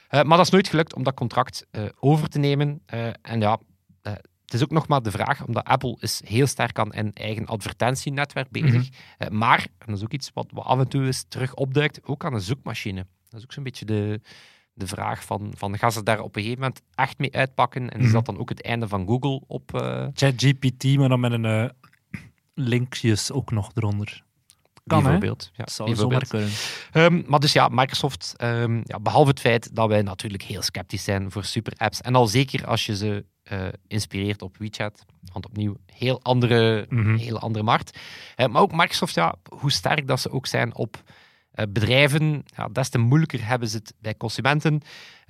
Eh, 0.07 0.21
maar 0.23 0.37
dat 0.37 0.45
is 0.45 0.51
nooit 0.51 0.67
gelukt 0.67 0.95
om 0.95 1.03
dat 1.03 1.13
contract 1.13 1.67
eh, 1.71 1.83
over 1.99 2.29
te 2.29 2.39
nemen. 2.39 2.81
Eh, 2.85 3.07
en 3.21 3.39
ja, 3.41 3.59
het 4.01 4.53
is 4.57 4.63
ook 4.63 4.71
nog 4.71 4.87
maar 4.87 5.01
de 5.01 5.11
vraag, 5.11 5.45
omdat 5.45 5.63
Apple 5.63 5.97
is 5.99 6.21
heel 6.25 6.47
sterk 6.47 6.79
aan 6.79 6.95
een 6.95 7.13
eigen 7.13 7.45
advertentienetwerk 7.45 8.49
bezig. 8.51 8.89
Eh, 9.17 9.27
maar, 9.29 9.59
en 9.77 9.85
dat 9.87 9.97
is 9.97 10.03
ook 10.03 10.13
iets 10.13 10.31
wat, 10.33 10.47
wat 10.53 10.65
af 10.65 10.79
en 10.79 10.87
toe 10.87 11.05
eens 11.05 11.25
terug 11.27 11.53
opduikt, 11.53 12.03
ook 12.03 12.25
aan 12.25 12.33
een 12.33 12.41
zoekmachine. 12.41 13.05
Dat 13.29 13.39
is 13.39 13.45
ook 13.45 13.53
zo'n 13.53 13.63
beetje 13.63 13.85
de, 13.85 14.21
de 14.73 14.87
vraag 14.87 15.23
van, 15.23 15.51
van, 15.57 15.77
gaan 15.77 15.91
ze 15.91 16.03
daar 16.03 16.19
op 16.19 16.35
een 16.35 16.41
gegeven 16.41 16.61
moment 16.63 16.81
echt 16.95 17.17
mee 17.17 17.35
uitpakken? 17.35 17.89
En 17.89 17.99
is 17.99 18.05
Mhm. 18.05 18.13
dat 18.13 18.25
dan 18.25 18.37
ook 18.37 18.49
het 18.49 18.63
einde 18.63 18.87
van 18.87 19.07
Google 19.07 19.41
op... 19.47 19.71
ChatGPT, 20.13 20.83
maar 20.97 21.09
dan 21.09 21.19
met 21.19 21.31
een 21.31 21.45
eh, 21.45 21.69
linkjes 22.53 23.31
ook 23.31 23.51
nog 23.51 23.71
eronder. 23.73 24.23
Kan, 24.89 24.97
hè? 24.97 25.03
bijvoorbeeld. 25.03 25.51
Ja, 25.53 25.67
zou 25.67 25.89
bijvoorbeeld. 25.89 26.27
kunnen. 26.27 26.49
Ehm, 26.91 27.21
maar 27.27 27.39
dus 27.39 27.53
ja, 27.53 27.67
Microsoft, 27.71 28.33
ehm, 28.37 28.81
ja, 28.83 28.99
behalve 28.99 29.29
het 29.29 29.39
feit 29.39 29.75
dat 29.75 29.87
wij 29.87 30.01
natuurlijk 30.01 30.43
heel 30.43 30.61
sceptisch 30.61 31.03
zijn 31.03 31.31
voor 31.31 31.43
super-apps, 31.43 32.01
en 32.01 32.15
al 32.15 32.27
zeker 32.27 32.65
als 32.65 32.85
je 32.85 32.95
ze 32.95 33.25
eh, 33.43 33.67
inspireert 33.87 34.41
op 34.41 34.57
WeChat, 34.57 35.05
want 35.33 35.45
opnieuw, 35.45 35.75
heel 35.85 36.21
andere, 36.23 36.85
Mhm. 36.89 37.15
heel 37.15 37.39
andere 37.39 37.63
markt. 37.63 37.97
Eh, 38.35 38.47
maar 38.47 38.61
ook 38.61 38.71
Microsoft, 38.71 39.15
ja, 39.15 39.35
hoe 39.59 39.71
sterk 39.71 40.07
dat 40.07 40.19
ze 40.19 40.31
ook 40.31 40.45
zijn 40.47 40.75
op 40.75 41.03
eh, 41.51 41.65
bedrijven, 41.69 42.43
ja, 42.55 42.67
des 42.67 42.89
te 42.89 42.97
moeilijker 42.97 43.47
hebben 43.47 43.67
ze 43.67 43.77
het 43.77 43.93
bij 44.01 44.15
consumenten. 44.17 44.81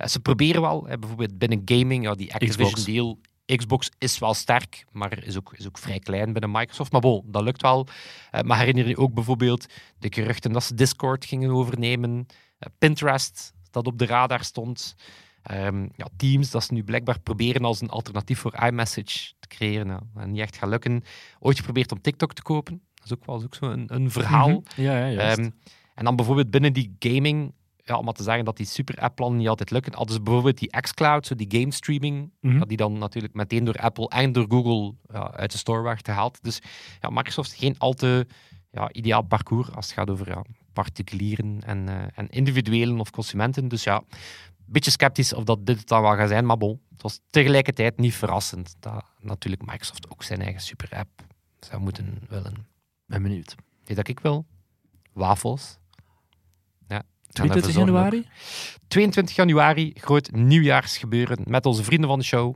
Ze 0.08 0.20
proberen 0.20 0.60
wel, 0.60 0.86
bijvoorbeeld 1.00 1.38
binnen 1.38 1.62
gaming, 1.64 2.04
ja, 2.04 2.14
die 2.14 2.32
Activision 2.34 2.66
Xbox. 2.66 2.84
deal, 2.84 3.18
Xbox 3.56 3.90
is 3.98 4.18
wel 4.18 4.34
sterk, 4.34 4.84
maar 4.92 5.24
is 5.24 5.36
ook, 5.36 5.52
is 5.56 5.66
ook 5.66 5.78
vrij 5.78 5.98
klein 5.98 6.32
binnen 6.32 6.50
Microsoft. 6.50 6.92
Maar 6.92 7.00
bon, 7.00 7.22
dat 7.26 7.42
lukt 7.42 7.62
wel. 7.62 7.86
Eh, 8.30 8.40
maar 8.40 8.58
herinner 8.58 8.88
je 8.88 8.96
ook 8.96 9.14
bijvoorbeeld 9.14 9.66
de 9.98 10.12
geruchten 10.12 10.52
dat 10.52 10.64
ze 10.64 10.74
Discord 10.74 11.24
gingen 11.24 11.50
overnemen, 11.50 12.26
eh, 12.58 12.68
Pinterest, 12.78 13.52
dat 13.70 13.86
op 13.86 13.98
de 13.98 14.06
radar 14.06 14.44
stond. 14.44 14.94
Ehm, 15.42 15.82
ja, 15.96 16.06
Teams, 16.16 16.50
dat 16.50 16.64
ze 16.64 16.72
nu 16.72 16.82
blijkbaar 16.82 17.20
proberen 17.20 17.64
als 17.64 17.80
een 17.80 17.88
alternatief 17.88 18.38
voor 18.38 18.54
iMessage 18.66 19.32
te 19.38 19.48
creëren. 19.48 19.86
Nou, 19.86 20.00
dat 20.14 20.26
niet 20.26 20.40
echt 20.40 20.56
gaat 20.56 20.68
lukken. 20.68 21.04
Ooit 21.38 21.56
geprobeerd 21.56 21.92
om 21.92 22.00
TikTok 22.00 22.32
te 22.32 22.42
kopen. 22.42 22.82
Dat 22.94 23.04
is 23.04 23.12
ook 23.12 23.26
wel 23.26 23.42
ook 23.42 23.54
zo 23.54 23.64
een, 23.64 23.94
een 23.94 24.10
verhaal. 24.10 24.62
Ja, 24.76 24.98
ja, 24.98 25.08
juist. 25.08 25.38
Ehm, 25.38 25.50
en 25.94 26.04
dan 26.04 26.16
bijvoorbeeld 26.16 26.50
binnen 26.50 26.72
die 26.72 26.96
gaming, 26.98 27.54
ja, 27.90 27.98
om 27.98 28.04
maar 28.04 28.14
te 28.14 28.22
zeggen 28.22 28.44
dat 28.44 28.56
die 28.56 28.66
super-app-plannen 28.66 29.38
niet 29.38 29.48
altijd 29.48 29.70
lukken, 29.70 29.94
hadden 29.94 30.14
ze 30.14 30.22
bijvoorbeeld 30.22 30.58
die 30.58 30.80
xCloud, 30.80 31.26
zo 31.26 31.34
die 31.34 31.60
game 31.60 31.72
streaming, 31.72 32.32
ja, 32.40 32.64
die 32.64 32.76
dan 32.76 32.98
natuurlijk 32.98 33.34
meteen 33.34 33.64
door 33.64 33.76
Apple 33.76 34.08
en 34.08 34.32
door 34.32 34.46
Google 34.48 34.94
ja, 35.12 35.32
uit 35.32 35.52
de 35.52 35.58
store 35.58 35.82
werd 35.82 36.04
gehaald. 36.04 36.42
Dus 36.42 36.58
ja, 37.00 37.08
Microsoft 37.10 37.52
geen 37.52 37.78
al 37.78 37.92
te 37.92 38.26
ja, 38.70 38.92
ideaal 38.92 39.22
parcours 39.22 39.70
als 39.70 39.86
het 39.86 39.94
gaat 39.94 40.10
over 40.10 40.28
ja, 40.28 40.44
particulieren 40.72 41.60
en, 41.64 41.88
eh, 41.88 42.04
en 42.14 42.28
individuelen 42.28 43.00
of 43.00 43.10
consumenten. 43.10 43.68
Dus 43.68 43.84
ja, 43.84 43.96
een 43.96 44.06
beetje 44.66 44.90
sceptisch 44.90 45.34
of 45.34 45.44
dat 45.44 45.66
dit 45.66 45.78
het 45.78 45.88
dan 45.88 46.02
wel 46.02 46.16
gaat 46.16 46.28
zijn, 46.28 46.46
maar 46.46 46.56
bon, 46.56 46.80
het 46.90 47.02
was 47.02 47.20
tegelijkertijd 47.30 47.96
niet 47.98 48.14
verrassend 48.14 48.76
dat 48.80 49.04
natuurlijk 49.20 49.62
Microsoft 49.66 50.10
ook 50.10 50.22
zijn 50.22 50.42
eigen 50.42 50.60
super-app 50.60 51.10
zou 51.60 51.80
moeten 51.80 52.18
willen. 52.28 52.66
ben 53.06 53.22
benieuwd. 53.22 53.54
Weet 53.84 53.96
dat 53.96 54.08
ik 54.08 54.20
wil? 54.20 54.46
Wafels. 55.12 55.78
Ja. 57.30 57.44
ik 57.44 57.52
ga 57.52 57.60
22 57.60 57.66
ervoor 57.66 57.72
zorgen 57.72 58.06
ook. 58.06 58.12
januari? 58.12 58.28
22 58.88 59.36
januari, 59.36 59.92
groot 59.94 60.30
nieuwjaarsgebeuren 60.30 61.38
met 61.44 61.66
onze 61.66 61.84
vrienden 61.84 62.08
van 62.08 62.18
de 62.18 62.24
show. 62.24 62.54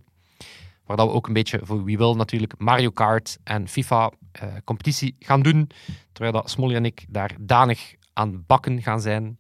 Waar 0.85 0.97
dat 0.97 1.07
we 1.07 1.13
ook 1.13 1.27
een 1.27 1.33
beetje 1.33 1.61
voor 1.63 1.85
wie 1.85 1.97
wil 1.97 2.17
natuurlijk 2.17 2.55
Mario 2.59 2.91
Kart 2.91 3.39
en 3.45 3.69
FIFA 3.69 4.11
eh, 4.33 4.49
competitie 4.65 5.17
gaan 5.19 5.43
doen. 5.43 5.71
Terwijl 6.13 6.35
dat 6.35 6.51
Smolly 6.51 6.75
en 6.75 6.85
ik 6.85 7.05
daar 7.09 7.37
danig 7.41 7.95
aan 8.13 8.45
bakken 8.47 8.83
gaan 8.83 9.01
zijn. 9.01 9.39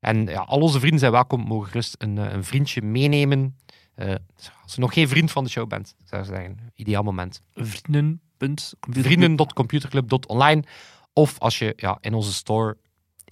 En 0.00 0.26
ja, 0.26 0.40
al 0.40 0.60
onze 0.60 0.78
vrienden 0.78 0.98
zijn 0.98 1.12
welkom, 1.12 1.40
mogen 1.40 1.68
gerust 1.68 1.94
een, 1.98 2.18
eh, 2.18 2.32
een 2.32 2.44
vriendje 2.44 2.82
meenemen. 2.82 3.56
Eh, 3.94 4.14
als 4.62 4.74
je 4.74 4.80
nog 4.80 4.92
geen 4.92 5.08
vriend 5.08 5.30
van 5.30 5.44
de 5.44 5.50
show 5.50 5.68
bent, 5.68 5.94
zou 6.04 6.22
ik 6.22 6.28
zeggen, 6.28 6.58
ideaal 6.74 7.02
moment. 7.02 7.42
Vrienden. 7.54 8.20
Vrienden.computerclub.online. 8.90 10.62
Of 11.12 11.38
als 11.38 11.58
je 11.58 11.72
ja, 11.76 11.98
in 12.00 12.14
onze 12.14 12.32
store 12.32 12.76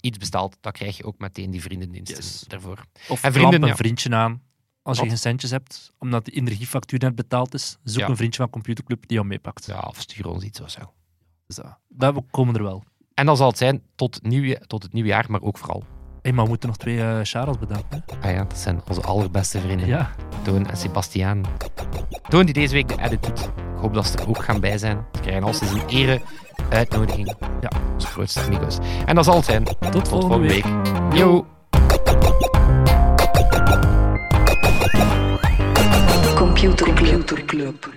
iets 0.01 0.17
bestelt, 0.17 0.57
dan 0.61 0.71
krijg 0.71 0.97
je 0.97 1.03
ook 1.03 1.17
meteen 1.19 1.51
die 1.51 1.61
vriendendiensten 1.61 2.17
Yes. 2.17 2.43
daarvoor. 2.47 2.85
Of 3.09 3.23
En 3.23 3.33
vrienden, 3.33 3.61
een 3.61 3.67
ja. 3.67 3.75
vriendje 3.75 4.15
aan. 4.15 4.41
Als 4.83 4.95
je 4.97 5.01
Wat? 5.01 5.11
geen 5.11 5.21
centjes 5.21 5.51
hebt, 5.51 5.91
omdat 5.97 6.25
de 6.25 6.31
energiefactuur 6.31 6.99
net 6.99 7.15
betaald 7.15 7.53
is, 7.53 7.77
zoek 7.83 8.01
Ja. 8.01 8.09
een 8.09 8.15
vriendje 8.15 8.41
van 8.41 8.49
Computerclub 8.49 9.07
die 9.07 9.15
jou 9.17 9.27
meepakt. 9.27 9.65
Ja, 9.65 9.79
of 9.79 9.99
stuur 9.99 10.27
ons 10.27 10.43
iets 10.43 10.61
of 10.61 10.69
zo. 10.69 10.93
Dus, 11.47 11.55
dat- 11.55 11.77
dat 11.87 12.23
komen 12.31 12.55
er 12.55 12.63
wel. 12.63 12.83
En 13.13 13.25
dan 13.25 13.37
zal 13.37 13.47
het 13.47 13.57
zijn 13.57 13.81
tot, 13.95 14.23
nieuw, 14.23 14.55
tot 14.67 14.83
het 14.83 14.93
nieuwe 14.93 15.09
jaar, 15.09 15.25
maar 15.31 15.41
ook 15.41 15.57
vooral. 15.57 15.83
Maar 16.21 16.43
we 16.43 16.49
moeten 16.49 16.69
nog 16.69 16.77
twee 16.77 17.01
eh 17.01 17.19
Charles 17.23 17.57
bedanken. 17.57 18.03
Hè? 18.19 18.27
Ah 18.27 18.33
ja, 18.33 18.43
dat 18.43 18.57
zijn 18.57 18.81
onze 18.87 19.01
allerbeste 19.01 19.59
vrienden. 19.59 19.87
Ja. 19.87 20.09
Toon 20.41 20.69
en 20.69 20.77
Sebastiaan. 20.77 21.41
Toon 22.29 22.45
die 22.45 22.53
deze 22.53 22.73
week 22.73 22.87
de 22.87 23.03
edit 23.03 23.23
doet. 23.23 23.39
Ik 23.39 23.77
hoop 23.81 23.93
dat 23.93 24.07
ze 24.07 24.17
er 24.17 24.29
ook 24.29 24.43
gaan 24.43 24.59
bij 24.59 24.77
zijn. 24.77 25.05
Ze 25.13 25.21
krijgen 25.21 25.43
als 25.43 25.61
een 25.61 25.87
ere 25.87 26.21
uitnodiging. 26.69 27.35
Ja, 27.61 27.69
onze 27.93 28.07
grootste 28.07 28.41
amigos. 28.41 28.77
En 29.05 29.15
dat 29.15 29.25
zal 29.25 29.35
het 29.35 29.45
zijn. 29.45 29.63
Tot, 29.91 30.07
volgende 30.07 30.47
week. 30.47 30.65
Yo. 31.13 31.45
Computer 36.35 36.93
Club. 37.45 37.89